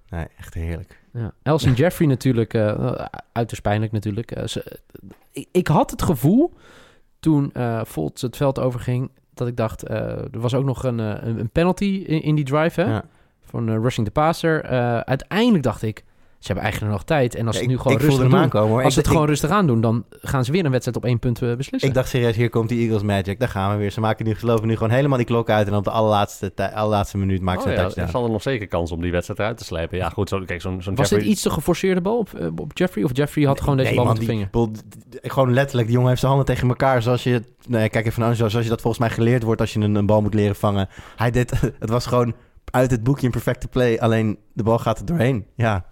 Nee, 0.08 0.26
echt 0.38 0.54
heerlijk. 0.54 1.00
Ja. 1.12 1.32
Elsin 1.42 1.72
Jeffrey 1.72 2.08
natuurlijk, 2.16 2.54
eh 2.54 3.04
uiterst 3.32 3.62
pijnlijk 3.62 3.92
natuurlijk. 3.92 4.30
Eh, 4.30 4.46
ze- 4.46 4.78
ik, 5.32 5.48
ik 5.52 5.66
had 5.66 5.90
het 5.90 6.02
gevoel 6.02 6.52
toen 7.20 7.52
eh 7.52 7.84
Fultz 7.84 8.22
het 8.22 8.36
veld 8.36 8.58
overging, 8.58 9.10
dat 9.34 9.48
ik 9.48 9.56
dacht, 9.56 9.82
eh, 9.82 9.98
er 10.34 10.40
was 10.40 10.54
ook 10.54 10.64
nog 10.64 10.82
een, 10.84 11.00
eh, 11.00 11.26
een 11.36 11.50
penalty 11.50 12.04
in, 12.06 12.22
in 12.22 12.34
die 12.34 12.44
drive, 12.44 12.80
hè? 12.80 12.90
Ja. 12.90 13.04
Van 13.42 13.68
eh, 13.68 13.74
rushing 13.74 14.06
the 14.06 14.12
passer. 14.12 14.64
Eh, 14.64 14.98
uiteindelijk 15.00 15.62
dacht 15.62 15.82
ik, 15.82 16.04
ze 16.38 16.46
hebben 16.46 16.62
eigenlijk 16.64 16.92
nog 16.94 17.04
tijd. 17.04 17.34
En 17.34 17.46
als 17.46 17.56
ze 17.56 17.62
Ja, 17.62 17.68
het 17.68 17.76
nu 17.76 17.82
gewoon 17.82 17.98
rustig 17.98 18.28
doen, 18.28 18.36
aankomen. 18.40 18.68
hoor. 18.68 18.82
als 18.82 18.92
ze 18.94 18.98
ik, 18.98 19.04
het 19.04 19.14
gewoon 19.14 19.22
ik, 19.28 19.28
rustig 19.32 19.50
aandoen, 19.50 19.80
dan 19.80 20.04
gaan 20.10 20.44
ze 20.44 20.52
weer 20.52 20.64
een 20.64 20.70
wedstrijd 20.70 20.96
op 20.96 21.04
één 21.04 21.18
punt 21.18 21.42
eh, 21.42 21.54
beslissen. 21.56 21.88
ik 21.88 21.94
dacht 21.94 22.08
serieus, 22.08 22.36
hier 22.36 22.50
komt 22.50 22.68
die 22.68 22.80
Eagles 22.82 23.02
Magic. 23.02 23.38
Daar 23.40 23.48
gaan 23.48 23.70
we 23.72 23.76
weer. 23.76 23.90
Ze 23.90 24.00
maken 24.00 24.24
nu, 24.24 24.34
geloven 24.34 24.66
nu 24.66 24.74
gewoon 24.74 24.90
helemaal 24.92 25.16
die 25.16 25.26
klok 25.26 25.50
uit. 25.50 25.66
En 25.66 25.74
op 25.74 25.84
de 25.84 25.90
allerlaatste, 25.90 26.52
allerlaatste 26.74 27.18
minuut 27.18 27.40
maken 27.42 27.60
ze 27.62 27.66
Oh 27.68 27.72
een 27.72 27.78
ja, 27.78 27.82
touchdown. 27.84 28.06
er 28.06 28.12
zal 28.12 28.24
er 28.24 28.30
nog 28.30 28.42
zeker 28.42 28.66
kans 28.68 28.92
om 28.92 29.00
die 29.00 29.10
wedstrijd 29.12 29.40
eruit 29.40 29.56
te 29.58 29.64
slepen. 29.64 29.98
Ja, 29.98 30.08
goed, 30.08 30.28
zo, 30.28 30.42
kijk, 30.46 30.60
zo'n 30.60 30.82
zo'n 30.82 30.94
was 30.94 31.00
Jeffrey- 31.08 31.18
dit 31.18 31.28
iets 31.28 31.42
te 31.42 31.50
geforceerde 31.50 32.00
bal 32.00 32.18
op, 32.18 32.34
eh, 32.34 32.46
op 32.56 32.70
Jeffrey? 32.78 33.04
Of 33.04 33.10
Jeffrey 33.16 33.44
had 33.44 33.60
gewoon 33.60 33.76
deze 33.76 33.88
Nee, 33.88 33.96
bal 33.96 34.04
man, 34.06 34.12
met 34.18 34.26
de 34.26 34.32
die- 34.32 34.46
vinger? 34.48 35.30
Gewoon 35.32 35.52
letterlijk, 35.52 35.86
die 35.86 35.94
jongen 35.94 36.08
heeft 36.08 36.20
zijn 36.20 36.32
handen 36.32 36.54
tegen 36.54 36.68
elkaar. 36.68 37.02
Zoals 37.02 37.22
je, 37.22 37.42
nee, 37.68 37.88
kijk 37.88 38.06
even 38.06 38.20
naar 38.22 38.34
zoals 38.36 38.52
je 38.52 38.68
dat 38.68 38.80
volgens 38.80 38.98
mij 39.02 39.10
geleerd 39.10 39.42
wordt 39.42 39.60
als 39.60 39.72
je 39.72 39.80
een, 39.80 39.94
een 39.94 40.06
bal 40.06 40.22
moet 40.22 40.34
leren 40.34 40.56
vangen. 40.56 40.88
Hij 41.16 41.30
deed, 41.30 41.50
het 41.78 41.90
was 41.90 42.06
gewoon 42.06 42.34
uit 42.70 42.90
het 42.90 43.02
boekje 43.02 43.26
een 43.26 43.32
perfecte 43.32 43.68
play. 43.68 43.98
Alleen 43.98 44.38
de 44.52 44.62
bal 44.62 44.78
gaat 44.78 44.98
er 44.98 45.04
doorheen. 45.06 45.46
Ja, 45.54 45.84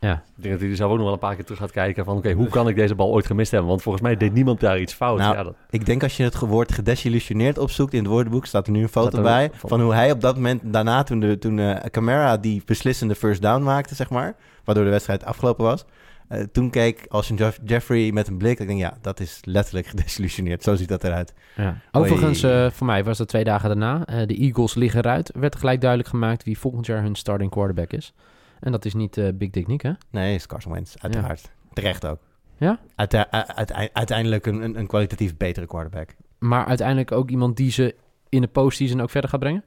Ja. 0.00 0.12
Ik 0.36 0.42
denk 0.42 0.50
dat 0.52 0.60
hij 0.62 0.70
er 0.70 0.76
zelf 0.76 0.90
ook 0.90 0.96
nog 0.96 1.04
wel 1.04 1.14
een 1.14 1.18
paar 1.20 1.34
keer 1.34 1.44
terug 1.44 1.58
gaat 1.60 1.70
kijken 1.70 2.04
van... 2.04 2.16
oké, 2.16 2.32
hoe 2.32 2.48
kan 2.48 2.68
ik 2.68 2.76
deze 2.76 2.94
bal 2.94 3.10
ooit 3.12 3.26
gemist 3.26 3.50
hebben? 3.50 3.68
Want 3.68 3.82
volgens 3.82 4.04
mij 4.04 4.16
deed 4.16 4.32
niemand 4.32 4.60
daar 4.60 4.80
iets 4.80 4.92
fout. 4.94 5.18
Nou, 5.18 5.36
ja, 5.36 5.42
dat, 5.42 5.54
ik 5.70 5.86
denk 5.86 6.02
als 6.02 6.16
je 6.16 6.22
het 6.22 6.38
woord 6.38 6.72
gedesillusioneerd 6.72 7.58
opzoekt 7.58 7.92
in 7.92 7.98
het 8.02 8.08
woordenboek, 8.08 8.46
staat 8.46 8.66
er 8.66 8.72
nu 8.72 8.82
een 8.82 8.88
foto 8.88 9.22
bij. 9.22 9.50
van- 9.54 9.68
Van 9.68 9.80
hoe 9.80 9.94
hij 9.94 10.10
op 10.10 10.20
dat 10.20 10.34
moment, 10.34 10.62
daarna 10.64 11.02
toen, 11.02 11.20
de, 11.20 11.38
toen 11.38 11.58
eh, 11.58 11.90
Camara 11.90 12.36
die 12.36 12.62
beslissende 12.64 13.14
first 13.14 13.42
down 13.42 13.62
maakte, 13.62 13.94
zeg 13.94 14.10
maar. 14.10 14.34
Waardoor 14.64 14.84
de 14.84 14.90
wedstrijd 14.90 15.24
afgelopen 15.24 15.64
was. 15.64 15.84
eh, 16.28 16.42
toen 16.52 16.70
keek 16.70 17.06
als 17.08 17.30
een 17.30 17.36
Jeff- 17.36 17.58
Jeffrey 17.64 18.12
met 18.12 18.28
een 18.28 18.36
blik. 18.36 18.58
Ik 18.60 18.66
denk, 18.66 18.78
ja, 18.78 18.96
dat 19.00 19.20
is 19.20 19.40
letterlijk 19.44 19.86
gedesillusioneerd. 19.92 20.62
Zo 20.62 20.74
ziet 20.74 20.88
dat 20.88 21.04
eruit. 21.04 21.34
Ja. 21.56 21.76
Overigens, 21.92 22.42
eh, 22.42 22.70
voor 22.70 22.86
mij 22.86 23.04
was 23.04 23.18
dat 23.18 23.28
twee 23.28 23.44
dagen 23.44 23.68
daarna. 23.68 24.04
eh, 24.06 24.26
de 24.26 24.36
Eagles 24.36 24.74
liggen 24.74 25.00
eruit. 25.04 25.30
Werd 25.34 25.56
gelijk 25.56 25.80
duidelijk 25.80 26.10
gemaakt 26.10 26.44
wie 26.44 26.58
volgend 26.58 26.86
jaar 26.86 27.02
hun 27.02 27.14
starting 27.14 27.50
quarterback 27.50 27.92
is. 27.92 28.12
En 28.60 28.72
dat 28.72 28.84
is 28.84 28.94
niet 28.94 29.16
eh, 29.16 29.28
Big 29.34 29.50
Dick 29.50 29.66
Nick, 29.66 29.82
hè? 29.82 29.92
Nee, 30.10 30.34
is 30.34 30.46
Carson 30.46 30.72
Wentz, 30.72 30.94
uiteraard. 30.98 31.50
Terecht 31.72 32.06
ook. 32.06 32.18
Ja? 32.56 32.78
Uite- 32.94 33.30
uite- 33.30 33.90
uiteindelijk 33.92 34.46
een, 34.46 34.62
een, 34.62 34.78
een 34.78 34.86
kwalitatief 34.86 35.36
betere 35.36 35.66
quarterback. 35.66 36.14
Maar 36.38 36.66
uiteindelijk 36.66 37.12
ook 37.12 37.30
iemand 37.30 37.56
die 37.56 37.70
ze 37.70 37.94
in 38.28 38.40
de 38.40 38.46
postseason 38.48 39.00
ook 39.00 39.10
verder 39.10 39.30
gaat 39.30 39.40
brengen? 39.40 39.64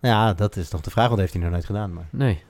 Ja, 0.00 0.34
dat 0.34 0.56
is 0.56 0.70
nog 0.70 0.80
de 0.80 0.90
vraag. 0.90 1.08
Wat 1.08 1.18
heeft 1.18 1.32
hij 1.32 1.42
nog 1.42 1.50
nooit 1.50 1.64
gedaan? 1.64 1.92
Maar... 1.92 2.06
Nee. 2.10 2.42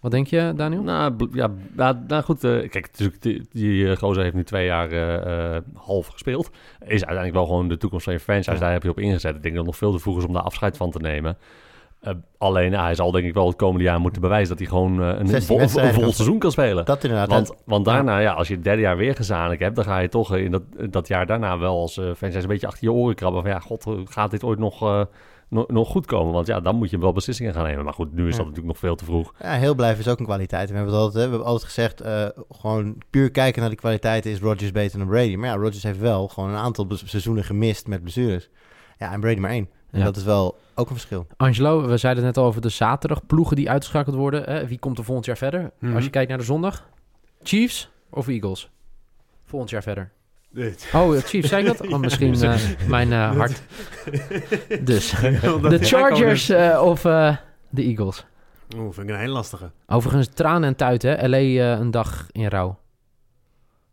Wat 0.00 0.10
denk 0.10 0.26
je, 0.26 0.52
Daniel? 0.56 0.82
nou, 0.82 1.28
ja, 1.32 1.50
nou, 1.72 1.96
nou 2.06 2.22
goed, 2.22 2.44
eh, 2.44 2.50
kijk, 2.50 2.88
natuurlijk, 2.90 3.22
die, 3.22 3.46
die 3.52 3.90
eh, 3.90 3.96
gozer 3.96 4.22
heeft 4.22 4.34
nu 4.34 4.44
twee 4.44 4.66
jaar 4.66 4.90
eh, 4.90 5.56
eh, 5.56 5.62
half 5.74 6.06
gespeeld. 6.06 6.50
Is 6.80 6.88
uiteindelijk 6.88 7.34
wel 7.34 7.46
gewoon 7.46 7.68
de 7.68 7.76
toekomst 7.76 8.04
van 8.04 8.12
je 8.12 8.20
franchise. 8.20 8.52
Ja. 8.52 8.58
Daar 8.58 8.72
heb 8.72 8.82
je 8.82 8.90
op 8.90 8.98
ingezet. 8.98 9.36
Ik 9.36 9.42
denk 9.42 9.54
dat 9.54 9.64
het 9.64 9.72
nog 9.72 9.76
veel 9.76 9.92
te 9.92 9.98
vroeg 9.98 10.18
is 10.18 10.24
om 10.24 10.32
daar 10.32 10.42
afscheid 10.42 10.76
van 10.76 10.90
te 10.90 10.98
nemen. 10.98 11.36
Eh, 12.06 12.12
alleen, 12.38 12.72
hij 12.72 12.94
zal 12.94 13.10
denk 13.10 13.26
ik 13.26 13.34
wel 13.34 13.46
het 13.46 13.56
komende 13.56 13.84
jaar 13.84 14.00
moeten 14.00 14.20
bewijzen... 14.20 14.48
dat 14.48 14.58
hij 14.58 14.66
gewoon 14.68 15.02
eh, 15.02 15.18
een, 15.18 15.26
16 15.26 15.68
vol, 15.68 15.82
een 15.82 15.94
vol 15.94 16.12
seizoen 16.12 16.38
kan 16.38 16.50
spelen. 16.50 16.84
Dat 16.84 17.04
inderdaad. 17.04 17.28
Want, 17.28 17.52
want 17.64 17.84
daarna, 17.84 18.18
ja, 18.18 18.32
als 18.32 18.48
je 18.48 18.54
het 18.54 18.64
derde 18.64 18.82
jaar 18.82 18.96
weer 18.96 19.14
gezamenlijk 19.14 19.60
hebt, 19.60 19.76
dan 19.76 19.84
ga 19.84 19.98
je 19.98 20.08
toch 20.08 20.34
eh, 20.34 20.44
in 20.44 20.50
dat, 20.50 20.62
dat 20.90 21.08
jaar 21.08 21.26
daarna 21.26 21.58
wel 21.58 21.80
als 21.80 21.92
franchise 22.16 22.42
een 22.42 22.48
beetje 22.48 22.66
achter 22.66 22.84
je 22.84 22.92
oren 22.92 23.14
krabben. 23.14 23.42
Van 23.42 23.50
ja, 23.50 23.58
god, 23.58 23.86
gaat 24.04 24.30
dit 24.30 24.44
ooit 24.44 24.58
nog, 24.58 25.06
nog, 25.48 25.68
nog 25.68 25.88
goed 25.88 26.06
komen? 26.06 26.32
Want 26.32 26.46
ja, 26.46 26.60
dan 26.60 26.76
moet 26.76 26.90
je 26.90 26.98
wel 26.98 27.12
beslissingen 27.12 27.54
gaan 27.54 27.64
nemen. 27.64 27.84
Maar 27.84 27.94
goed, 27.94 28.12
nu 28.12 28.22
is 28.22 28.30
Ja. 28.30 28.36
dat 28.36 28.46
natuurlijk 28.46 28.66
nog 28.66 28.78
veel 28.78 28.96
te 28.96 29.04
vroeg. 29.04 29.32
Ja, 29.40 29.52
heel 29.52 29.74
blijven 29.74 30.00
is 30.04 30.08
ook 30.08 30.18
een 30.18 30.24
kwaliteit. 30.24 30.68
We 30.70 30.74
hebben 30.76 30.92
het 30.92 31.02
altijd, 31.02 31.22
hè, 31.22 31.24
we 31.30 31.30
hebben 31.36 31.48
altijd 31.52 31.72
gezegd, 31.72 32.02
gewoon 32.50 32.96
puur 33.10 33.30
kijken 33.30 33.60
naar 33.60 33.70
de 33.70 33.76
kwaliteiten 33.76 34.30
is 34.30 34.40
Rodgers 34.40 34.72
beter 34.72 34.98
dan 34.98 35.08
Brady. 35.08 35.34
Maar 35.36 35.48
ja, 35.48 35.56
Rodgers 35.56 35.82
heeft 35.82 35.98
wel 36.00 36.28
gewoon 36.28 36.50
een 36.50 36.56
aantal 36.56 36.86
seizoenen 36.90 37.44
gemist 37.44 37.86
met 37.86 38.02
blessures. 38.02 38.50
Ja, 38.98 39.12
en 39.12 39.20
Brady 39.20 39.40
maar 39.40 39.50
één. 39.50 39.68
En 39.90 39.98
Ja. 39.98 40.04
dat 40.04 40.16
is 40.16 40.24
wel 40.24 40.56
ook 40.76 40.88
een 40.88 40.94
verschil. 40.94 41.26
Angelo, 41.36 41.86
we 41.86 41.96
zeiden 41.96 42.24
het 42.24 42.34
net 42.34 42.44
al 42.44 42.48
over 42.48 42.60
de 42.60 42.68
zaterdag 42.68 43.26
ploegen 43.26 43.56
die 43.56 43.70
uitgeschakeld 43.70 44.14
worden. 44.16 44.42
Hè? 44.44 44.66
Wie 44.66 44.78
komt 44.78 44.98
er 44.98 45.04
volgend 45.04 45.26
jaar 45.26 45.36
verder? 45.36 45.70
Mhm. 45.78 45.94
Als 45.94 46.04
je 46.04 46.10
kijkt 46.10 46.28
naar 46.28 46.38
de 46.38 46.44
zondag. 46.44 46.88
Chiefs 47.42 47.90
of 48.10 48.28
Eagles? 48.28 48.70
Volgend 49.44 49.70
jaar 49.70 49.82
verder. 49.82 50.10
Dit. 50.50 50.90
Oh, 50.94 51.16
eh, 51.16 51.22
Chiefs, 51.22 51.48
zei 51.48 51.60
ik 51.62 51.66
dat? 51.78 51.86
Oh, 51.92 51.98
misschien 51.98 52.42
eh, 52.42 52.54
mijn 52.88 53.12
eh, 53.12 53.36
hart. 53.36 53.62
Dus, 54.84 55.10
de 55.10 55.78
Chargers 55.80 56.48
eh, 56.48 56.82
of 56.84 57.04
eh, 57.04 57.36
de 57.70 57.82
Eagles? 57.82 58.26
Oeh, 58.76 58.92
vind 58.92 59.08
ik 59.08 59.14
een 59.14 59.20
heel 59.20 59.32
lastige. 59.32 59.70
Overigens, 59.86 60.28
tranen 60.34 60.68
en 60.68 60.76
tuiten, 60.76 61.10
hè? 61.18 61.28
LA 61.28 61.36
eh, 61.36 61.70
een 61.70 61.90
dag 61.90 62.26
in 62.32 62.46
rouw. 62.46 62.78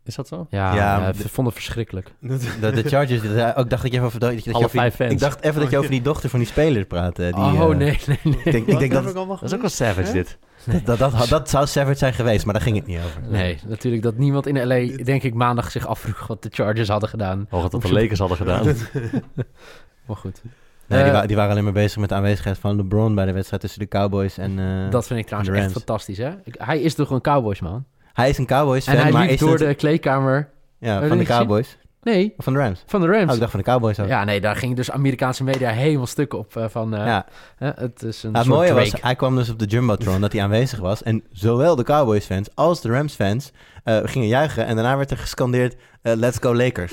Is 0.04 0.14
dat 0.14 0.28
zo? 0.28 0.46
Ja, 0.50 0.74
Ja, 0.74 0.98
ja, 0.98 1.12
de- 1.12 1.18
ik 1.22 1.28
vond 1.30 1.46
het 1.46 1.56
verschrikkelijk. 1.56 2.12
Dat- 2.20 2.40
De, 2.60 2.70
de 2.82 2.88
Chargers, 2.88 3.22
ook 3.56 3.70
dacht 3.70 3.82
dat 3.82 3.82
je 3.82 3.88
even 3.92 4.02
over, 4.02 4.20
dat 4.20 4.28
je, 4.30 4.34
dat 4.36 4.44
je 4.44 4.52
Alle 4.52 4.64
over 4.64 4.70
die- 4.70 4.80
vijf 4.80 4.94
fans. 4.94 5.12
Ik 5.12 5.18
dacht 5.18 5.42
even 5.42 5.60
dat 5.60 5.70
je 5.70 5.78
over 5.78 5.90
die 5.90 6.02
dochter 6.02 6.30
van 6.30 6.38
die 6.38 6.48
speler 6.48 6.84
praat. 6.84 7.18
eh, 7.18 7.26
Die, 7.34 7.42
oh, 7.44 7.70
eh, 7.70 7.76
nee, 7.76 7.98
nee, 8.06 8.18
nee. 8.22 8.34
Ik 8.44 8.52
denk, 8.52 8.66
ik 8.66 8.78
denk 8.78 8.92
dat, 8.92 9.04
Dat 9.14 9.42
is 9.42 9.54
ook 9.54 9.60
wel 9.60 9.70
savage, 9.70 10.12
dit. 10.12 10.38
dat, 10.64 10.98
dat, 10.98 10.98
dat, 10.98 11.28
dat 11.28 11.50
zou 11.50 11.66
savage 11.66 11.98
zijn 11.98 12.12
geweest, 12.14 12.44
maar 12.44 12.54
daar 12.54 12.62
ging 12.62 12.76
het 12.76 12.86
niet 12.86 12.98
over. 12.98 13.22
Nee, 13.28 13.58
natuurlijk 13.66 14.02
dat 14.02 14.16
niemand 14.16 14.46
in 14.46 14.66
LA, 14.66 15.04
denk 15.04 15.22
ik, 15.22 15.34
maandag 15.34 15.70
zich 15.70 15.86
afvroeg 15.86 16.26
wat 16.26 16.42
de 16.42 16.48
Chargers 16.52 16.88
hadden 16.88 17.08
gedaan. 17.08 17.46
Hoog 17.50 17.68
dat 17.68 17.82
de 17.82 17.92
Lakers 17.92 18.18
hadden 18.18 18.36
gedaan. 18.36 18.66
Maar 20.06 20.16
goed, 20.16 20.40
Nee, 20.86 21.02
die, 21.02 21.12
Eh, 21.12 21.14
wa- 21.20 21.26
die 21.26 21.36
waren 21.36 21.50
alleen 21.50 21.64
maar 21.64 21.72
bezig 21.72 21.98
met 21.98 22.08
de 22.08 22.14
aanwezigheid 22.14 22.58
van 22.58 22.76
LeBron 22.76 23.14
bij 23.14 23.24
de 23.26 23.32
wedstrijd 23.32 23.62
tussen 23.62 23.80
de 23.80 23.88
Cowboys 23.88 24.38
en... 24.38 24.58
eh, 24.58 24.90
dat 24.90 25.06
vind 25.06 25.18
ik 25.20 25.26
trouwens 25.26 25.56
echt 25.58 25.72
fantastisch, 25.72 26.18
hè? 26.18 26.30
Ik- 26.44 26.54
hij 26.58 26.80
is 26.80 26.94
toch 26.94 27.10
een 27.10 27.20
Cowboys, 27.20 27.60
man? 27.60 27.84
Hij 28.14 28.28
is 28.28 28.38
een 28.38 28.46
Cowboys 28.46 28.84
fan, 28.84 28.94
En 28.94 29.02
hij 29.02 29.12
maar 29.12 29.22
liep 29.22 29.30
is 29.30 29.38
door 29.40 29.48
het- 29.50 29.58
de 29.58 29.74
kleedkamer... 29.74 30.48
ja, 30.78 30.98
van 30.98 31.08
de 31.18 31.24
gezien? 31.24 31.38
Cowboys. 31.38 31.76
Nee, 32.02 32.34
Of 32.36 32.44
van 32.44 32.52
de 32.52 32.58
Rams. 32.58 32.82
van 32.86 33.00
de 33.00 33.06
Rams. 33.06 33.28
Oh, 33.28 33.32
ik 33.34 33.38
dacht 33.38 33.50
van 33.50 33.60
de 33.60 33.66
Cowboys 33.66 34.00
ook. 34.00 34.08
ja, 34.08 34.24
nee, 34.24 34.40
daar 34.40 34.56
ging 34.56 34.76
dus 34.76 34.90
Amerikaanse 34.90 35.44
media 35.44 35.70
helemaal 35.70 36.06
stuk 36.06 36.34
op. 36.34 36.56
eh, 36.56 36.64
van, 36.68 36.94
eh, 36.96 37.06
Ja. 37.06 37.26
hè, 37.56 37.70
het 37.74 38.02
is 38.02 38.22
een 38.22 38.30
Nou, 38.32 38.44
het 38.44 38.54
mooie 38.54 38.72
was, 38.72 38.92
hij 39.00 39.14
kwam 39.14 39.36
dus 39.36 39.50
op 39.50 39.58
de 39.58 39.64
Jumbotron, 39.64 40.20
dat 40.20 40.32
hij 40.32 40.42
aanwezig 40.42 40.78
was. 40.78 41.02
En 41.02 41.22
zowel 41.32 41.76
de 41.76 41.82
Cowboys-fans 41.82 42.48
als 42.54 42.80
de 42.80 42.88
Rams-fans 42.88 43.52
eh, 43.84 43.98
gingen 44.04 44.28
juichen. 44.28 44.66
En 44.66 44.74
daarna 44.74 44.96
werd 44.96 45.10
er 45.10 45.16
gescandeerd, 45.18 45.76
eh, 46.02 46.14
let's 46.14 46.38
go 46.40 46.54
Lakers. 46.54 46.92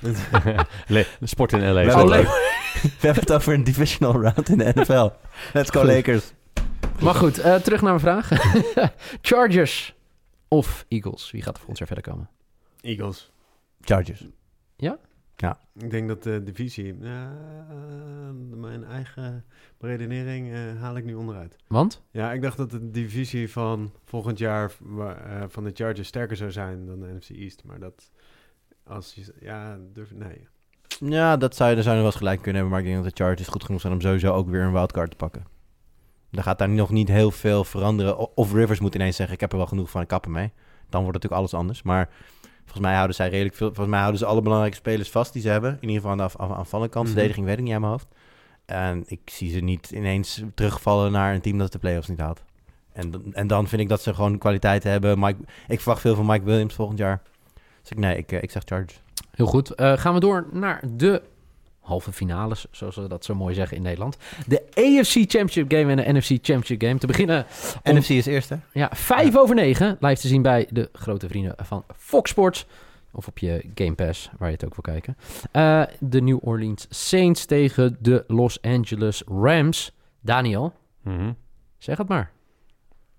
Le- 0.86 1.06
Sport 1.22 1.52
in 1.52 1.72
LA. 1.72 1.84
We 1.84 2.08
leuk. 2.08 2.26
we 2.82 2.88
hebben 3.06 3.22
het 3.22 3.32
over 3.32 3.52
een 3.54 3.64
divisional 3.64 4.20
round 4.20 4.48
in 4.48 4.58
de 4.58 4.72
NFL. 4.74 5.08
Let's 5.52 5.70
go. 5.70 5.84
Lakers. 5.84 6.32
Maar 7.00 7.14
goed, 7.14 7.38
eh, 7.38 7.54
terug 7.54 7.82
naar 7.82 8.00
mijn 8.00 8.20
vraag. 8.22 8.28
Chargers 9.22 9.94
of 10.52 10.84
Eagles? 10.88 11.30
Wie 11.30 11.42
gaat 11.42 11.54
er 11.54 11.58
volgend 11.58 11.78
jaar 11.78 11.86
verder 11.86 12.12
komen? 12.12 12.30
Eagles. 12.80 13.32
Chargers. 13.80 14.28
Ik 15.78 15.90
denk 15.90 16.08
dat 16.08 16.22
de 16.22 16.42
divisie... 16.42 16.94
eh, 17.00 17.28
mijn 18.50 18.84
eigen 18.84 19.44
redenering 19.78 20.52
eh, 20.52 20.80
haal 20.80 20.96
ik 20.96 21.04
nu 21.04 21.14
onderuit. 21.14 21.56
Want? 21.66 22.02
Ja, 22.10 22.32
ik 22.32 22.42
dacht 22.42 22.56
dat 22.56 22.70
de 22.70 22.90
divisie 22.90 23.50
van 23.50 23.92
volgend 24.04 24.38
jaar 24.38 24.72
eh, 24.98 25.44
van 25.48 25.64
de 25.64 25.70
Chargers 25.74 26.08
sterker 26.08 26.36
zou 26.36 26.50
zijn 26.50 26.86
dan 26.86 27.00
de 27.00 27.14
NFC 27.14 27.30
East. 27.30 27.64
Maar 27.64 27.78
dat... 27.78 28.10
Als 28.84 29.14
je... 29.14 29.34
Ja, 29.40 29.78
durf... 29.92 30.14
Nee. 30.14 30.46
Ja, 30.98 31.36
dat 31.36 31.56
zou 31.56 31.68
je, 31.68 31.74
daar 31.74 31.84
zou 31.84 31.96
je 31.96 32.02
wel 32.02 32.10
eens 32.10 32.20
gelijk 32.20 32.42
kunnen 32.42 32.60
hebben. 32.60 32.70
Maar 32.72 32.86
ik 32.86 32.92
denk 32.92 33.04
dat 33.04 33.16
de 33.16 33.24
Chargers 33.24 33.48
goed 33.48 33.64
genoeg 33.64 33.80
zijn 33.80 33.92
om 33.92 34.00
sowieso 34.00 34.32
ook 34.32 34.48
weer 34.48 34.62
een 34.62 34.72
wildcard 34.72 35.10
te 35.10 35.16
pakken. 35.16 35.46
Dan 36.32 36.42
gaat 36.44 36.58
daar 36.58 36.68
nog 36.68 36.90
niet 36.90 37.08
heel 37.08 37.30
veel 37.30 37.64
veranderen. 37.64 38.36
Of 38.36 38.52
Rivers 38.52 38.80
moet 38.80 38.94
ineens 38.94 39.16
zeggen, 39.16 39.34
ik 39.34 39.40
heb 39.40 39.50
er 39.52 39.58
wel 39.58 39.66
genoeg 39.66 39.90
van, 39.90 40.00
ik 40.02 40.08
kap 40.08 40.24
ermee. 40.24 40.50
Dan 40.88 41.00
wordt 41.02 41.12
natuurlijk 41.16 41.40
alles 41.40 41.54
anders. 41.54 41.82
Maar 41.82 42.08
volgens 42.60 42.80
mij 42.80 42.94
houden 42.94 43.16
zij 43.16 43.28
redelijk 43.28 43.54
veel... 43.54 43.66
Volgens 43.66 43.88
mij 43.88 43.98
houden 43.98 44.18
ze 44.20 44.26
alle 44.26 44.42
belangrijke 44.42 44.76
spelers 44.76 45.10
vast 45.10 45.32
die 45.32 45.42
ze 45.42 45.48
hebben. 45.48 45.70
In 45.80 45.88
ieder 45.88 45.94
geval 45.94 46.10
aan 46.10 46.16
de 46.16 46.22
af, 46.22 46.36
af- 46.36 46.50
aanvallende 46.56 46.92
kant. 46.92 47.04
Mhm. 47.06 47.14
Verdediging 47.14 47.46
weet 47.46 47.58
ik 47.58 47.64
niet 47.64 47.74
aan 47.74 47.80
mijn 47.80 47.92
hoofd. 47.92 48.06
En 48.66 49.02
ik 49.06 49.20
zie 49.24 49.50
ze 49.50 49.58
niet 49.58 49.90
ineens 49.90 50.42
terugvallen 50.54 51.12
naar 51.12 51.34
een 51.34 51.40
team 51.40 51.58
dat 51.58 51.72
de 51.72 51.78
playoffs 51.78 52.08
niet 52.08 52.20
haalt. 52.20 52.42
En, 52.92 53.10
dan- 53.10 53.34
en 53.34 53.46
dan 53.46 53.68
vind 53.68 53.82
ik 53.82 53.88
dat 53.88 54.02
ze 54.02 54.14
gewoon 54.14 54.38
kwaliteit 54.38 54.82
hebben. 54.82 55.18
Mike, 55.18 55.38
ik 55.68 55.80
verwacht 55.80 56.00
veel 56.00 56.14
van 56.14 56.26
Mike 56.26 56.44
Williams 56.44 56.74
volgend 56.74 56.98
jaar. 56.98 57.22
Dus 57.80 57.90
ik, 57.90 57.98
nee, 57.98 58.16
ik, 58.16 58.32
eh, 58.32 58.42
ik 58.42 58.50
zeg 58.50 58.62
Chargers. 58.64 59.00
Heel 59.30 59.46
goed. 59.46 59.70
Eh, 59.74 59.92
gaan 59.96 60.14
we 60.14 60.20
door 60.20 60.46
naar 60.52 60.82
de 60.96 61.22
halve 61.82 62.12
finales, 62.12 62.66
zoals 62.70 62.96
we 62.96 63.06
dat 63.08 63.24
zo 63.24 63.34
mooi 63.34 63.54
zeggen 63.54 63.76
in 63.76 63.82
Nederland. 63.82 64.16
De 64.46 64.62
AFC 64.74 65.12
Championship 65.12 65.72
Game 65.72 65.90
en 65.90 65.96
de 65.96 66.18
NFC 66.18 66.28
Championship 66.28 66.82
Game. 66.82 66.98
Te 66.98 67.06
beginnen 67.06 67.46
om 67.84 67.96
NFC 67.96 68.08
is 68.08 68.26
eerste. 68.26 68.58
ja, 68.72 68.90
vijf 68.94 69.36
over 69.36 69.54
negen. 69.54 69.96
Live 70.00 70.20
te 70.20 70.28
zien 70.28 70.42
bij 70.42 70.66
de 70.70 70.88
grote 70.92 71.28
vrienden 71.28 71.54
van 71.56 71.84
Fox 71.96 72.30
Sports. 72.30 72.66
Of 73.14 73.26
op 73.26 73.38
je 73.38 73.64
Game 73.74 73.94
Pass, 73.94 74.30
waar 74.38 74.48
je 74.48 74.54
het 74.54 74.64
ook 74.64 74.74
wil 74.74 74.94
kijken. 74.94 75.16
Eh, 75.52 75.82
de 76.00 76.20
New 76.22 76.38
Orleans 76.40 76.86
Saints 76.90 77.44
tegen 77.44 77.96
de 78.00 78.24
Los 78.26 78.62
Angeles 78.62 79.22
Rams. 79.26 79.92
Daniel, 80.20 80.72
Mhm. 81.02 81.32
zeg 81.78 81.98
het 81.98 82.08
maar. 82.08 82.30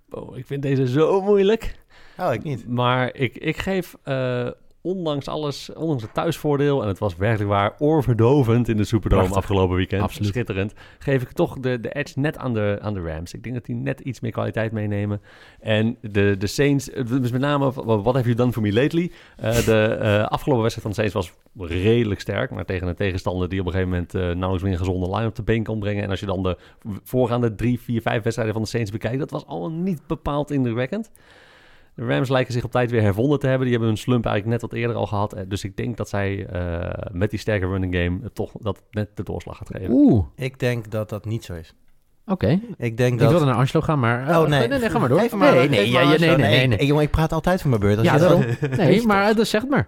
Oh, 0.09 0.37
ik 0.37 0.45
vind 0.45 0.61
deze 0.61 0.87
zo 0.87 1.21
moeilijk. 1.21 1.75
Oh, 2.17 2.33
ik 2.33 2.43
niet. 2.43 2.67
Maar 2.67 3.15
ik, 3.15 3.35
ik 3.37 3.57
geef, 3.57 3.95
eh, 4.03 4.47
ondanks 4.85 5.27
alles, 5.27 5.73
ondanks 5.73 6.03
het 6.03 6.13
thuisvoordeel... 6.13 6.81
en 6.81 6.87
het 6.87 6.99
was 6.99 7.15
werkelijk 7.15 7.49
waar 7.49 7.75
oorverdovend 7.79 8.67
in 8.67 8.77
de 8.77 8.83
Superdome 8.83 9.21
Prachtig. 9.21 9.43
afgelopen 9.43 9.75
weekend. 9.75 10.01
Absoluut. 10.01 10.29
Schitterend. 10.29 10.73
Geef 10.99 11.21
ik 11.21 11.31
toch 11.31 11.59
de, 11.59 11.79
de 11.79 11.89
edge 11.89 12.19
net 12.19 12.37
aan 12.37 12.53
de, 12.53 12.77
aan 12.81 12.93
de 12.93 13.01
Rams. 13.01 13.33
Ik 13.33 13.43
denk 13.43 13.55
dat 13.55 13.65
die 13.65 13.75
net 13.75 13.99
iets 13.99 14.19
meer 14.19 14.31
kwaliteit 14.31 14.71
meenemen. 14.71 15.21
En 15.59 15.97
de, 16.01 16.35
de 16.37 16.47
Saints, 16.47 16.85
dus 16.85 17.31
met 17.31 17.41
name, 17.41 17.71
wat 17.83 18.13
have 18.13 18.23
you 18.23 18.35
done 18.35 18.51
for 18.51 18.61
me 18.61 18.73
lately? 18.73 19.11
Eh, 19.37 19.65
de 19.65 19.85
eh, 19.85 20.23
afgelopen 20.23 20.61
wedstrijd 20.61 20.95
van 20.95 21.03
de 21.03 21.09
Saints 21.11 21.13
was 21.13 21.33
redelijk 21.69 22.19
sterk... 22.19 22.51
maar 22.51 22.65
tegen 22.65 22.87
een 22.87 22.95
tegenstander 22.95 23.49
die 23.49 23.59
op 23.59 23.65
een 23.65 23.71
gegeven 23.71 23.91
moment... 23.93 24.15
eh 24.15 24.21
nauwelijks 24.21 24.63
meer 24.63 24.71
een 24.71 24.85
gezonde 24.85 25.09
line 25.15 25.27
op 25.27 25.35
de 25.35 25.43
been 25.43 25.63
kon 25.63 25.79
brengen. 25.79 26.03
En 26.03 26.09
als 26.09 26.19
je 26.19 26.25
dan 26.25 26.43
de 26.43 26.57
voorgaande 27.03 27.55
drie, 27.55 27.79
vier, 27.79 28.01
vijf 28.01 28.21
wedstrijden 28.23 28.53
van 28.53 28.63
de 28.63 28.69
Saints 28.69 28.91
bekijkt... 28.91 29.19
dat 29.19 29.31
was 29.31 29.45
allemaal 29.45 29.71
niet 29.71 30.01
bepaald 30.07 30.51
indrukwekkend. 30.51 31.11
De 31.95 32.05
Rams 32.05 32.29
lijken 32.29 32.53
zich 32.53 32.63
op 32.63 32.71
tijd 32.71 32.91
weer 32.91 33.01
hervonden 33.01 33.39
te 33.39 33.45
hebben. 33.47 33.61
Die 33.67 33.71
hebben 33.71 33.87
hun 33.93 33.97
slump 34.03 34.25
eigenlijk 34.25 34.61
net 34.61 34.71
wat 34.71 34.79
eerder 34.79 34.95
al 34.97 35.07
gehad. 35.07 35.33
Eh, 35.33 35.43
Dus 35.47 35.63
ik 35.63 35.77
denk 35.77 35.97
dat 35.97 36.09
zij 36.09 36.45
eh, 36.45 36.89
met 37.11 37.29
die 37.29 37.39
sterke 37.39 37.65
running 37.67 37.95
game 37.95 38.19
toch 38.33 38.51
dat 38.59 38.81
net 38.91 39.09
de 39.13 39.23
doorslag 39.23 39.57
gaat 39.57 39.69
geven. 39.71 39.89
Oeh, 39.91 40.25
Ik 40.35 40.59
denk 40.59 40.91
dat 40.91 41.09
dat 41.09 41.25
niet 41.25 41.43
zo 41.43 41.53
is. 41.53 41.73
oké. 42.27 42.59
Ik 42.77 42.97
denk 42.97 43.13
Ik 43.13 43.19
dat... 43.19 43.29
wilde 43.29 43.45
naar 43.45 43.55
Angelo 43.55 43.81
gaan, 43.83 43.99
maar... 43.99 44.27
eh, 44.27 44.39
Oh, 44.39 44.47
nee. 44.47 44.67
nee, 44.67 44.79
nee, 44.79 44.89
ga 44.89 44.99
maar 44.99 45.09
door. 45.09 45.27
Maar, 45.37 45.53
nee, 45.53 45.69
nee, 45.69 45.89
ja, 45.91 46.07
nee, 46.09 46.17
nee, 46.17 46.35
nee, 46.37 46.67
nee. 46.67 46.77
Ik, 46.77 46.87
jongen, 46.87 47.03
ik 47.03 47.11
praat 47.11 47.31
altijd 47.31 47.61
van 47.61 47.69
mijn 47.69 47.81
beurt. 47.81 47.97
Als 47.97 48.07
Ja, 48.07 48.17
daarom. 48.17 48.45
Nee, 48.77 49.05
maar 49.05 49.37
uh, 49.37 49.43
zeg 49.43 49.61
het 49.61 49.69
maar. 49.69 49.87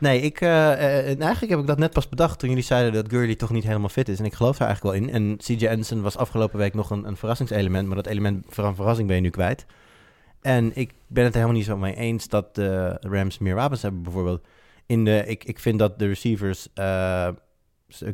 Nee, 0.00 0.20
ik, 0.20 0.40
en 0.40 1.20
eigenlijk 1.20 1.48
heb 1.52 1.58
ik 1.60 1.66
dat 1.66 1.78
net 1.78 1.92
pas 1.92 2.08
bedacht 2.08 2.38
toen 2.38 2.48
jullie 2.48 2.64
zeiden 2.64 2.92
dat 2.92 3.08
Gurley 3.08 3.34
toch 3.34 3.50
niet 3.50 3.64
helemaal 3.64 3.88
fit 3.88 4.08
is. 4.08 4.18
En 4.18 4.24
ik 4.24 4.34
geloof 4.34 4.56
daar 4.56 4.66
eigenlijk 4.68 4.96
wel 4.98 5.06
in. 5.08 5.14
En 5.14 5.36
CJ 5.36 5.66
Anderson 5.68 6.02
was 6.02 6.16
afgelopen 6.16 6.58
week 6.58 6.74
nog 6.74 6.90
een, 6.90 7.06
een 7.06 7.16
verrassingselement, 7.16 7.86
maar 7.86 7.96
dat 7.96 8.06
element 8.06 8.44
van 8.48 8.74
verrassing 8.74 9.06
ben 9.06 9.16
je 9.16 9.22
nu 9.22 9.30
kwijt. 9.30 9.66
En 10.46 10.70
ik 10.74 10.92
ben 11.06 11.24
het 11.24 11.32
er 11.32 11.38
helemaal 11.40 11.58
niet 11.58 11.66
zo 11.68 11.76
mee 11.76 11.94
eens 11.96 12.28
dat 12.28 12.54
de 12.54 12.96
Rams 13.00 13.38
meer 13.38 13.54
wapens 13.54 13.82
hebben, 13.82 14.02
bijvoorbeeld. 14.02 14.46
In 14.86 15.04
de, 15.04 15.24
ik, 15.26 15.44
ik 15.44 15.58
vind 15.58 15.78
dat 15.78 15.98
de 15.98 16.06
receivers, 16.06 16.68
eh, 16.74 17.28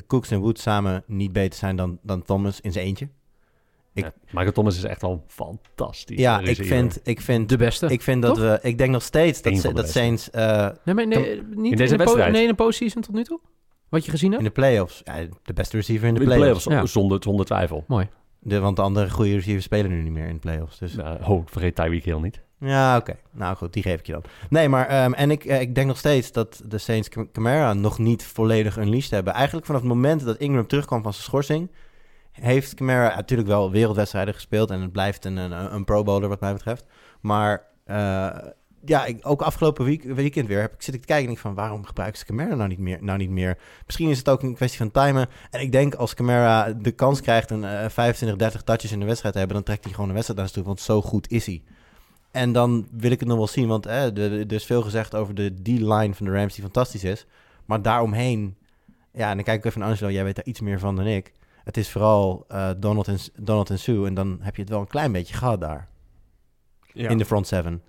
Cooks 0.06 0.30
en 0.30 0.40
Woods 0.40 0.62
samen 0.62 1.02
niet 1.06 1.32
beter 1.32 1.58
zijn 1.58 1.76
dan, 1.76 1.98
dan 2.02 2.22
Thomas 2.22 2.60
in 2.60 2.72
zijn 2.72 2.84
eentje. 2.86 3.08
ik- 3.94 4.04
Ja, 4.04 4.12
Michael 4.30 4.52
Thomas 4.52 4.76
is 4.76 4.82
echt 4.84 5.02
wel 5.02 5.24
fantastisch. 5.26 6.18
Ja, 6.18 6.40
eh, 6.42 6.46
ik 6.48 6.64
vind, 6.64 7.00
ik 7.02 7.20
vind, 7.20 7.48
De 7.48 7.56
beste. 7.56 7.86
ik 7.86 8.02
vind 8.02 8.22
dat 8.22 8.34
Toch? 8.34 8.44
we, 8.44 8.58
ik 8.62 8.78
denk 8.78 8.90
nog 8.90 9.02
steeds 9.02 9.42
dat, 9.42 9.56
ze- 9.58 9.68
de 9.68 9.74
dat. 9.74 9.88
Saints 9.90 10.30
eh, 10.30 10.68
nee, 10.84 10.94
maar 10.94 11.06
nee, 11.06 11.42
niet 11.42 11.70
in 11.72 11.76
deze 11.76 11.90
de 11.90 11.96
po- 11.96 12.04
wedstrijd? 12.04 12.32
Nee, 12.32 12.42
in 12.42 12.48
de 12.48 12.54
postseason 12.54 13.02
tot 13.02 13.14
nu 13.14 13.24
toe? 13.24 13.40
Wat 13.88 14.04
je 14.04 14.10
gezien 14.10 14.32
in 14.32 14.32
hebt? 14.42 14.54
de 14.54 14.60
playoffs, 14.60 15.00
ja, 15.04 15.14
de 15.42 15.52
beste 15.52 15.76
receiver 15.76 16.08
in 16.08 16.14
de 16.14 16.20
In 16.20 16.28
de 16.28 16.34
playoffs. 16.34 16.62
playoffs, 16.64 16.92
Ja. 16.92 17.00
zonder, 17.00 17.22
zonder 17.22 17.46
twijfel. 17.46 17.84
Mooi. 17.86 18.08
De, 18.44 18.58
want 18.60 18.76
de 18.76 18.82
andere 18.82 19.10
goede 19.10 19.34
receivers 19.34 19.64
spelen 19.64 19.90
nu 19.90 20.02
niet 20.02 20.12
meer 20.12 20.26
in 20.26 20.32
de 20.34 20.38
playoffs. 20.40 20.78
Dus 20.78 20.94
Nou, 20.94 21.18
oh, 21.24 21.42
vergeet 21.46 21.74
Tyreek 21.74 22.04
Hill 22.04 22.20
niet. 22.20 22.40
ja, 22.58 22.96
oké. 22.96 23.16
Nou 23.30 23.56
goed, 23.56 23.72
die 23.72 23.82
geef 23.82 23.98
ik 23.98 24.06
je 24.06 24.12
dan. 24.12 24.22
Nee, 24.50 24.68
maar 24.68 24.86
ehm, 24.86 25.12
en 25.12 25.30
ik, 25.30 25.44
eh, 25.44 25.60
ik 25.60 25.74
denk 25.74 25.86
nog 25.86 25.98
steeds 25.98 26.32
dat 26.32 26.62
de 26.66 26.78
Saints 26.78 27.08
Cam- 27.08 27.30
Camara 27.32 27.72
nog 27.72 27.98
niet 27.98 28.24
volledig 28.24 28.78
unleashed 28.78 29.10
hebben. 29.10 29.32
Eigenlijk 29.32 29.66
vanaf 29.66 29.80
het 29.80 29.90
moment 29.90 30.24
dat 30.24 30.36
Ingram 30.36 30.66
terugkwam 30.66 31.02
van 31.02 31.12
zijn 31.12 31.24
schorsing, 31.24 31.70
heeft 32.32 32.74
Camara 32.74 33.14
natuurlijk 33.16 33.48
wel 33.48 33.70
wereldwedstrijden 33.70 34.34
gespeeld 34.34 34.70
en 34.70 34.80
het 34.80 34.92
blijft 34.92 35.24
een, 35.24 35.36
een, 35.36 35.74
een 35.74 35.84
pro 35.84 36.02
bowler 36.02 36.28
wat 36.28 36.40
mij 36.40 36.52
betreft. 36.52 36.84
Maar 37.20 37.62
eh, 37.84 38.28
ja, 38.84 39.04
ik, 39.04 39.18
ook 39.22 39.42
afgelopen 39.42 39.84
week, 39.84 40.02
weekend 40.02 40.48
weer 40.48 40.60
heb 40.60 40.74
ik 40.74 40.82
zit 40.82 40.94
ik 40.94 41.00
te 41.00 41.06
kijken 41.06 41.26
en 41.26 41.32
ik 41.32 41.38
van 41.38 41.54
waarom 41.54 41.84
gebruiken 41.84 42.18
ze 42.18 42.24
Camara 42.24 42.54
nou 42.54 42.68
niet 42.68 42.78
meer? 42.78 42.98
Nou 43.00 43.18
niet 43.18 43.30
meer. 43.30 43.58
Misschien 43.86 44.08
is 44.08 44.18
het 44.18 44.28
ook 44.28 44.42
een 44.42 44.54
kwestie 44.54 44.78
van 44.78 44.90
timen. 44.90 45.28
En 45.50 45.60
ik 45.60 45.72
denk 45.72 45.94
als 45.94 46.14
Camara 46.14 46.72
de 46.72 46.90
kans 46.90 47.20
krijgt 47.20 47.50
een 47.50 47.64
eh, 47.64 47.88
25, 47.88 48.38
30 48.38 48.62
touches 48.62 48.92
in 48.92 49.00
de 49.00 49.06
wedstrijd 49.06 49.32
te 49.32 49.40
hebben, 49.40 49.56
dan 49.56 49.66
trekt 49.66 49.84
hij 49.84 49.92
gewoon 49.92 50.08
de 50.08 50.14
wedstrijd 50.14 50.40
naar 50.40 50.48
zich 50.48 50.56
toe, 50.56 50.66
want 50.66 50.80
zo 50.80 51.02
goed 51.02 51.30
is 51.30 51.46
hij. 51.46 51.62
En 52.30 52.52
dan 52.52 52.88
wil 52.90 53.10
ik 53.10 53.20
het 53.20 53.28
nog 53.28 53.36
wel 53.36 53.46
zien, 53.46 53.68
want 53.68 53.86
eh, 53.86 54.18
er 54.18 54.52
is 54.52 54.64
veel 54.64 54.82
gezegd 54.82 55.14
over 55.14 55.34
de 55.34 55.54
D-line 55.62 56.14
van 56.14 56.26
de 56.26 56.32
Rams 56.32 56.54
die 56.54 56.62
fantastisch 56.62 57.04
is. 57.04 57.26
Maar 57.64 57.82
daaromheen, 57.82 58.56
ja, 59.12 59.30
en 59.30 59.34
dan 59.34 59.44
kijk 59.44 59.58
ik 59.58 59.64
even 59.64 59.80
naar 59.80 59.88
Angelo, 59.88 60.10
jij 60.10 60.24
weet 60.24 60.36
daar 60.36 60.44
iets 60.44 60.60
meer 60.60 60.78
van 60.78 60.96
dan 60.96 61.06
ik. 61.06 61.32
Het 61.64 61.76
is 61.76 61.90
vooral 61.90 62.44
eh, 62.48 62.70
Donald, 62.76 63.08
en, 63.08 63.18
Donald 63.36 63.70
en 63.70 63.78
Sue 63.78 64.06
en 64.06 64.14
dan 64.14 64.38
heb 64.40 64.54
je 64.56 64.62
het 64.62 64.70
wel 64.70 64.80
een 64.80 64.86
klein 64.86 65.12
beetje 65.12 65.34
gehad 65.34 65.60
daar, 65.60 65.88
Ja, 66.92 67.08
in 67.08 67.18
de 67.18 67.24
front 67.24 67.46
seven. 67.46 67.82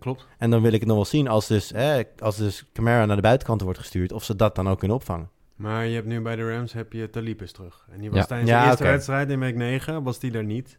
Klopt. 0.00 0.26
En 0.38 0.50
dan 0.50 0.62
wil 0.62 0.72
ik 0.72 0.78
het 0.78 0.88
nog 0.88 0.96
wel 0.96 1.04
zien 1.04 1.28
als 1.28 1.46
dus, 1.46 1.72
eh, 1.72 1.98
als 2.18 2.36
dus 2.36 2.64
Camara 2.72 3.06
naar 3.06 3.16
de 3.16 3.22
buitenkanten 3.22 3.66
wordt 3.66 3.80
gestuurd, 3.80 4.12
of 4.12 4.24
ze 4.24 4.36
dat 4.36 4.54
dan 4.54 4.68
ook 4.68 4.78
kunnen 4.78 4.96
opvangen. 4.96 5.30
Maar 5.56 5.86
je 5.86 5.94
hebt 5.94 6.06
nu 6.06 6.20
bij 6.20 6.36
de 6.36 6.50
Rams 6.54 6.72
heb 6.72 6.92
je 6.92 7.10
Talib 7.10 7.42
is 7.42 7.52
terug. 7.52 7.86
En 7.92 8.00
die 8.00 8.10
was 8.10 8.18
Ja. 8.18 8.24
tijdens 8.24 8.50
Ja, 8.50 8.62
de 8.62 8.66
eerste 8.68 8.84
wedstrijd 8.84 9.30
in 9.30 9.38
week 9.40 9.56
9, 9.56 10.02
was 10.02 10.18
die 10.18 10.32
er 10.32 10.44
niet. 10.44 10.78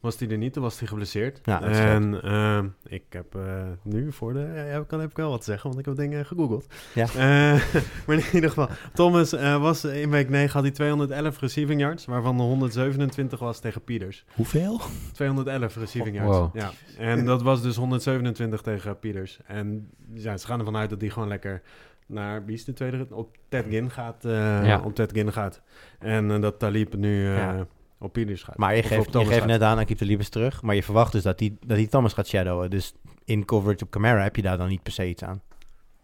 Was 0.00 0.18
hij 0.18 0.28
er 0.28 0.36
niet, 0.38 0.52
toen 0.52 0.62
was 0.62 0.78
hij 0.78 0.88
geblesseerd. 0.88 1.40
Ja, 1.42 1.62
en 1.62 2.22
ehm, 2.22 2.66
ik 2.86 3.02
heb 3.08 3.34
eh, 3.34 3.62
nu 3.82 4.12
voor 4.12 4.32
de... 4.32 4.52
Ja, 4.70 4.78
ik 4.78 4.86
kan 4.88 5.00
heb 5.00 5.10
ik 5.10 5.16
wel 5.16 5.30
wat 5.30 5.44
zeggen, 5.44 5.68
want 5.68 5.80
ik 5.80 5.86
heb 5.86 5.96
dingen 5.96 6.26
gegoogeld. 6.26 6.66
Ja. 6.94 7.04
Eh, 7.06 7.62
maar 8.06 8.16
in 8.16 8.24
ieder 8.32 8.48
geval, 8.48 8.68
Thomas 8.94 9.32
eh, 9.32 9.60
was 9.60 9.84
in 9.84 10.10
week 10.10 10.28
9 10.28 10.52
had 10.52 10.62
hij 10.62 10.70
211 10.70 11.40
receiving 11.40 11.80
yards, 11.80 12.04
waarvan 12.04 12.36
de 12.36 12.42
127 12.42 13.38
was 13.38 13.60
tegen 13.60 13.84
Peters. 13.84 14.24
Hoeveel? 14.34 14.80
211 15.12 15.76
receiving 15.76 16.16
yards. 16.16 16.36
Wow. 16.36 16.56
Ja. 16.56 16.70
En 16.98 17.24
dat 17.24 17.42
was 17.42 17.62
dus 17.62 17.76
127 17.76 18.60
tegen 18.60 18.98
Peters. 18.98 19.38
En 19.46 19.90
ja, 20.14 20.36
ze 20.36 20.46
gaan 20.46 20.58
ervan 20.58 20.76
uit 20.76 20.90
dat 20.90 21.00
die 21.00 21.10
gewoon 21.10 21.28
lekker 21.28 21.62
naar 22.06 22.44
wie 22.44 22.54
is 22.54 22.64
de 22.64 22.72
tweede? 22.72 23.06
Op 23.10 23.36
Ted 23.48 23.64
Ginn 23.68 23.90
gaat. 23.90 24.24
eh, 24.24 24.66
Ja. 24.66 24.80
Op 24.84 24.94
Ted 24.94 25.12
Ginn 25.12 25.32
gaat. 25.32 25.62
En 25.98 26.40
dat 26.40 26.58
Talib 26.58 26.94
nu 26.94 27.26
eh, 27.26 27.36
Ja. 27.36 27.66
Gaat. 28.00 28.56
Maar 28.56 28.76
je 28.76 28.82
Of 28.82 28.88
geeft, 28.88 29.12
je 29.12 29.24
geeft 29.24 29.46
net 29.46 29.62
aan, 29.62 29.78
Akip 29.78 29.98
de 29.98 30.04
Liebes 30.04 30.28
terug. 30.28 30.62
Maar 30.62 30.74
je 30.74 30.82
verwacht 30.82 31.12
dus 31.12 31.22
dat 31.22 31.40
hij 31.40 31.56
dat 31.66 31.76
die 31.76 31.88
Thomas 31.88 32.12
gaat 32.12 32.26
shadowen. 32.26 32.70
Dus 32.70 32.94
in 33.24 33.44
coverage 33.44 33.84
op 33.84 33.90
camera 33.90 34.22
heb 34.22 34.36
je 34.36 34.42
daar 34.42 34.58
dan 34.58 34.68
niet 34.68 34.82
per 34.82 34.92
se 34.92 35.08
iets 35.08 35.22
aan. 35.24 35.40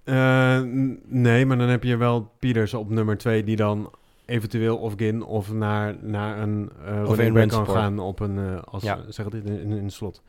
Eh, 0.05 0.61
nee, 1.05 1.47
maar 1.47 1.59
dan 1.59 1.69
heb 1.69 1.83
je 1.83 1.97
wel 1.97 2.31
Peters 2.39 2.75
op 2.75 2.91
nummer 2.91 3.19
2 3.19 3.45
die 3.45 3.57
dan 3.57 3.91
eventueel 4.27 4.77
of 4.77 4.95
Ginn 4.97 5.23
of 5.23 5.53
naar, 5.53 5.97
naar 6.01 6.39
een 6.39 6.71
eh 6.85 6.97
in 6.97 7.05
running 7.05 7.17
back 7.17 7.35
run 7.37 7.49
kan 7.49 7.59
support. 7.59 7.79
gaan 7.79 7.99
op 7.99 8.21
een, 8.21 8.39
eh, 8.39 8.63
als, 8.63 8.83
Ja. 8.83 9.05
zeg 9.09 9.25
het 9.25 9.35
in, 9.35 9.47
in, 9.47 9.71
in 9.71 9.91
slot. 9.91 10.23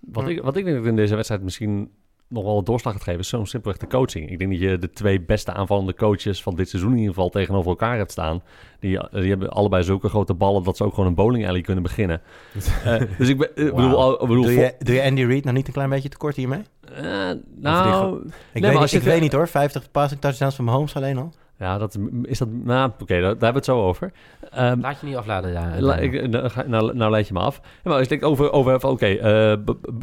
Wat, 0.00 0.28
ik, 0.28 0.42
wat 0.42 0.56
ik 0.56 0.64
denk 0.64 0.76
dat 0.76 0.86
in 0.86 0.96
deze 0.96 1.14
wedstrijd 1.14 1.42
misschien 1.42 1.90
nog 2.28 2.44
wel 2.44 2.58
een 2.58 2.64
doorslag 2.64 2.92
gaat 2.92 3.02
geven, 3.02 3.20
is 3.20 3.28
zo'n 3.28 3.46
simpelweg 3.46 3.80
de 3.80 3.86
coaching. 3.86 4.30
Ik 4.30 4.38
denk 4.38 4.50
dat 4.50 4.60
je 4.60 4.78
de 4.78 4.90
twee 4.90 5.20
beste 5.20 5.52
aanvallende 5.52 5.94
coaches 5.94 6.42
van 6.42 6.54
dit 6.54 6.68
seizoen 6.68 6.92
in 6.92 6.98
ieder 6.98 7.14
geval 7.14 7.28
tegenover 7.28 7.70
elkaar 7.70 7.96
hebt 7.96 8.10
staan. 8.10 8.42
Die, 8.80 8.98
die 9.10 9.28
hebben 9.28 9.50
allebei 9.50 9.82
zulke 9.82 10.08
grote 10.08 10.34
ballen 10.34 10.62
dat 10.62 10.76
ze 10.76 10.84
ook 10.84 10.94
gewoon 10.94 11.08
een 11.08 11.14
bowling 11.14 11.48
alley 11.48 11.60
kunnen 11.60 11.82
beginnen. 11.82 12.20
Eh, 12.84 13.02
dus 13.18 13.28
ik, 13.28 13.38
ben, 13.38 13.50
bedoel, 13.54 14.12
ik 14.12 14.28
bedoel 14.28 14.42
Doe 14.42 14.52
je, 14.52 14.74
doe 14.78 14.94
je 14.94 15.02
Andy 15.02 15.24
Reid 15.24 15.44
nou 15.44 15.56
niet 15.56 15.66
een 15.66 15.72
klein 15.72 15.88
beetje 15.90 16.08
tekort 16.08 16.36
hiermee? 16.36 16.62
Eh, 16.94 17.02
nou, 17.56 18.22
Ik, 18.52 18.62
maar 18.62 18.70
weet, 18.70 18.80
niet, 18.80 18.92
ik 18.92 19.02
weet 19.02 19.20
niet 19.20 19.32
hoor. 19.32 19.48
50 19.48 19.90
passing 19.90 20.20
touchdowns 20.20 20.54
van 20.54 20.64
Mahomes 20.64 20.94
alleen 20.96 21.18
al. 21.18 21.32
Ja, 21.58 21.78
dat 21.78 21.98
is 22.22 22.38
dat. 22.38 22.48
Nou, 22.50 22.90
oké, 23.00 23.06
daar, 23.06 23.20
daar 23.20 23.28
hebben 23.30 23.48
we 23.50 23.54
het 23.54 23.64
zo 23.64 23.82
over. 23.82 24.12
Ehm, 24.50 24.80
Laat 24.80 25.00
je 25.00 25.06
niet 25.06 25.16
afladen. 25.16 25.52
Ja, 25.52 25.72
La- 25.78 25.96
ik, 25.96 26.28
nou, 26.28 26.48
ga- 26.48 26.64
nou, 26.66 26.96
nou 26.96 27.10
leid 27.10 27.26
je 27.28 27.32
me 27.34 27.40
af. 27.40 27.60
Ja, 27.62 27.70
maar 27.82 27.92
als 27.92 28.02
ik 28.02 28.08
denk 28.08 28.24
over, 28.24 28.52
over 28.52 28.86
oké, 28.88 29.06
eh, 29.06 29.52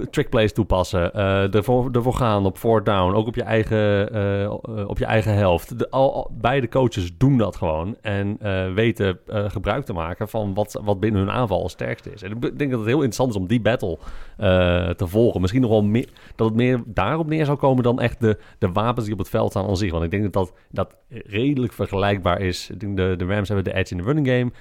trick 0.09 0.29
plays 0.29 0.53
toepassen, 0.53 1.13
eh 1.13 1.55
ervoor, 1.55 1.89
ervoor 1.91 2.13
gaan 2.13 2.45
op 2.45 2.57
fourth 2.57 2.85
down, 2.85 3.13
ook 3.15 3.27
op 3.27 3.35
je 3.35 3.43
eigen, 3.43 4.11
eh, 4.13 4.43
eh, 4.43 4.51
op 4.87 4.97
je 4.97 5.05
eigen 5.05 5.33
helft. 5.35 5.79
De, 5.79 5.89
al, 5.89 6.13
al- 6.13 6.31
beide 6.41 6.69
coaches 6.69 7.17
doen 7.17 7.37
dat 7.37 7.55
gewoon 7.55 7.95
en 8.01 8.37
eh, 8.39 8.73
weten 8.73 9.19
eh, 9.27 9.49
gebruik 9.49 9.85
te 9.85 9.93
maken 9.93 10.29
van 10.29 10.53
wat, 10.53 10.81
wat 10.83 10.99
binnen 10.99 11.21
hun 11.21 11.31
aanval 11.31 11.61
het 11.61 11.71
sterkste 11.71 12.11
is. 12.13 12.21
En 12.23 12.31
ik 12.31 12.41
denk 12.41 12.69
dat 12.71 12.79
het 12.79 12.87
heel 12.89 12.95
interessant 12.95 13.29
is 13.29 13.35
om 13.35 13.47
die 13.47 13.61
battle 13.61 13.97
eh, 14.37 14.89
te 14.89 15.07
volgen. 15.07 15.41
Misschien 15.41 15.61
nog 15.61 15.69
wel 15.71 15.83
meer, 15.83 16.09
dat 16.35 16.47
het 16.47 16.55
meer 16.55 16.81
daarop 16.85 17.27
neer 17.27 17.45
zou 17.45 17.57
komen 17.57 17.83
dan 17.83 17.99
echt 17.99 18.19
de, 18.19 18.37
de 18.59 18.71
wapens 18.71 19.03
die 19.05 19.13
op 19.13 19.19
het 19.19 19.29
veld 19.29 19.49
staan 19.51 19.67
aan 19.67 19.77
zich. 19.77 19.91
Want 19.91 20.03
ik 20.03 20.11
denk 20.11 20.23
dat 20.23 20.33
dat, 20.33 20.53
dat 20.71 20.95
redelijk 21.45 21.73
vergelijkbaar 21.73 22.41
is. 22.41 22.69
De, 22.77 22.93
de 22.93 23.25
Rams 23.25 23.47
hebben 23.47 23.65
de 23.65 23.73
edge 23.73 23.91
in 23.95 23.97
de 23.97 24.03
running 24.03 24.27
game. 24.27 24.51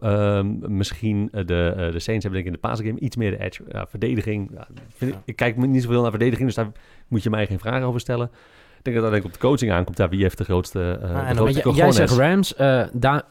Ehm, 0.00 0.76
misschien 0.76 1.28
eh, 1.32 1.46
de, 1.46 1.72
eh, 1.76 1.92
de 1.92 1.98
Saints 1.98 2.24
hebben 2.24 2.32
denk 2.32 2.36
ik 2.36 2.46
in 2.46 2.52
de 2.52 2.58
passing 2.68 2.88
game 2.88 3.00
iets 3.00 3.16
meer 3.16 3.30
de 3.30 3.40
edge. 3.44 3.62
Ja, 3.68 3.86
verdediging. 3.86 4.50
ja, 4.54 4.66
vind 4.88 5.10
ik, 5.10 5.16
Ja. 5.16 5.22
ik 5.24 5.36
kijk 5.36 5.56
niet 5.56 5.82
zoveel 5.82 6.00
naar 6.02 6.10
verdediging, 6.10 6.46
dus 6.46 6.56
daar 6.56 6.72
moet 7.08 7.22
je 7.22 7.30
mij 7.30 7.46
geen 7.46 7.58
vragen 7.58 7.86
over 7.86 8.00
stellen. 8.00 8.30
Ik 8.78 8.82
denk 8.92 8.96
dat 8.96 9.04
dat 9.04 9.12
denk 9.14 9.24
op 9.24 9.32
de 9.40 9.46
coaching 9.46 9.72
aankomt. 9.72 9.98
Ja, 9.98 10.08
wie 10.08 10.22
heeft 10.22 10.38
de 10.38 10.44
grootste, 10.44 10.98
eh 11.02 11.28
de 11.28 11.34
grootste 11.34 11.70
j- 11.70 11.74
jij 11.76 11.92
zegt 11.92 12.12
Rams, 12.16 12.54
eh 12.54 12.84
Da- 12.92 13.28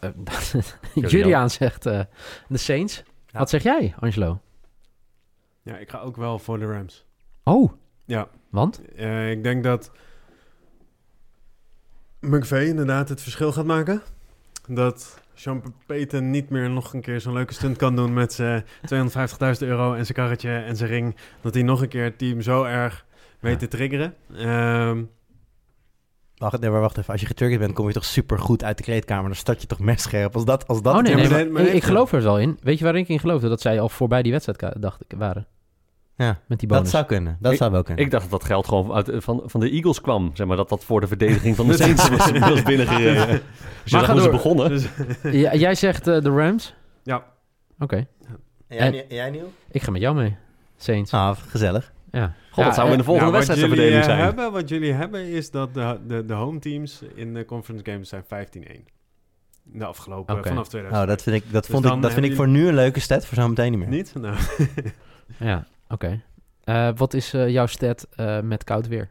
Julian 0.94 1.50
zegt 1.50 1.86
eh, 1.86 2.00
de 2.48 2.58
Saints. 2.58 3.04
Ja. 3.28 3.40
Wat 3.40 3.50
zeg 3.50 3.64
jij, 3.64 3.94
Angelo? 4.00 4.40
Ja, 5.64 5.78
ik 5.78 5.90
ga 5.90 6.00
ook 6.00 6.16
wel 6.16 6.40
voor 6.40 6.60
de 6.60 6.66
Rams. 6.66 7.06
Oh, 7.44 7.72
Ja, 8.06 8.28
want? 8.50 8.82
Eh, 8.96 9.32
ik 9.32 9.44
denk 9.44 9.64
dat 9.64 9.92
McVay 12.22 12.66
inderdaad 12.66 13.10
het 13.10 13.22
verschil 13.22 13.52
gaat 13.52 13.66
maken. 13.66 14.02
Dat 14.68 15.20
Sean 15.34 15.74
Payton 15.86 16.30
niet 16.30 16.50
meer 16.50 16.70
nog 16.70 16.94
een 16.94 17.02
keer 17.02 17.22
zo'n 17.22 17.34
leuke 17.34 17.54
stunt 17.54 17.78
kan 17.78 17.96
doen 17.96 18.14
met 18.14 18.34
zijn 18.34 18.64
250.000 18.64 18.68
euro 19.60 19.94
en 19.94 20.06
zijn 20.06 20.18
karretje 20.18 20.50
en 20.58 20.76
zijn 20.76 20.90
ring. 20.90 21.16
Dat 21.42 21.54
hij 21.54 21.64
nog 21.64 21.82
een 21.82 21.88
keer 21.88 22.04
het 22.04 22.18
team 22.18 22.42
zo 22.42 22.64
erg 22.64 23.06
weet 23.40 23.52
Ja. 23.54 23.58
te 23.60 23.68
triggeren. 23.68 24.14
Ehm, 24.36 25.04
Wacht, 26.38 26.60
nee, 26.60 26.70
maar 26.70 26.80
wacht 26.82 26.98
even. 26.98 27.12
Als 27.12 27.22
je 27.22 27.28
geturgid 27.28 27.60
bent, 27.60 27.74
kom 27.74 27.88
je 27.88 27.94
toch 27.94 28.06
super 28.06 28.40
goed 28.40 28.64
uit 28.64 28.78
de 28.78 28.84
kleedkamer. 28.84 29.26
Dan 29.26 29.36
start 29.36 29.62
je 29.62 29.68
toch 29.68 29.80
messcherp. 29.80 30.34
Als 30.36 30.46
dat, 30.46 30.68
als 30.68 30.82
dat 30.82 30.96
oh 30.96 31.02
nee, 31.02 31.12
ja, 31.12 31.18
nee 31.18 31.28
maar 31.30 31.38
maar 31.38 31.44
nee, 31.46 31.64
maar 31.66 31.76
ik, 31.76 31.84
geloof 31.84 32.12
er 32.12 32.22
wel 32.24 32.40
in. 32.40 32.58
Weet 32.62 32.78
je 32.78 32.84
waar 32.84 32.96
ik 32.96 33.08
in 33.08 33.20
geloofde? 33.20 33.50
Dat 33.50 33.62
zij 33.62 33.80
al 33.80 33.90
voorbij 33.90 34.22
die 34.22 34.32
wedstrijd 34.32 34.82
dacht 34.82 35.02
ik 35.08 35.18
waren. 35.18 35.48
Ja, 36.16 36.40
Met 36.48 36.60
die 36.60 36.68
dat 36.68 36.78
bonus. 36.78 36.92
zou 36.94 37.06
kunnen. 37.06 37.38
Dat 37.40 37.58
zou 37.58 37.72
wel 37.72 37.84
kunnen. 37.84 38.06
Ik 38.06 38.12
dacht 38.12 38.24
dat 38.30 38.40
dat 38.40 38.44
geld 38.50 38.68
gewoon 38.68 38.94
uit, 38.94 39.12
van, 39.24 39.42
van 39.46 39.60
de 39.60 39.70
Eagles 39.70 40.02
kwam. 40.02 40.32
Zeg 40.34 40.48
maar 40.48 40.58
dat 40.58 40.70
dat 40.70 40.84
voor 40.84 41.02
de 41.02 41.08
verdediging 41.08 41.56
van 41.56 41.68
de 41.68 41.74
Saints 41.82 42.10
was, 42.10 42.32
was 42.32 42.64
binnengereden. 42.64 43.28
Dus 43.28 43.42
je 43.92 43.98
Maar 43.98 44.20
ze 44.22 44.30
begonnen. 44.30 44.70
dus, 44.70 44.88
Ja, 45.42 45.56
jij 45.56 45.76
zegt 45.76 46.08
eh, 46.08 46.22
de 46.22 46.30
Rams? 46.30 46.76
ja, 47.04 47.24
Oké, 47.80 47.96
En 47.96 48.08
jij, 48.68 49.06
En- 49.08 49.16
jij 49.16 49.30
Niel? 49.30 49.52
ik 49.72 49.82
ga 49.82 49.92
met 49.92 50.02
jou 50.02 50.16
mee. 50.16 50.36
Saints. 50.78 51.12
Ah, 51.14 51.38
gezellig. 51.48 51.94
Ja. 52.12 52.34
God, 52.52 52.64
dat 52.64 52.76
zou 52.76 52.88
in 52.90 52.94
de 52.94 53.00
eh, 53.00 53.06
volgende 53.06 53.32
nou, 53.32 53.46
wedstrijd 53.46 53.62
de 53.62 53.68
verdediging 53.76 54.02
eh, 54.04 54.10
zijn. 54.10 54.20
hebben, 54.26 54.52
wat 54.52 54.70
jullie 54.70 54.94
hebben 54.94 55.26
is 55.26 55.52
dat 55.52 55.74
de, 55.74 56.00
de, 56.08 56.26
de 56.26 56.34
home 56.34 56.60
teams 56.60 57.02
in 57.16 57.34
de 57.34 57.46
conference 57.46 57.92
games 57.92 58.10
zijn 58.10 58.24
15-1. 58.24 58.28
De 59.64 59.86
afgelopen, 59.86 60.36
vanaf 60.44 60.68
2000. 60.68 60.92
Nou, 60.92 61.06
dat 61.06 61.22
vind 61.24 61.36
ik, 61.36 61.44
dat 61.52 61.62
Dus 61.64 61.72
vond 61.72 61.86
ik, 61.86 62.02
dat 62.02 62.14
vind 62.14 62.26
ik 62.26 62.36
voor 62.36 62.48
nu 62.48 62.68
een 62.68 62.74
leuke 62.76 63.00
stat. 63.00 63.26
Voor 63.26 63.38
zo 63.38 63.48
meteen 63.48 63.72
niet 63.72 63.80
meer. 63.80 63.90
Niet? 63.90 64.14
Nou, 64.16 64.36
Ja, 65.40 65.68
oké. 65.92 66.22
Eh, 66.64 66.90
wat 66.96 67.14
is 67.14 67.34
eh, 67.34 67.50
jouw 67.50 67.66
stat 67.66 68.08
eh, 68.16 68.40
met 68.40 68.64
koud 68.64 68.88
weer? 68.88 69.10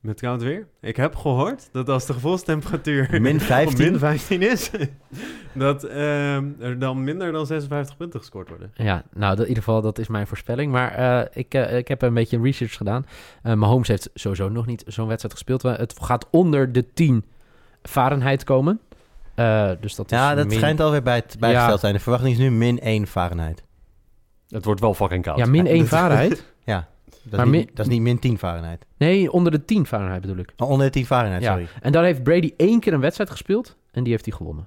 met 0.00 0.20
koud 0.20 0.42
weer. 0.42 0.66
Ik 0.80 0.96
heb 0.96 1.16
gehoord 1.16 1.68
dat 1.72 1.88
als 1.88 2.06
de 2.06 2.12
gevoelstemperatuur 2.12 3.20
Min 3.20 3.34
op 3.40 3.40
15? 3.42 3.90
min 3.90 3.98
15 3.98 4.42
is, 4.42 4.70
dat 5.54 5.84
ehm, 5.84 6.46
er 6.60 6.78
dan 6.78 7.04
minder 7.04 7.32
dan 7.32 7.46
56 7.46 7.96
punten 7.96 8.20
gescoord 8.20 8.48
worden. 8.48 8.70
Ja, 8.74 9.02
nou, 9.14 9.30
dat, 9.30 9.42
in 9.42 9.48
ieder 9.48 9.62
geval, 9.64 9.80
dat 9.82 9.98
is 9.98 10.08
mijn 10.08 10.26
voorspelling. 10.26 10.72
Maar 10.72 10.92
eh, 10.92 11.26
ik, 11.32 11.54
ik 11.54 11.88
heb 11.88 12.02
een 12.02 12.14
beetje 12.14 12.40
research 12.40 12.76
gedaan. 12.76 13.06
Eh 13.42 13.54
Mahomes 13.54 13.88
heeft 13.88 14.10
sowieso 14.14 14.48
nog 14.48 14.66
niet 14.66 14.84
zo'n 14.86 15.06
wedstrijd 15.06 15.34
gespeeld. 15.34 15.62
Het 15.62 15.94
gaat 16.00 16.26
onder 16.30 16.72
de 16.72 16.92
10 16.92 17.24
Fahrenheit 17.82 18.44
komen. 18.44 18.80
Eh, 19.34 19.70
dus 19.80 19.94
dat 19.94 20.12
is 20.12 20.18
Ja, 20.18 20.34
dat 20.34 20.46
min- 20.46 20.56
schijnt 20.58 20.80
alweer 20.80 21.02
bij, 21.02 21.22
bijgesteld 21.38 21.72
Ja. 21.74 21.78
zijn. 21.78 21.92
De 21.94 22.00
verwachting 22.00 22.32
is 22.32 22.38
nu 22.38 22.50
min 22.50 22.78
1 22.80 23.06
Fahrenheit. 23.06 23.62
Het 24.52 24.64
wordt 24.64 24.80
wel 24.80 24.94
fucking 24.94 25.22
koud. 25.24 25.38
Ja, 25.38 25.46
min 25.46 25.66
1 25.66 25.86
Fahrenheit. 25.86 26.44
Ja, 26.64 26.88
dat, 27.22 27.30
Maar 27.32 27.40
is, 27.46 27.52
niet, 27.52 27.64
min- 27.64 27.74
dat 27.74 27.86
is 27.86 27.92
niet 27.92 28.00
min 28.02 28.18
10 28.18 28.38
Fahrenheit. 28.38 28.86
Nee, 28.96 29.32
onder 29.32 29.52
de 29.52 29.64
10 29.64 29.86
Fahrenheit 29.86 30.20
bedoel 30.20 30.36
ik. 30.36 30.52
Oh, 30.56 30.70
onder 30.70 30.86
de 30.86 30.92
10 30.92 31.06
Fahrenheit, 31.06 31.42
Ja. 31.42 31.50
sorry. 31.50 31.66
En 31.80 31.92
daar 31.92 32.04
heeft 32.04 32.22
Brady 32.22 32.52
één 32.56 32.80
keer 32.80 32.92
een 32.92 33.00
wedstrijd 33.00 33.30
gespeeld. 33.30 33.76
En 33.92 34.02
die 34.02 34.12
heeft 34.12 34.24
hij 34.24 34.34
gewonnen. 34.36 34.66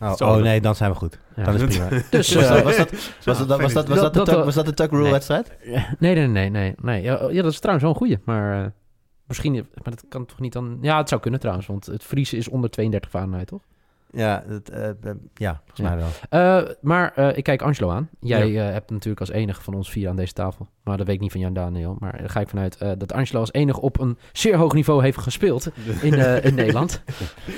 Oh, 0.00 0.12
oh, 0.18 0.36
nee, 0.36 0.60
dan 0.60 0.74
zijn 0.74 0.90
we 0.90 0.96
goed. 0.96 1.18
Ja. 1.36 1.44
Dan 1.44 1.54
is 1.54 1.60
het 1.60 1.70
prima. 1.88 2.02
Dus, 2.10 2.34
Was 2.34 2.44
eh, 2.44 2.50
dat, 2.54 2.62
was 2.62 2.76
dat, 2.76 2.90
was 3.24 3.38
dat, 3.38 3.46
was 3.46 3.72
dat, 3.72 3.88
was 3.88 4.00
dat, 4.54 4.54
Dat- 4.54 4.64
de 4.66 4.74
tuck- 4.74 4.90
Rule 4.90 5.02
Nee. 5.02 5.12
wedstrijd? 5.12 5.52
nee, 5.98 6.14
nee, 6.14 6.26
nee, 6.26 6.50
nee. 6.50 6.74
nee. 6.82 7.02
Ja, 7.02 7.28
ja, 7.30 7.42
dat 7.42 7.52
is 7.52 7.58
trouwens 7.58 7.84
wel 7.86 7.92
een 7.94 7.98
goeie. 8.00 8.18
Maar 8.24 8.64
eh, 8.64 8.70
misschien... 9.26 9.52
Maar 9.54 9.64
dat 9.82 10.04
kan 10.08 10.26
toch 10.26 10.40
niet 10.40 10.52
dan... 10.52 10.78
Ja, 10.80 10.96
het 10.96 11.08
zou 11.08 11.20
kunnen 11.20 11.40
trouwens. 11.40 11.66
Want 11.66 11.86
het 11.86 12.04
vriezen 12.04 12.38
is 12.38 12.48
onder 12.48 12.70
32 12.70 13.10
Fahrenheit, 13.10 13.46
toch? 13.46 13.60
Ja, 14.12 14.44
dat, 14.48 14.68
eh, 14.68 14.88
eh, 14.88 14.94
ja 15.34 15.60
volgens 15.64 15.88
mij 15.88 15.96
wel. 15.96 16.08
Eh, 16.28 16.74
maar 16.80 17.18
ik 17.36 17.44
kijk 17.44 17.62
Angelo 17.62 17.90
aan. 17.90 18.08
Jij 18.20 18.50
hebt 18.50 18.90
natuurlijk 18.90 19.20
als 19.20 19.30
enige 19.30 19.62
van 19.62 19.74
ons 19.74 19.90
vier 19.90 20.08
aan 20.08 20.16
deze 20.16 20.32
tafel. 20.32 20.68
Maar 20.82 20.96
dat 20.96 21.06
weet 21.06 21.14
ik 21.14 21.20
niet 21.20 21.30
van 21.30 21.40
jou, 21.40 21.52
Daniel. 21.52 21.96
Maar 21.98 22.18
daar 22.18 22.30
ga 22.30 22.40
ik 22.40 22.48
vanuit 22.48 22.78
dat 22.98 23.12
Angelo 23.12 23.40
als 23.40 23.52
enige 23.52 23.80
op 23.80 24.00
een 24.00 24.18
zeer 24.32 24.56
hoog 24.56 24.72
niveau 24.72 25.02
heeft 25.02 25.18
gespeeld 25.18 25.70
in, 26.00 26.42
in 26.42 26.54
Nederland. 26.62 27.02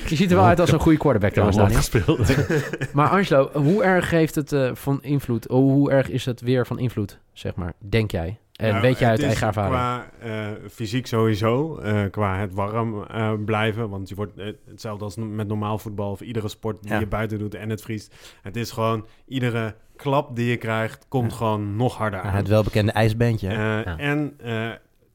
Je 0.09 0.17
ziet 0.17 0.31
er 0.31 0.37
wel 0.37 0.47
uit 0.47 0.61
als 0.61 0.73
een 0.73 0.81
goede 0.81 0.99
quarterback 0.99 1.33
trouwens, 1.33 1.59
Daniel. 1.59 1.77
gespeeld. 1.77 2.35
Maar 2.95 3.09
Angelo, 3.09 3.51
hoe 3.53 3.85
erg 3.85 4.11
heeft 4.11 4.35
het 4.35 4.55
van 4.73 5.03
invloed? 5.03 5.49
Oh, 5.49 5.73
hoe 5.73 5.91
erg 5.91 6.09
is 6.11 6.25
het 6.25 6.41
weer 6.41 6.67
van 6.67 6.79
invloed, 6.79 7.19
zeg 7.33 7.55
maar? 7.55 7.73
Denk 7.79 8.11
jij? 8.11 8.39
En 8.55 8.69
Nou, 8.71 8.83
weet 8.83 8.99
jij 8.99 9.09
uit 9.09 9.23
eigen 9.23 9.47
ervaring? 9.47 9.75
Qua 9.75 10.07
eh, 10.21 10.47
fysiek 10.71 11.07
sowieso, 11.07 11.79
eh, 11.79 12.03
qua 12.11 12.39
het 12.39 12.55
warm 12.55 13.03
eh, 13.03 13.33
blijven. 13.45 13.89
Want 13.89 14.09
je 14.09 14.15
wordt 14.15 14.33
hetzelfde 14.67 15.05
als 15.05 15.17
met 15.17 15.49
normaal 15.49 15.79
voetbal 15.79 16.11
of 16.11 16.21
iedere 16.21 16.49
sport 16.49 16.83
die 16.83 16.93
Ja. 16.93 16.99
je 16.99 17.07
buiten 17.07 17.39
doet 17.39 17.55
en 17.55 17.71
het 17.71 17.83
vriest. 17.83 18.15
Het 18.43 18.57
is 18.57 18.71
gewoon, 18.71 19.07
iedere 19.27 19.75
klap 19.97 20.37
die 20.37 20.47
je 20.51 20.57
krijgt, 20.57 21.07
komt 21.09 21.31
Ja. 21.31 21.37
gewoon 21.37 21.77
nog 21.77 21.97
harder 21.97 22.19
Ja, 22.21 22.25
aan. 22.31 22.35
het 22.37 22.49
welbekende 22.49 22.93
ijsbandje. 22.93 23.49
En 23.97 24.37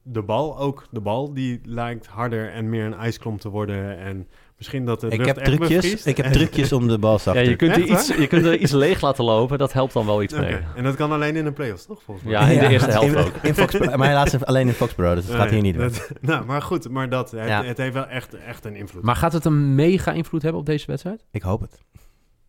de 0.02 0.22
bal 0.22 0.58
ook. 0.58 0.86
De 0.90 1.00
bal 1.00 1.34
die 1.34 1.60
lijkt 1.64 2.06
harder 2.06 2.50
en 2.52 2.68
meer 2.68 2.84
een 2.84 2.94
ijsklomp 2.94 3.40
te 3.40 3.48
worden. 3.48 3.98
En 3.98 4.28
misschien 4.60 4.84
dat 4.84 5.00
de 5.00 5.08
ik, 5.08 5.24
heb 5.24 5.36
trucjes, 5.36 6.06
ik 6.06 6.16
heb 6.16 6.32
trucjes 6.32 6.72
om 6.72 6.88
de 6.88 6.98
bal 6.98 7.18
zacht 7.18 7.36
Ja, 7.36 7.42
te 7.44 7.50
je 7.50 7.56
kunt, 7.56 7.76
er 7.76 7.90
Echt 7.90 8.08
iets, 8.08 8.18
je 8.18 8.26
kunt 8.26 8.44
er 8.44 8.56
iets 8.58 8.72
leeg 8.84 9.00
laten 9.00 9.24
lopen. 9.24 9.58
Dat 9.58 9.72
helpt 9.72 9.92
dan 9.92 10.06
wel 10.06 10.22
iets 10.22 10.34
Oké, 10.34 10.42
mee. 10.42 10.58
En 10.76 10.84
dat 10.84 10.96
kan 10.96 11.12
alleen 11.12 11.36
in 11.36 11.44
de 11.44 11.52
playoffs, 11.52 11.86
toch? 11.86 12.02
Volgens 12.02 12.26
mij. 12.26 12.34
Ja, 12.34 12.48
in 12.48 12.58
de 12.58 12.68
eerste 12.68 12.90
helft 12.90 13.06
in, 13.06 13.16
ook. 13.16 13.32
In 13.42 13.54
Foxborough, 13.54 13.96
maar 13.98 14.08
helaas 14.08 14.44
alleen 14.44 14.66
in 14.66 14.72
Foxborough, 14.72 15.16
dus 15.16 15.26
het 15.26 15.34
gaat 15.34 15.50
hier 15.50 15.60
niet 15.62 15.76
dat, 15.76 16.10
Nou, 16.20 16.44
maar 16.44 16.62
goed, 16.62 16.88
maar 16.88 17.08
dat. 17.08 17.30
Het, 17.30 17.48
Ja. 17.48 17.64
het 17.64 17.76
heeft 17.76 17.94
wel 17.94 18.06
echt, 18.06 18.34
echt 18.34 18.64
een 18.64 18.76
invloed. 18.76 19.02
Maar 19.02 19.16
gaat 19.16 19.32
het 19.32 19.44
een 19.44 19.74
mega 19.74 20.12
invloed 20.12 20.42
hebben 20.42 20.60
op 20.60 20.66
deze 20.66 20.86
wedstrijd? 20.86 21.24
Ik 21.30 21.42
hoop 21.42 21.60
het. 21.60 21.78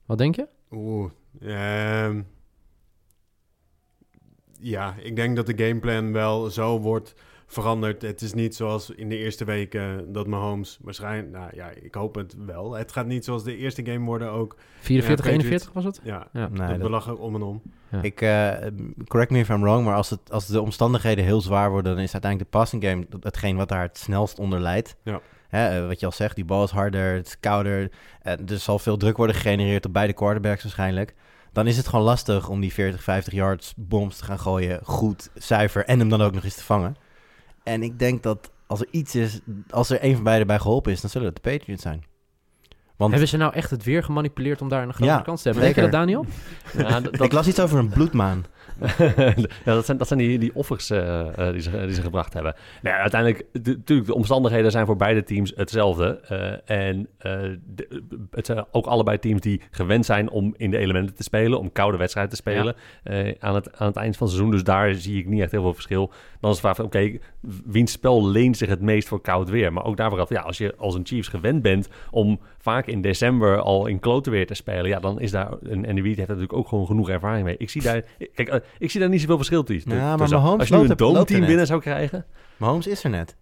Wat 0.06 0.18
denk 0.18 0.36
je? 0.36 0.48
Oeh. 0.72 1.12
ehm, 1.42 2.22
ja, 4.60 4.96
ik 5.02 5.16
denk 5.16 5.36
dat 5.36 5.46
de 5.46 5.66
gameplan 5.66 6.12
wel 6.12 6.50
zo 6.50 6.80
wordt 6.80 7.14
veranderd. 7.52 8.02
Het 8.02 8.22
is 8.22 8.34
niet 8.34 8.56
zoals 8.56 8.90
in 8.90 9.10
de 9.10 9.18
eerste 9.18 9.46
weken 9.46 10.12
dat 10.14 10.28
Mahomes 10.28 10.78
waarschijnlijk... 10.82 11.32
Nou 11.32 11.50
ja, 11.54 11.70
ik 11.82 11.96
hoop 11.96 12.16
het 12.16 12.36
wel. 12.46 12.74
Het 12.74 12.92
gaat 12.92 13.06
niet 13.06 13.26
zoals 13.26 13.44
de 13.44 13.58
eerste 13.58 13.86
game 13.86 14.06
worden 14.06 14.32
ook. 14.32 14.56
44, 14.80 15.26
Ja, 15.26 15.32
41 15.32 15.72
was 15.74 15.84
het? 15.84 16.00
Ja, 16.04 16.28
Ja. 16.34 16.48
Nee, 16.48 16.58
dat 16.60 16.68
dat- 16.70 16.80
belach 16.80 17.10
ook 17.10 17.20
om 17.22 17.36
en 17.36 17.42
om. 17.42 17.62
Ja. 17.92 18.02
Ik, 18.02 18.22
eh, 18.22 18.52
correct 19.08 19.32
me 19.32 19.40
if 19.40 19.50
I'm 19.50 19.62
wrong, 19.62 19.86
maar 19.86 19.96
als, 19.96 20.10
het, 20.10 20.32
als 20.32 20.48
de 20.48 20.62
omstandigheden 20.62 21.24
heel 21.24 21.42
zwaar 21.42 21.70
worden, 21.72 21.96
dan 21.96 22.04
is 22.04 22.12
uiteindelijk 22.14 22.52
de 22.52 22.58
passing 22.58 22.84
game 22.84 23.06
hetgeen 23.20 23.56
wat 23.56 23.70
daar 23.70 23.82
het 23.82 23.98
snelst 23.98 24.40
onder 24.40 24.60
leidt. 24.60 24.96
Ja. 25.04 25.20
Hè, 25.50 25.80
eh, 25.82 25.88
wat 25.88 26.00
je 26.00 26.06
al 26.06 26.12
zegt, 26.12 26.36
die 26.36 26.46
bal 26.46 26.64
is 26.64 26.72
harder, 26.72 27.16
het 27.16 27.28
is 27.28 27.40
kouder. 27.40 27.92
eh, 28.22 28.34
er 28.50 28.60
zal 28.60 28.80
veel 28.80 28.98
druk 28.98 29.18
worden 29.18 29.36
gegenereerd 29.36 29.86
op 29.86 29.94
beide 29.94 30.14
quarterbacks 30.14 30.64
waarschijnlijk. 30.64 31.14
Dan 31.54 31.68
is 31.68 31.78
het 31.78 31.88
gewoon 31.88 32.06
lastig 32.06 32.50
om 32.50 32.60
die 32.62 32.74
40, 32.74 33.04
50 33.04 33.34
yards 33.34 33.74
bombs 33.78 34.18
te 34.18 34.24
gaan 34.24 34.40
gooien, 34.40 34.80
goed, 34.84 35.30
zuiver 35.34 35.86
en 35.86 36.00
hem 36.00 36.10
dan 36.10 36.22
ook 36.22 36.34
nog 36.34 36.44
eens 36.44 36.56
te 36.56 36.64
vangen. 36.64 36.96
En 37.64 37.84
ik 37.84 38.00
denk 38.00 38.24
dat 38.24 38.52
als 38.68 38.80
er 38.80 38.88
iets 38.92 39.16
is, 39.16 39.40
als 39.70 39.90
er 39.90 40.04
een 40.04 40.16
van 40.16 40.24
beiden 40.24 40.48
bij 40.48 40.60
geholpen 40.60 40.92
is, 40.92 41.02
dan 41.02 41.10
zullen 41.10 41.28
het 41.28 41.44
de 41.44 41.50
Patriots 41.52 41.82
zijn. 41.82 42.04
Want 42.98 43.12
Hebben 43.12 43.30
ze 43.30 43.38
nou 43.38 43.54
echt 43.54 43.70
het 43.70 43.84
weer 43.84 44.04
gemanipuleerd 44.04 44.62
om 44.62 44.70
daar 44.70 44.84
een 44.84 44.94
grotere 44.94 45.18
Ja, 45.18 45.24
kans 45.24 45.42
te 45.42 45.50
hebben? 45.50 45.74
Denk 45.74 45.76
je 45.76 45.82
dat, 45.92 45.92
zeker. 45.92 46.06
Daniel? 46.06 46.26
Ja, 46.90 47.00
dat, 47.00 47.26
ik 47.26 47.32
las 47.32 47.48
iets 47.48 47.60
over 47.60 47.80
een 47.80 47.90
bloedmaan. 47.90 48.46
ja, 49.66 49.74
dat 49.74 49.86
zijn, 49.86 49.98
dat 49.98 50.08
zijn 50.08 50.20
die, 50.20 50.40
die 50.40 50.56
offers 50.56 50.90
eh, 50.90 51.20
eh, 51.48 51.52
die, 51.52 51.62
ze, 51.62 51.72
die 51.86 51.94
ze 51.94 52.02
gebracht 52.02 52.34
hebben. 52.34 52.54
Nou, 52.82 52.96
ja, 52.96 53.02
uiteindelijk, 53.02 53.46
de- 53.52 53.72
natuurlijk, 53.72 54.08
de 54.08 54.14
omstandigheden 54.16 54.72
zijn 54.72 54.86
voor 54.86 54.96
beide 54.96 55.24
teams 55.24 55.54
hetzelfde. 55.56 56.20
eh, 56.28 56.78
en 56.88 57.08
de- 57.76 58.04
het 58.32 58.46
zijn 58.46 58.66
ook 58.72 58.86
allebei 58.86 59.20
teams 59.20 59.42
die 59.42 59.62
gewend 59.72 60.06
zijn 60.06 60.30
om 60.30 60.54
in 60.58 60.72
de 60.72 60.78
elementen 60.78 61.16
te 61.16 61.24
spelen, 61.24 61.60
om 61.60 61.72
koude 61.72 61.98
wedstrijden 61.98 62.32
te 62.34 62.38
spelen 62.40 62.76
aan, 63.40 63.56
het, 63.56 63.78
aan 63.80 63.88
het 63.88 63.96
eind 63.96 64.18
van 64.18 64.28
het 64.28 64.36
seizoen. 64.36 64.52
Dus 64.56 64.64
daar 64.64 64.94
zie 64.94 65.20
ik 65.20 65.28
niet 65.28 65.42
echt 65.42 65.52
heel 65.52 65.62
veel 65.62 65.74
verschil. 65.74 66.12
Dan 66.40 66.50
is 66.50 66.56
de 66.56 66.62
vraag 66.62 66.76
van, 66.76 66.86
oké, 66.86 67.18
wiens 67.66 67.92
spel 67.92 68.28
leent 68.28 68.58
zich 68.58 68.70
het 68.70 68.82
meest 68.82 69.08
voor 69.08 69.22
koud 69.22 69.50
weer? 69.50 69.74
Maar 69.74 69.86
ook 69.86 69.98
daarvoor 69.98 70.20
had, 70.20 70.30
ja, 70.30 70.42
als 70.42 70.58
je 70.58 70.76
als 70.78 70.96
een 70.96 71.06
Chiefs 71.06 71.28
gewend 71.28 71.62
bent 71.62 71.90
om 72.12 72.40
vaak 72.60 72.88
in 72.88 73.02
december 73.02 73.60
al 73.62 73.86
in 73.88 74.00
klote 74.00 74.30
weer 74.30 74.48
te 74.48 74.54
spelen, 74.54 74.88
ja, 74.88 75.00
dan 75.00 75.20
is 75.20 75.32
daar, 75.32 75.52
en 75.70 75.88
Andy 75.88 76.02
Reid 76.02 76.04
heeft 76.04 76.18
daar 76.18 76.28
natuurlijk 76.28 76.54
ook 76.54 76.68
gewoon 76.68 76.86
genoeg 76.86 77.10
ervaring 77.10 77.46
mee. 77.46 77.56
Ik 77.58 77.70
zie 77.70 77.82
daar, 77.82 78.02
kijk, 78.34 78.64
ik 78.80 78.92
zie 78.92 79.00
daar 79.00 79.10
niet 79.10 79.20
zoveel 79.22 79.36
verschil 79.38 79.64
tussen. 79.64 79.96
Ja, 79.96 80.16
maar. 80.18 80.30
Mahomes 80.30 80.60
als 80.60 80.68
je 80.68 80.76
nu 80.76 80.82
een 80.82 80.88
loopt 80.88 81.00
doomteam 81.00 81.46
binnen 81.46 81.68
zou 81.68 81.82
krijgen, 81.82 82.26
Mahomes 82.58 82.88
is 82.88 83.04
er 83.04 83.10
net. 83.10 83.36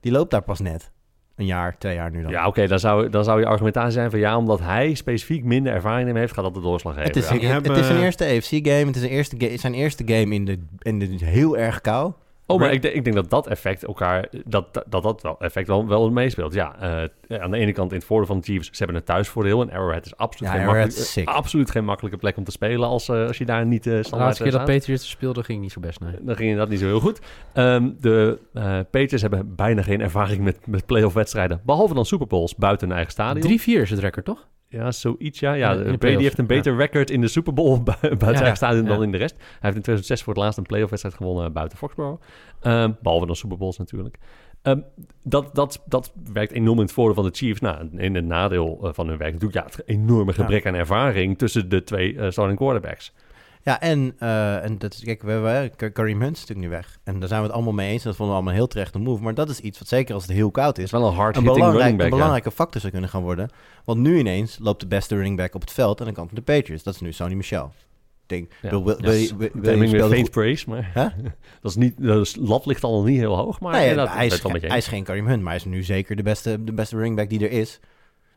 Die 0.00 0.12
loopt 0.12 0.30
daar 0.30 0.42
pas 0.42 0.60
net. 0.60 0.90
Een 1.36 1.46
jaar, 1.46 1.78
twee 1.78 1.94
jaar 1.94 2.10
nu 2.10 2.22
dan. 2.22 2.30
ja, 2.30 2.46
oké, 2.46 2.66
dan, 2.66 2.78
zou, 2.78 3.08
dan 3.08 3.24
zou 3.24 3.40
je 3.40 3.46
argumentatie 3.46 3.92
zijn 3.92 4.10
van 4.10 4.18
ja, 4.18 4.36
omdat 4.36 4.60
hij 4.60 4.94
specifiek 4.94 5.44
minder 5.44 5.72
ervaring 5.72 6.08
in 6.08 6.16
heeft, 6.16 6.32
gaat 6.34 6.44
dat 6.44 6.54
de 6.54 6.60
doorslag 6.60 6.92
geven. 6.94 7.08
Het 7.08 7.16
is, 7.16 7.28
ja. 7.28 7.34
Ik 7.34 7.42
heb, 7.42 7.64
het 7.64 7.76
is 7.76 7.86
zijn 7.86 8.00
eerste 8.02 8.24
AFC-game. 8.24 8.86
Het 8.86 8.96
is 8.96 9.02
een 9.02 9.08
eerste 9.08 9.36
ga- 9.38 9.56
zijn 9.56 9.74
eerste 9.74 10.02
game 10.06 10.34
in 10.34 10.44
de, 10.44 10.58
in 10.78 10.98
de 10.98 11.06
heel 11.24 11.56
erg 11.58 11.80
kou. 11.80 12.12
Oh, 12.50 12.58
maar 12.58 12.72
ik, 12.72 12.82
denk- 12.82 12.94
ik 12.94 13.04
denk 13.04 13.16
dat 13.16 13.30
dat 13.30 13.46
effect 13.46 13.84
elkaar, 13.84 14.28
dat 14.44 14.82
dat, 14.88 15.02
dat 15.02 15.22
wel 15.22 15.36
effect 15.40 15.66
wel, 15.66 15.88
wel 15.88 16.10
meespeelt. 16.10 16.54
Ja, 16.54 16.76
eh, 17.28 17.40
aan 17.40 17.50
de 17.50 17.56
ene 17.56 17.72
kant 17.72 17.90
in 17.90 17.96
het 17.96 18.06
voordeel 18.06 18.26
van 18.26 18.38
de 18.38 18.44
Chiefs, 18.44 18.66
ze 18.66 18.76
hebben 18.76 18.96
een 18.96 19.04
thuisvoordeel. 19.04 19.62
En 19.62 19.70
Arrowhead 19.70 20.06
is 20.06 20.16
absoluut, 20.16 20.52
Ja, 20.52 20.58
geen, 20.58 20.66
Arrowhead 20.68 20.92
is 20.96 21.24
absoluut 21.24 21.70
geen 21.70 21.84
makkelijke 21.84 22.18
plek 22.18 22.36
om 22.36 22.44
te 22.44 22.50
spelen 22.50 22.88
als, 22.88 23.08
eh, 23.08 23.26
als 23.26 23.38
je 23.38 23.44
daar 23.44 23.66
niet 23.66 23.86
eh 23.86 23.92
De 23.92 23.98
standaard 24.02 24.26
laatste 24.28 24.42
keer 24.42 24.52
dat. 24.52 24.64
Patriots 24.64 25.10
speelde 25.10 25.42
ging 25.44 25.60
niet 25.60 25.72
zo 25.72 25.80
best, 25.80 26.00
nee. 26.00 26.14
Dan 26.20 26.36
ging 26.36 26.56
dat 26.56 26.68
niet 26.68 26.78
zo 26.78 26.86
heel 26.86 27.00
goed. 27.00 27.20
Ehm, 27.52 27.90
de 28.00 28.38
eh 28.54 28.78
Patriots 28.90 29.22
hebben 29.22 29.54
bijna 29.54 29.82
geen 29.82 30.00
ervaring 30.00 30.42
met, 30.42 30.66
met 30.66 30.86
playoff 30.86 31.14
wedstrijden. 31.14 31.60
Behalve 31.64 31.94
dan 31.94 32.04
Super 32.04 32.26
Bowls 32.26 32.54
buiten 32.54 32.86
hun 32.86 32.96
eigen 32.96 33.12
stadion. 33.12 33.58
3-4 33.58 33.82
is 33.82 33.90
het 33.90 33.98
record, 33.98 34.24
toch? 34.24 34.48
Ja, 34.70 34.90
zoiets 34.92 35.40
ja. 35.40 35.52
ja 35.52 35.70
In 35.72 35.78
de- 35.78 35.84
in 35.84 35.90
de 35.92 35.98
Brady 35.98 36.22
heeft 36.22 36.38
een 36.38 36.46
beter 36.46 36.76
record 36.76 37.10
in 37.10 37.20
de 37.20 37.28
Super 37.28 37.52
Bowl 37.52 37.82
bu- 37.82 38.16
buiten 38.16 38.44
Ja, 38.46 38.54
stadion 38.54 38.84
dan 38.84 39.02
in 39.02 39.10
de 39.12 39.18
rest. 39.18 39.34
Hij 39.36 39.46
heeft 39.60 39.76
in 39.76 39.82
2006 39.82 40.22
voor 40.22 40.32
het 40.34 40.42
laatst 40.42 40.58
een 40.58 40.64
playoff 40.66 40.90
wedstrijd 40.90 41.16
gewonnen 41.16 41.46
eh, 41.46 41.52
buiten 41.52 41.78
Foxborough. 41.78 42.22
Ehm, 42.60 42.92
behalve 43.02 43.26
dan 43.26 43.36
Super 43.36 43.56
Bowls 43.58 43.78
natuurlijk. 43.78 44.18
Ehm, 44.62 44.80
dat, 45.22 45.54
dat, 45.54 45.82
dat 45.86 46.12
werkt 46.32 46.52
enorm 46.52 46.76
in 46.78 46.84
het 46.84 46.92
voordeel 46.92 47.14
van 47.14 47.24
de 47.24 47.30
Chiefs. 47.36 47.60
Nou, 47.60 47.88
in 47.96 48.14
het 48.14 48.24
nadeel 48.24 48.78
eh, 48.82 48.92
van 48.92 49.08
hun 49.08 49.16
werk 49.18 49.32
natuurlijk 49.32 49.58
ja, 49.60 49.64
het 49.76 49.82
enorme 49.88 50.32
gebrek 50.32 50.66
aan 50.66 50.74
ervaring 50.74 51.38
tussen 51.38 51.68
de 51.68 51.84
twee 51.84 52.18
eh, 52.18 52.30
starting 52.30 52.58
quarterbacks. 52.58 53.12
Ja, 53.62 53.80
en, 53.80 54.14
eh, 54.18 54.64
en 54.64 54.78
dat 54.78 54.94
is, 54.94 55.00
kijk, 55.04 55.22
we 55.22 55.30
hebben 55.30 55.76
Ka- 55.76 55.88
Kareem 55.88 56.20
Hunt 56.20 56.36
is 56.36 56.40
natuurlijk 56.40 56.68
nu 56.68 56.74
weg. 56.76 56.98
En 57.04 57.18
daar 57.18 57.28
zijn 57.28 57.40
we 57.40 57.46
het 57.46 57.54
allemaal 57.54 57.72
mee 57.72 57.90
eens. 57.92 58.02
Dat 58.02 58.16
vonden 58.16 58.26
we 58.26 58.40
allemaal 58.40 58.52
een 58.52 58.58
heel 58.58 58.68
terechte 58.68 58.98
move. 58.98 59.22
Maar 59.22 59.34
dat 59.34 59.48
is 59.48 59.60
iets 59.60 59.78
wat 59.78 59.88
zeker 59.88 60.14
als 60.14 60.22
het 60.26 60.32
heel 60.32 60.50
koud 60.50 60.78
is, 60.78 60.84
is 60.84 60.90
wel 60.90 61.06
een 61.06 61.14
hard 61.14 61.36
een, 61.36 61.42
belangrijk, 61.42 61.72
running 61.72 61.96
back. 61.96 62.06
een 62.06 62.12
ja. 62.12 62.16
belangrijke 62.16 62.50
factor 62.50 62.80
zou 62.80 62.92
kunnen 62.92 63.10
gaan 63.10 63.22
worden. 63.22 63.48
Want 63.84 63.98
nu 64.00 64.18
ineens 64.18 64.58
loopt 64.60 64.80
de 64.80 64.86
beste 64.86 65.14
running 65.14 65.36
back 65.36 65.54
op 65.54 65.60
het 65.60 65.72
veld 65.72 66.00
aan 66.00 66.06
de 66.06 66.12
kant 66.12 66.28
van 66.30 66.36
de 66.44 66.52
Patriots. 66.52 66.82
Dat 66.82 66.94
is 66.94 67.00
nu 67.00 67.12
Sony 67.12 67.34
Michel. 67.34 67.72
Ik 68.22 68.28
denk, 68.38 68.52
Ja. 68.62 68.70
Wil, 68.70 68.84
wil, 68.84 68.96
Ja, 68.96 69.02
wil, 69.02 69.12
je- 69.14 69.36
wil, 69.54 69.78
wil 69.90 70.08
faint 70.08 70.30
praise, 70.30 70.70
maar 70.70 70.90
Huh? 70.94 71.06
dat 71.62 71.70
is 71.70 71.76
niet, 71.76 71.94
de 71.98 72.30
lat 72.40 72.66
ligt 72.66 72.84
al 72.84 73.02
niet 73.02 73.18
heel 73.18 73.36
hoog, 73.36 73.60
maar 73.60 73.72
Nee, 73.72 73.80
hij, 73.80 74.26
is, 74.26 74.42
hij 74.42 74.76
is 74.78 74.86
geen 74.86 75.04
Kareem 75.04 75.26
Hunt, 75.26 75.40
maar 75.42 75.48
hij 75.52 75.56
is 75.60 75.64
nu 75.64 75.82
zeker 75.82 76.16
de 76.16 76.22
beste, 76.22 76.64
de 76.64 76.72
beste 76.72 76.94
running 76.96 77.16
back 77.16 77.28
die 77.28 77.40
er 77.48 77.50
is. 77.50 77.80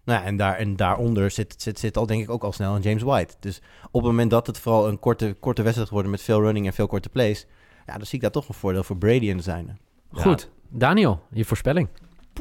Nou, 0.05 0.19
ja, 0.19 0.25
en, 0.25 0.37
daar, 0.37 0.55
en 0.55 0.75
daaronder 0.75 1.31
zit, 1.31 1.55
zit, 1.57 1.79
zit 1.79 1.97
al 1.97 2.05
denk 2.05 2.23
ik 2.23 2.29
ook 2.29 2.43
al 2.43 2.51
snel 2.51 2.75
een 2.75 2.81
James 2.81 3.01
White. 3.01 3.35
Dus 3.39 3.61
op 3.85 4.01
het 4.01 4.03
moment 4.11 4.29
dat 4.29 4.47
het 4.47 4.59
vooral 4.59 4.87
een 4.87 4.99
korte, 4.99 5.35
korte 5.39 5.61
wedstrijd 5.61 5.89
wordt 5.89 6.07
met 6.07 6.21
veel 6.21 6.41
running 6.41 6.65
en 6.65 6.73
veel 6.73 6.87
korte 6.87 7.09
plays, 7.09 7.45
ja, 7.85 7.93
dan 7.93 8.05
zie 8.05 8.15
ik 8.15 8.21
daar 8.21 8.31
toch 8.31 8.47
een 8.47 8.53
voordeel 8.55 8.83
voor 8.83 8.97
Brady 8.97 9.39
zijne. 9.39 9.75
Ja. 10.11 10.21
Goed. 10.21 10.49
Daniel, 10.69 11.21
je 11.31 11.45
voorspelling. 11.45 11.87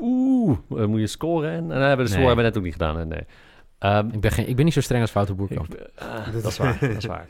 Oeh, 0.01 0.59
eh, 0.77 0.85
moet 0.87 1.01
je 1.01 1.07
scoren? 1.07 1.51
En, 1.51 1.57
en 1.63 1.69
dan 1.69 1.79
hebben 1.81 1.97
we 1.97 2.03
de 2.03 2.09
score 2.09 2.19
Nee. 2.19 2.27
hebben 2.27 2.45
we 2.45 2.51
net 2.51 2.57
ook 2.59 2.65
niet 2.65 2.73
gedaan. 2.73 2.97
hè, 2.97 3.05
Nee. 3.07 3.27
Ehm, 3.79 4.09
Ik 4.15 4.21
ben, 4.21 4.31
geen, 4.31 4.49
ik 4.49 4.57
ben 4.57 4.65
niet 4.65 4.75
zo 4.75 4.81
streng 4.81 5.03
als 5.03 5.11
Foute 5.11 5.35
Boerkamp. 5.35 5.75
Ik, 5.75 5.89
ah, 5.99 6.33
dat 6.33 6.45
is 6.45 6.59
waar, 6.59 6.79
dat 6.81 6.91
is 6.91 7.05
waar. 7.05 7.27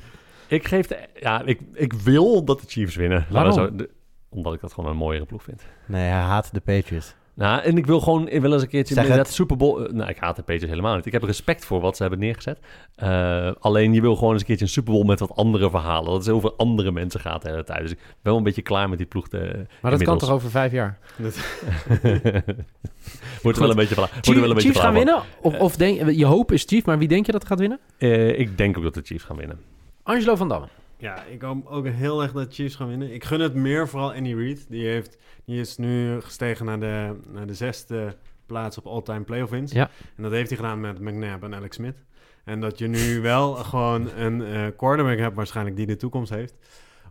Ik 0.47 0.67
geef 0.69 0.87
de, 0.87 0.99
ja, 1.21 1.43
ik, 1.45 1.61
ik 1.73 1.93
wil 1.93 2.45
dat 2.45 2.61
de 2.61 2.67
Chiefs 2.69 2.95
winnen. 2.97 3.27
Waarom? 3.31 3.53
Zo, 3.53 3.75
de- 3.75 3.91
omdat 4.29 4.55
ik 4.55 4.61
dat 4.61 4.73
gewoon 4.73 4.91
een 4.91 4.97
mooiere 4.97 5.25
ploeg 5.25 5.43
vind. 5.43 5.63
Nee, 5.87 6.03
hij 6.11 6.21
haat 6.21 6.55
de 6.55 6.61
Patriots. 6.61 7.15
Nou, 7.35 7.63
en 7.63 7.77
ik 7.77 7.87
wil 7.87 8.01
gewoon 8.01 8.29
ik 8.29 8.41
wil 8.41 8.53
eens 8.53 8.63
een 8.63 8.69
keertje 8.69 8.95
Zeg 8.95 9.09
het. 9.09 9.29
Super 9.33 9.57
Bowl. 9.57 9.85
eh, 9.85 9.93
Nou, 9.93 10.11
ik 10.11 10.19
haat 10.19 10.37
de 10.37 10.43
Patriots 10.43 10.71
helemaal 10.71 10.97
niet. 10.97 11.07
Ik 11.07 11.13
heb 11.13 11.23
respect 11.23 11.65
voor 11.65 11.81
wat 11.81 11.97
ze 11.97 12.03
hebben 12.03 12.21
neergezet. 12.21 12.59
Eh, 12.95 13.51
alleen 13.61 13.93
je 13.93 14.01
wil 14.01 14.17
gewoon 14.17 14.33
eens 14.33 14.41
een 14.41 14.47
keertje 14.47 14.65
een 14.65 14.71
Super 14.71 14.93
Bowl 14.93 15.05
met 15.07 15.21
wat 15.21 15.37
andere 15.37 15.71
verhalen. 15.71 16.11
Dat 16.11 16.25
het 16.27 16.35
over 16.35 16.53
andere 16.57 16.93
mensen 16.93 17.21
gaat 17.21 17.43
de 17.43 17.49
hele 17.51 17.65
tijd. 17.65 17.81
Dus 17.81 17.91
ik 17.91 17.99
ben 17.99 18.07
wel 18.23 18.37
een 18.37 18.43
beetje 18.43 18.63
klaar 18.63 18.89
met 18.89 18.99
die 18.99 19.07
ploeg. 19.07 19.29
Te, 19.29 19.37
Maar 19.37 19.47
dat 19.91 19.93
inmiddels. 20.01 20.05
kan 20.09 20.19
toch 20.19 20.31
over 20.31 20.51
vijf 20.51 20.73
jaar? 20.73 20.99
Wordt 23.43 23.59
er 23.59 23.63
wel 23.65 23.71
een 23.71 23.77
beetje 23.77 23.95
van. 23.95 24.07
Wordt 24.23 24.41
wel 24.41 24.49
een 24.49 24.55
beetje 24.55 24.69
Chiefs 24.69 24.81
gaan 24.81 24.95
winnen? 24.95 25.23
Of, 25.41 25.59
of 25.59 25.77
denk, 25.77 26.11
je 26.11 26.25
hoop 26.27 26.53
is 26.53 26.65
Chief, 26.67 26.85
maar 26.85 26.99
wie 26.99 27.09
denk 27.09 27.27
je 27.27 27.33
dat 27.33 27.47
gaat 27.47 27.59
winnen? 27.59 27.79
Eh, 27.99 28.39
ik 28.39 28.59
denk 28.59 28.77
ook 28.77 28.83
dat 28.83 28.95
de 28.95 29.01
Chiefs 29.05 29.25
gaan 29.25 29.37
winnen. 29.37 29.61
Angelo 30.03 30.37
van 30.37 30.49
Damme. 30.49 30.67
Ja, 31.03 31.25
ik 31.25 31.43
hoop 31.43 31.67
ook 31.67 31.87
heel 31.87 32.23
erg 32.23 32.33
dat 32.33 32.55
Chiefs 32.55 32.75
gaan 32.75 32.89
winnen. 32.89 33.13
Ik 33.15 33.25
gun 33.25 33.41
het 33.41 33.55
meer 33.55 33.89
vooral 33.89 34.13
Andy 34.15 34.35
Reid. 34.35 34.67
Die, 34.69 34.87
heeft, 34.87 35.19
die 35.45 35.61
is 35.61 35.77
nu 35.77 36.21
gestegen 36.21 36.67
naar 36.67 36.81
de, 36.81 37.17
naar 37.29 37.47
de 37.47 37.55
zesde 37.55 38.17
plaats 38.47 38.79
op 38.79 38.87
all-time 38.87 39.25
playoff 39.25 39.51
wins. 39.51 39.73
Ja. 39.73 39.91
En 40.17 40.23
dat 40.23 40.33
heeft 40.33 40.49
hij 40.49 40.57
gedaan 40.57 40.81
met 40.81 41.01
McNabb 41.01 41.43
en 41.43 41.55
Alex 41.55 41.77
Smith. 41.77 42.05
En 42.45 42.61
dat 42.61 42.79
je 42.79 42.87
nu 42.89 43.21
wel 43.33 43.55
gewoon 43.55 44.11
een 44.17 44.43
eh, 44.43 44.67
quarterback 44.77 45.19
hebt 45.19 45.37
waarschijnlijk 45.37 45.77
die 45.77 45.87
de 45.87 45.97
toekomst 45.97 46.31
heeft. 46.31 46.55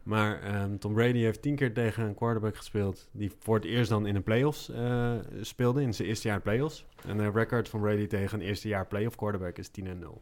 Maar 0.03 0.41
ehm, 0.41 0.77
Tom 0.77 0.93
Brady 0.93 1.19
heeft 1.19 1.41
tien 1.41 1.55
keer 1.55 1.73
tegen 1.73 2.03
een 2.03 2.15
quarterback 2.15 2.57
gespeeld... 2.57 3.09
die 3.11 3.31
voor 3.39 3.55
het 3.55 3.65
eerst 3.65 3.89
dan 3.89 4.05
in 4.05 4.13
de 4.13 4.21
playoffs 4.21 4.69
eh 4.69 5.13
speelde, 5.41 5.81
in 5.81 5.93
zijn 5.93 6.07
eerste 6.07 6.27
jaar 6.27 6.41
playoffs. 6.41 6.85
En 7.07 7.17
de 7.17 7.31
record 7.31 7.69
van 7.69 7.81
Brady 7.81 8.07
tegen 8.07 8.39
een 8.39 8.45
eerste 8.45 8.67
jaar 8.67 8.87
playoff 8.87 9.15
quarterback 9.15 9.57
is 9.57 9.69
10 9.69 9.87
en 9.87 9.99
0. 9.99 10.21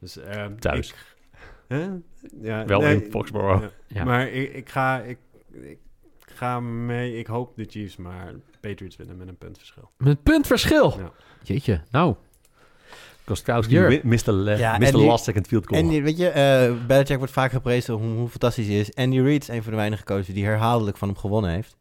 Dus, 0.00 0.16
ehm, 0.16 0.56
Thuis. 0.56 0.88
ik- 0.90 1.13
Hè? 1.68 1.88
Ja, 2.42 2.64
Wel 2.64 2.80
nee, 2.80 3.04
in 3.04 3.10
Foxborough. 3.10 3.62
ja. 3.62 3.70
Ja. 3.86 4.04
Maar 4.04 4.28
ik, 4.28 4.52
ik, 4.54 4.68
ga, 4.68 5.00
ik, 5.00 5.18
ik 5.62 5.78
ga 6.24 6.60
mee. 6.60 7.18
Ik 7.18 7.26
hoop 7.26 7.56
de 7.56 7.64
Chiefs, 7.68 7.96
maar 7.96 8.32
Patriots 8.60 8.96
winnen 8.96 9.16
met 9.16 9.28
een 9.28 9.36
puntverschil. 9.36 9.90
Met 9.98 10.22
puntverschil. 10.22 10.98
Ja. 10.98 11.10
Jeetje, 11.42 11.80
nou. 11.90 12.14
Kostkowski 13.24 13.74
le- 13.80 14.56
Ja, 14.56 14.78
de 14.78 14.92
die- 14.92 15.06
last 15.06 15.24
second 15.24 15.46
field 15.46 15.66
goal. 15.66 15.80
En 15.80 15.88
die- 15.88 16.02
weet 16.02 16.16
je, 16.16 16.28
eh 16.28 16.86
Belichick 16.86 17.16
wordt 17.18 17.32
vaak 17.32 17.50
geprezen 17.52 17.94
hoe, 17.94 18.16
hoe 18.16 18.28
fantastisch 18.28 18.66
hij 18.66 18.78
is. 18.78 18.94
Andy 18.94 19.20
Reid 19.20 19.42
is 19.42 19.48
een 19.48 19.62
van 19.62 19.70
de 19.72 19.76
weinige 19.78 20.04
coaches 20.04 20.26
die 20.34 20.44
herhaaldelijk 20.44 20.96
van 20.96 21.08
hem 21.08 21.16
gewonnen 21.16 21.50
heeft. 21.50 21.76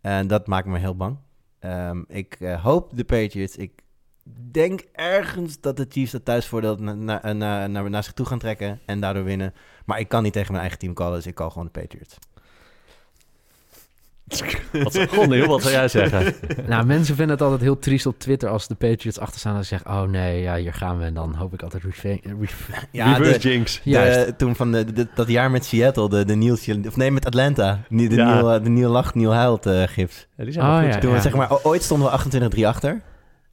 En 0.00 0.26
dat 0.26 0.46
maakt 0.46 0.66
me 0.66 0.78
heel 0.78 0.96
bang. 0.96 1.16
Ehm, 1.58 2.02
ik 2.08 2.36
eh, 2.40 2.62
hoop 2.64 2.96
de 2.96 3.04
Patriots. 3.04 3.56
Ik 3.56 3.72
denk 4.50 4.80
ergens 4.92 5.60
dat 5.60 5.76
de 5.76 5.86
Chiefs 5.88 6.12
dat 6.12 6.24
thuisvoordeel 6.24 6.76
na, 6.76 6.94
na, 6.94 7.32
na, 7.32 7.66
naar, 7.66 7.90
naar 7.90 8.04
zich 8.04 8.12
toe 8.12 8.26
gaan 8.26 8.38
trekken 8.38 8.80
en 8.86 9.00
daardoor 9.00 9.24
winnen. 9.24 9.54
Maar 9.84 9.98
ik 10.00 10.08
kan 10.08 10.22
niet 10.22 10.32
tegen 10.32 10.48
mijn 10.50 10.60
eigen 10.60 10.78
team 10.80 10.94
callen, 10.94 11.14
dus 11.14 11.26
ik 11.26 11.34
call 11.34 11.48
gewoon 11.50 11.68
de 11.72 11.80
Patriots. 11.80 12.16
Wat, 14.72 14.92
heel 15.30 15.46
wat 15.46 15.62
zou 15.62 15.72
jij 15.74 15.88
zeggen? 15.88 16.34
nou, 16.68 16.86
mensen 16.86 17.14
vinden 17.14 17.34
het 17.34 17.42
altijd 17.44 17.60
heel 17.60 17.78
triest 17.78 18.06
op 18.06 18.18
Twitter 18.18 18.48
als 18.48 18.68
de 18.68 18.74
Patriots 18.74 19.18
achter 19.18 19.40
staan 19.40 19.56
en 19.56 19.64
zeggen, 19.64 19.90
oh 19.90 20.02
nee, 20.02 20.42
ja, 20.42 20.56
hier 20.56 20.74
gaan 20.74 20.98
we. 20.98 21.04
En 21.04 21.14
dan 21.14 21.34
hoop 21.34 21.52
ik 21.54 21.62
altijd 21.62 21.82
Ja, 22.90 23.16
Reverse 23.16 23.40
de, 23.40 23.48
jinx. 23.48 23.80
de- 23.84 23.90
Juist. 23.90 24.38
toen 24.38 24.54
van 24.56 24.72
de, 24.72 24.92
de- 24.92 25.08
dat 25.14 25.28
jaar 25.28 25.50
met 25.50 25.64
Seattle, 25.64 26.08
de, 26.08 26.24
de 26.24 26.34
Niels, 26.34 26.68
of 26.86 26.96
nee, 26.96 27.10
met 27.10 27.26
Atlanta. 27.26 27.80
Niet 27.88 28.10
de, 28.10 28.16
Ja. 28.16 28.24
Neil, 28.42 28.62
de 28.62 28.68
Neil 28.70 28.90
Lacht, 28.90 29.14
Neil 29.14 29.34
Huilt 29.34 29.66
eh, 29.66 29.82
gift. 29.86 30.28
Ja, 30.36 30.44
die 30.44 30.52
zijn 30.52 30.66
wel 30.66 30.74
Oh, 30.76 30.82
goed. 30.82 30.94
ja. 30.94 31.00
Toen 31.00 31.12
we, 31.12 31.20
zeg 31.20 31.34
maar, 31.34 31.62
ooit 31.62 31.82
stonden 31.82 32.10
we 32.10 32.50
28-3 32.56 32.60
achter. 32.66 33.02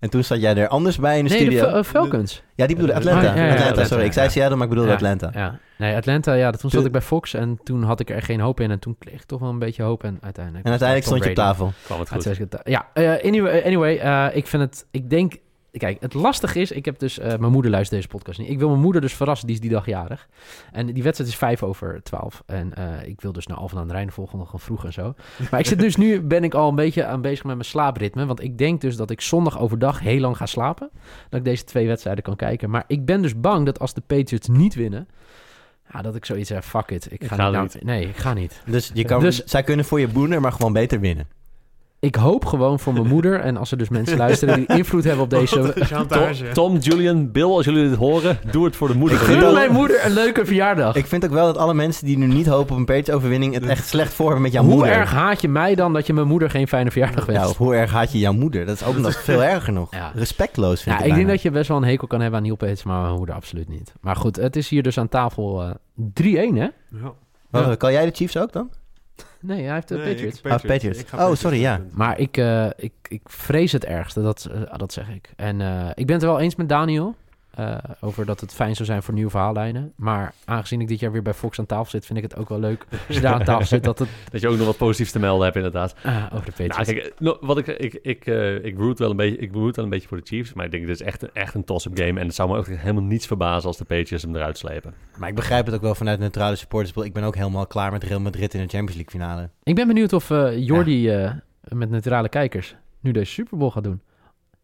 En 0.02 0.10
toen 0.10 0.24
zat 0.24 0.41
jij 0.41 0.56
er 0.56 0.68
anders 0.68 0.97
bij 0.97 1.18
in 1.18 1.24
de 1.26 1.30
Nee, 1.30 1.39
de 1.39 1.52
studio. 1.56 1.78
Eh, 1.78 1.84
Falcons. 1.84 2.43
ja, 2.56 2.68
die 2.68 2.76
bedoelde 2.76 2.93
Ah, 2.93 2.99
Atlanta. 2.99 3.22
ja, 3.22 3.36
ja, 3.36 3.36
ja, 3.36 3.43
Atlanta, 3.43 3.70
Atlanta, 3.70 3.89
sorry. 3.89 4.06
Ik 4.06 4.14
zei 4.14 4.26
ja. 4.26 4.32
Seattle, 4.32 4.56
maar 4.56 4.64
ik 4.64 4.70
bedoelde 4.70 4.89
Ja, 4.91 4.95
Atlanta. 4.95 5.30
Ja. 5.34 5.60
Nee, 5.78 5.95
Atlanta, 5.95 6.34
ja, 6.34 6.52
toen 6.52 6.70
zat 6.70 6.86
ik 6.86 6.91
bij 6.91 7.02
Fox 7.02 7.34
en 7.34 7.60
toen 7.64 7.84
had 7.84 7.99
ik 7.99 8.10
er 8.10 8.22
geen 8.22 8.39
hoop 8.39 8.60
in. 8.60 8.72
En 8.72 8.80
toen 8.80 8.95
kreeg 8.99 9.14
ik 9.14 9.24
toch 9.24 9.39
wel 9.39 9.49
een 9.49 9.60
beetje 9.60 9.84
hoop 9.84 10.04
en 10.04 10.18
uiteindelijk... 10.22 10.66
En 10.66 10.70
uiteindelijk 10.72 11.08
stond 11.10 11.24
je 11.24 11.30
op 11.30 11.36
tafel. 11.36 11.74
Kwam 11.84 11.99
het 11.99 12.10
goed. 12.10 12.20
2000. 12.22 12.68
Ja, 12.70 12.88
eh, 12.93 13.26
anyway, 13.26 13.64
anyway 13.66 13.97
eh, 13.97 14.36
ik 14.36 14.47
vind 14.47 14.64
het... 14.64 14.86
Ik 14.91 15.10
denk... 15.10 15.34
Kijk, 15.78 15.98
het 16.02 16.14
lastige 16.14 16.60
is... 16.60 16.72
Ik 16.72 16.86
heb 16.86 17.00
dus... 17.00 17.20
eh, 17.20 17.38
mijn 17.38 17.52
moeder 17.52 17.72
luistert 17.72 18.02
deze 18.02 18.16
podcast 18.16 18.40
niet. 18.40 18.50
Ik 18.50 18.60
wil 18.60 18.70
mijn 18.70 18.82
moeder 18.82 19.02
dus 19.02 19.14
verrassen. 19.14 19.48
Die 19.48 19.56
is 19.56 19.62
die 19.62 19.70
dag 19.72 19.86
jarig. 19.86 20.28
En 20.72 20.86
die 20.86 21.04
wedstrijd 21.04 21.32
is 21.32 21.38
5 21.38 21.64
over 21.64 22.04
12. 22.04 22.44
En 22.46 22.74
eh, 22.74 23.08
ik 23.08 23.22
wil 23.22 23.32
dus 23.32 23.48
naar 23.48 23.58
Alphen 23.58 23.78
aan 23.78 23.88
de 23.88 23.94
Rijn 23.94 24.12
volgen. 24.12 24.38
Nog 24.38 24.54
vroeg 24.56 24.86
en 24.86 24.94
zo. 24.94 25.14
Maar 25.52 25.60
ik 25.60 25.66
zit 25.66 25.80
dus 25.80 25.96
nu... 25.96 26.22
Ben 26.22 26.44
ik 26.44 26.54
al 26.54 26.70
een 26.70 26.76
beetje 26.76 27.06
aan 27.06 27.22
bezig 27.22 27.44
met 27.44 27.56
mijn 27.56 27.68
slaapritme. 27.68 28.26
Want 28.26 28.44
ik 28.44 28.58
denk 28.58 28.82
dus 28.82 28.96
dat 28.96 29.10
ik 29.10 29.22
zondag 29.22 29.60
overdag 29.60 30.00
heel 30.00 30.20
lang 30.20 30.38
ga 30.38 30.46
slapen. 30.46 30.90
Dat 31.30 31.40
ik 31.40 31.46
deze 31.46 31.64
twee 31.64 31.88
wedstrijden 31.88 32.24
kan 32.24 32.36
kijken. 32.36 32.70
Maar 32.70 32.84
ik 32.88 33.06
ben 33.06 33.22
dus 33.22 33.40
bang 33.40 33.66
dat 33.66 33.80
als 33.80 33.94
de 33.94 34.02
Patriots 34.02 34.48
niet 34.48 34.74
winnen... 34.74 35.08
Ja, 35.94 36.02
dat 36.02 36.16
ik 36.16 36.26
zoiets 36.26 36.50
heb, 36.50 36.64
fuck 36.64 36.90
it. 36.92 37.06
Ik 37.12 37.22
Ik 37.24 37.28
ga, 37.28 37.36
ga 37.36 37.62
niet, 37.62 37.84
Nee, 37.84 38.08
ik 38.08 38.18
ga 38.18 38.34
niet. 38.34 38.62
Dus, 38.66 38.92
je 38.94 39.04
kan, 39.06 39.20
Dus- 39.22 39.44
zij 39.44 39.64
kunnen 39.64 39.86
voor 39.86 40.00
je 40.00 40.08
boener, 40.08 40.42
maar 40.42 40.52
gewoon 40.52 40.74
beter 40.74 41.00
winnen. 41.00 41.28
Ik 42.02 42.16
hoop 42.16 42.45
gewoon 42.45 42.80
voor 42.80 42.93
mijn 42.93 43.08
moeder... 43.08 43.39
en 43.39 43.58
als 43.58 43.72
er 43.72 43.78
dus 43.78 43.89
mensen 43.89 44.18
luisteren 44.26 44.56
die 44.56 44.78
invloed 44.78 45.04
hebben 45.04 45.24
op 45.24 45.30
deze... 45.30 45.74
Tom, 46.08 46.28
Tom, 46.54 46.78
Julian, 46.78 47.32
Bill, 47.32 47.43
als 47.43 47.66
jullie 47.66 47.89
dit 47.89 47.97
horen, 47.97 48.39
doe 48.52 48.66
het 48.66 48.76
voor 48.76 48.88
de 48.88 48.95
moeder. 48.95 49.18
Gun 49.18 49.54
mijn 49.54 49.72
moeder 49.72 50.06
een 50.06 50.12
leuke 50.12 50.45
verjaardag. 50.45 50.95
Ik 50.95 51.06
vind 51.06 51.26
ook 51.26 51.32
wel 51.32 51.45
dat 51.45 51.58
alle 51.58 51.74
mensen 51.74 52.06
die 52.06 52.18
nu 52.18 52.28
niet 52.28 52.45
hopen 52.47 52.72
op 52.72 52.78
een 52.78 52.86
Patriots-overwinning... 52.86 53.54
het 53.54 53.66
echt 53.66 53.88
slecht 53.88 54.14
voor 54.14 54.26
hebben 54.26 54.43
met 54.43 54.52
jouw 54.52 54.64
Hoe 54.64 54.74
moeder. 54.74 54.91
erg 54.93 55.12
haat 55.12 55.41
je 55.41 55.47
mij 55.47 55.76
dan 55.76 55.93
dat 55.93 56.08
je 56.08 56.14
mijn 56.14 56.28
moeder 56.28 56.49
geen 56.49 56.68
fijne 56.68 56.91
verjaardag 56.91 57.26
Dus 57.26 57.56
hoe 57.56 57.76
erg 57.76 57.91
haat 57.91 58.12
je 58.12 58.20
jouw 58.20 58.34
moeder? 58.34 58.66
Dat 58.66 58.76
is 58.76 58.84
ook 58.84 58.97
nog 58.97 59.24
veel 59.24 59.43
erger 59.43 59.74
nog. 59.74 59.93
Ja. 59.95 60.12
Respectloos 60.16 60.82
vind 60.82 60.99
Ja, 60.99 61.06
ik 61.06 61.14
denk 61.14 61.28
dat 61.28 61.41
je 61.41 61.52
best 61.52 61.68
wel 61.68 61.78
een 61.78 61.84
hekel 61.84 62.08
kan 62.08 62.22
hebben 62.22 62.38
aan 62.39 62.45
Neil 62.45 62.58
Peets, 62.58 62.84
maar 62.84 63.02
mijn 63.02 63.16
moeder 63.16 63.36
absoluut 63.36 63.70
niet. 63.70 63.93
Maar 64.02 64.16
goed, 64.16 64.36
het 64.36 64.56
is 64.56 64.70
hier 64.70 64.84
dus 64.84 64.97
aan 64.97 65.10
tafel 65.10 65.64
eh 65.64 66.49
3-1, 66.52 66.56
hè? 66.56 66.62
Ja. 66.62 66.72
Wat, 67.49 67.66
Ja. 67.66 67.76
Kan 67.76 67.91
jij 67.91 68.06
de 68.06 68.12
Chiefs 68.16 68.38
ook 68.38 68.52
dan? 68.54 68.70
Nee, 69.42 69.64
hij 69.66 69.74
heeft 69.74 69.88
de 69.88 69.96
Nee, 69.96 70.08
Patriots. 70.14 70.39
ik- 70.42 70.52
Ah, 70.52 70.60
Patriots. 70.62 71.00
Ik 71.00 71.08
ga 71.08 71.18
Oh, 71.18 71.20
Patriots 71.20 71.42
sorry, 71.42 71.60
ja. 71.60 71.82
Maar 71.92 72.20
ik, 72.20 72.38
eh, 72.38 72.66
ik, 72.78 72.92
ik 73.08 73.22
vrees 73.26 73.72
het 73.72 73.86
ergste, 73.86 74.22
dat, 74.22 74.50
eh, 74.54 74.78
dat 74.78 74.94
zeg 74.94 75.10
ik. 75.10 75.34
En 75.36 75.62
eh, 75.62 75.89
ik 75.94 76.06
ben 76.06 76.16
het 76.16 76.24
er 76.24 76.30
wel 76.30 76.39
eens 76.39 76.56
met 76.56 76.70
Daniel 76.70 77.16
eh, 77.52 77.78
over 77.99 78.26
dat 78.26 78.39
het 78.39 78.54
fijn 78.54 78.76
zou 78.76 78.86
zijn 78.88 79.04
voor 79.04 79.14
nieuwe 79.14 79.30
verhaallijnen. 79.30 79.93
Maar 79.95 80.34
aangezien 80.45 80.82
ik 80.82 80.88
dit 80.88 80.99
jaar 80.99 81.12
weer 81.12 81.22
bij 81.22 81.34
Fox 81.34 81.60
aan 81.60 81.66
tafel 81.66 81.89
zit, 81.89 82.06
vind 82.06 82.18
ik 82.18 82.24
het 82.24 82.36
ook 82.38 82.49
wel 82.49 82.60
leuk 82.60 82.86
als 83.08 83.16
je 83.16 83.22
daar 83.22 83.34
aan 83.34 83.43
tafel 83.43 83.66
zit 83.66 83.84
dat 83.84 83.99
het 83.99 84.10
Dat 84.32 84.41
je 84.41 84.47
ook 84.47 84.58
nog 84.58 84.66
wat 84.66 84.78
positiefs 84.78 85.12
te 85.12 85.20
melden 85.20 85.43
hebt, 85.43 85.56
inderdaad. 85.56 85.95
ah, 86.04 86.26
over 86.34 86.45
de 86.45 86.52
Nou, 86.58 86.70
Patriots. 86.70 86.91
kijk, 86.91 86.97
eh, 87.06 87.12
no, 87.20 87.38
wat 87.41 87.58
ik, 87.58 87.68
ik, 87.68 87.93
ik, 88.02 88.26
eh, 88.26 88.64
ik 88.66 88.78
root 88.78 88.99
wel 88.99 89.10
een 89.10 89.16
beetje, 89.16 89.38
ik 89.38 89.54
root 89.54 89.76
wel 89.76 89.86
een 89.86 89.91
beetje 89.91 90.08
voor 90.08 90.18
de 90.18 90.26
Chiefs, 90.26 90.54
maar 90.54 90.66
ik 90.66 90.72
denk 90.72 90.86
dit 90.88 90.95
is 90.95 91.06
echt, 91.06 91.22
een- 91.24 91.30
echt 91.34 91.54
een 91.54 91.64
toss-up 91.64 91.97
game 91.97 92.20
en 92.20 92.26
het 92.26 92.36
zou 92.36 92.49
me 92.49 92.58
ook 92.58 92.68
helemaal 92.68 93.04
niets 93.04 93.28
verbazen 93.28 93.68
als 93.68 93.78
de 93.78 93.86
Patriots 93.86 94.24
hem 94.24 94.36
eruit 94.36 94.58
slepen. 94.58 94.93
Maar 95.18 95.30
ik 95.30 95.36
begrijp 95.36 95.66
het 95.66 95.76
ook 95.76 95.82
wel 95.82 95.95
vanuit 95.95 96.20
neutrale 96.20 96.56
supporters. 96.56 97.06
Ik 97.06 97.14
ben 97.14 97.24
ook 97.24 97.36
helemaal 97.36 97.68
klaar 97.68 97.91
met 97.91 98.04
Real 98.04 98.20
Madrid 98.20 98.54
in 98.54 98.62
de 98.62 98.68
Champions 98.68 98.95
League 98.95 99.12
finale. 99.22 99.49
Ik 99.64 99.76
ben 99.76 99.88
benieuwd 99.88 100.14
of 100.14 100.30
eh 100.32 100.58
Jordi 100.66 101.10
eh, 101.10 101.32
met 101.62 101.89
neutrale 101.89 102.30
kijkers 102.30 102.76
nu 102.99 103.12
deze 103.12 103.32
Super 103.32 103.58
Bowl 103.58 103.72
gaat 103.72 103.84
doen. 103.84 104.02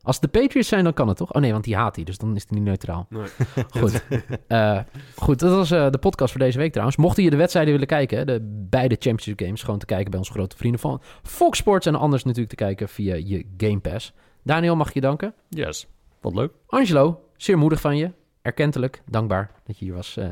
Als 0.07 0.19
de 0.19 0.27
Patriots 0.27 0.67
zijn, 0.67 0.83
dan 0.83 0.93
kan 0.93 1.07
het 1.07 1.17
toch? 1.17 1.33
Oh 1.33 1.41
nee, 1.41 1.51
want 1.51 1.63
die 1.63 1.75
haat 1.75 1.95
hij, 1.95 2.05
dus 2.05 2.17
dan 2.17 2.35
is 2.35 2.45
hij 2.47 2.57
niet 2.57 2.67
neutraal. 2.67 3.07
Nee. 3.09 3.27
Goed. 3.81 4.03
Eh, 4.47 4.79
goed, 5.15 5.39
dat 5.39 5.55
was 5.55 5.71
eh, 5.71 5.89
de 5.89 5.97
podcast 5.97 6.31
voor 6.31 6.41
deze 6.41 6.57
week 6.57 6.71
trouwens. 6.71 6.97
Mochten 6.97 7.23
je 7.23 7.29
de 7.29 7.35
wedstrijden 7.35 7.71
willen 7.71 7.87
kijken, 7.87 8.27
de 8.27 8.65
beide 8.69 8.95
Championship 8.99 9.39
Games, 9.39 9.63
gewoon 9.63 9.79
te 9.79 9.85
kijken 9.85 10.09
bij 10.09 10.19
onze 10.19 10.31
grote 10.31 10.57
vrienden 10.57 10.79
van 10.79 11.01
Fox 11.23 11.57
Sports 11.57 11.85
en 11.85 11.95
anders 11.95 12.23
natuurlijk 12.23 12.49
te 12.49 12.63
kijken 12.63 12.89
via 12.89 13.15
je 13.15 13.45
Game 13.57 13.79
Pass. 13.79 14.13
Daniel, 14.43 14.75
mag 14.75 14.87
ik 14.87 14.93
je 14.93 15.01
danken? 15.01 15.33
Yes, 15.49 15.87
wat 16.21 16.33
leuk. 16.33 16.51
Angelo, 16.67 17.21
zeer 17.37 17.57
moedig 17.57 17.81
van 17.81 17.97
je. 17.97 18.11
Erkentelijk, 18.41 19.01
dankbaar 19.05 19.51
dat 19.65 19.79
je 19.79 19.85
hier 19.85 19.93
was. 19.93 20.17
Eh 20.17 20.25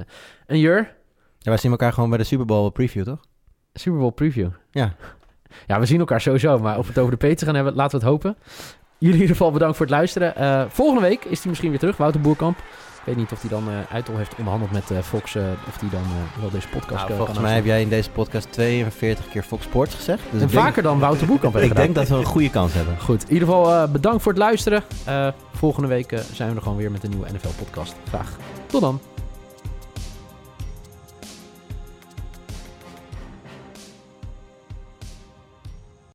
en 0.46 0.60
Jur, 0.60 0.96
Ja, 1.40 1.50
wij 1.50 1.58
zien 1.58 1.72
elkaar 1.72 1.94
gewoon 1.94 2.10
bij 2.10 2.18
de 2.18 2.24
Super 2.24 2.46
Bowl 2.46 2.70
preview, 2.70 3.04
toch? 3.04 3.20
Super 3.74 4.00
Bowl 4.00 4.12
preview. 4.12 4.50
Ja. 4.72 4.96
Ja, 5.68 5.80
we 5.80 5.86
zien 5.86 6.00
elkaar 6.00 6.22
sowieso, 6.22 6.60
maar 6.60 6.78
of 6.78 6.84
we 6.84 6.92
het 6.92 7.00
over 7.00 7.12
de 7.12 7.18
Peter 7.18 7.46
gaan 7.46 7.56
hebben, 7.56 7.74
laten 7.74 8.00
we 8.00 8.06
het 8.06 8.14
hopen. 8.14 8.38
Jullie 8.98 9.16
in 9.16 9.22
ieder 9.22 9.36
geval 9.36 9.52
bedankt 9.52 9.78
voor 9.78 9.86
het 9.86 9.96
luisteren. 9.96 10.36
Eh, 10.36 10.64
volgende 10.70 11.02
week 11.02 11.26
is 11.26 11.40
hij 11.40 11.48
misschien 11.50 11.70
weer 11.70 11.80
terug, 11.80 11.98
Wouter 11.98 12.22
Boerkamp. 12.22 12.58
Ik 12.58 13.12
weet 13.14 13.16
niet 13.16 13.32
of 13.32 13.42
hij 13.42 13.50
dan 13.50 13.64
eh 13.70 13.94
uit 13.96 14.10
al 14.10 14.18
heeft 14.18 14.36
onderhandeld 14.38 14.72
met 14.72 14.92
eh, 14.92 14.98
Fox, 15.00 15.36
eh, 15.36 15.44
of 15.68 15.80
hij 15.80 15.90
dan 15.90 16.02
eh, 16.02 16.42
wel 16.42 16.50
deze 16.50 16.68
podcast 16.68 16.90
Nou, 17.00 17.10
eh, 17.10 17.16
volgens 17.16 17.38
kan 17.38 17.46
mij 17.48 17.56
heb 17.56 17.66
jij 17.66 17.82
in 17.82 17.90
deze 17.90 18.10
podcast 18.10 18.52
42 18.52 19.30
keer 19.30 19.44
Fox 19.44 19.64
Sports 19.64 19.96
gezegd. 19.96 20.22
Dus 20.32 20.42
En 20.42 20.48
denk- 20.48 20.52
vaker 20.62 20.84
dan 20.84 21.00
Wouter 21.00 21.28
Boerkamp 21.28 21.56
Ik 21.58 21.62
gedaan. 21.62 21.76
denk 21.84 21.96
dat 21.96 22.08
we 22.08 22.16
een 22.16 22.24
goede 22.26 22.50
kans 22.50 22.74
hebben. 22.74 23.00
Goed, 23.00 23.24
in 23.24 23.34
ieder 23.34 23.48
geval 23.48 23.72
eh, 23.74 23.88
bedankt 23.92 24.22
voor 24.24 24.32
het 24.32 24.42
luisteren. 24.42 24.84
Eh, 25.06 25.28
volgende 25.54 25.88
week 25.88 26.12
eh, 26.12 26.20
zijn 26.34 26.50
we 26.50 26.56
er 26.56 26.62
gewoon 26.62 26.78
weer 26.78 26.92
met 26.92 27.04
een 27.04 27.10
nieuwe 27.10 27.28
NFL-podcast. 27.34 27.96
Graag. 28.08 28.32
Tot 28.68 28.82
dan. 28.82 29.00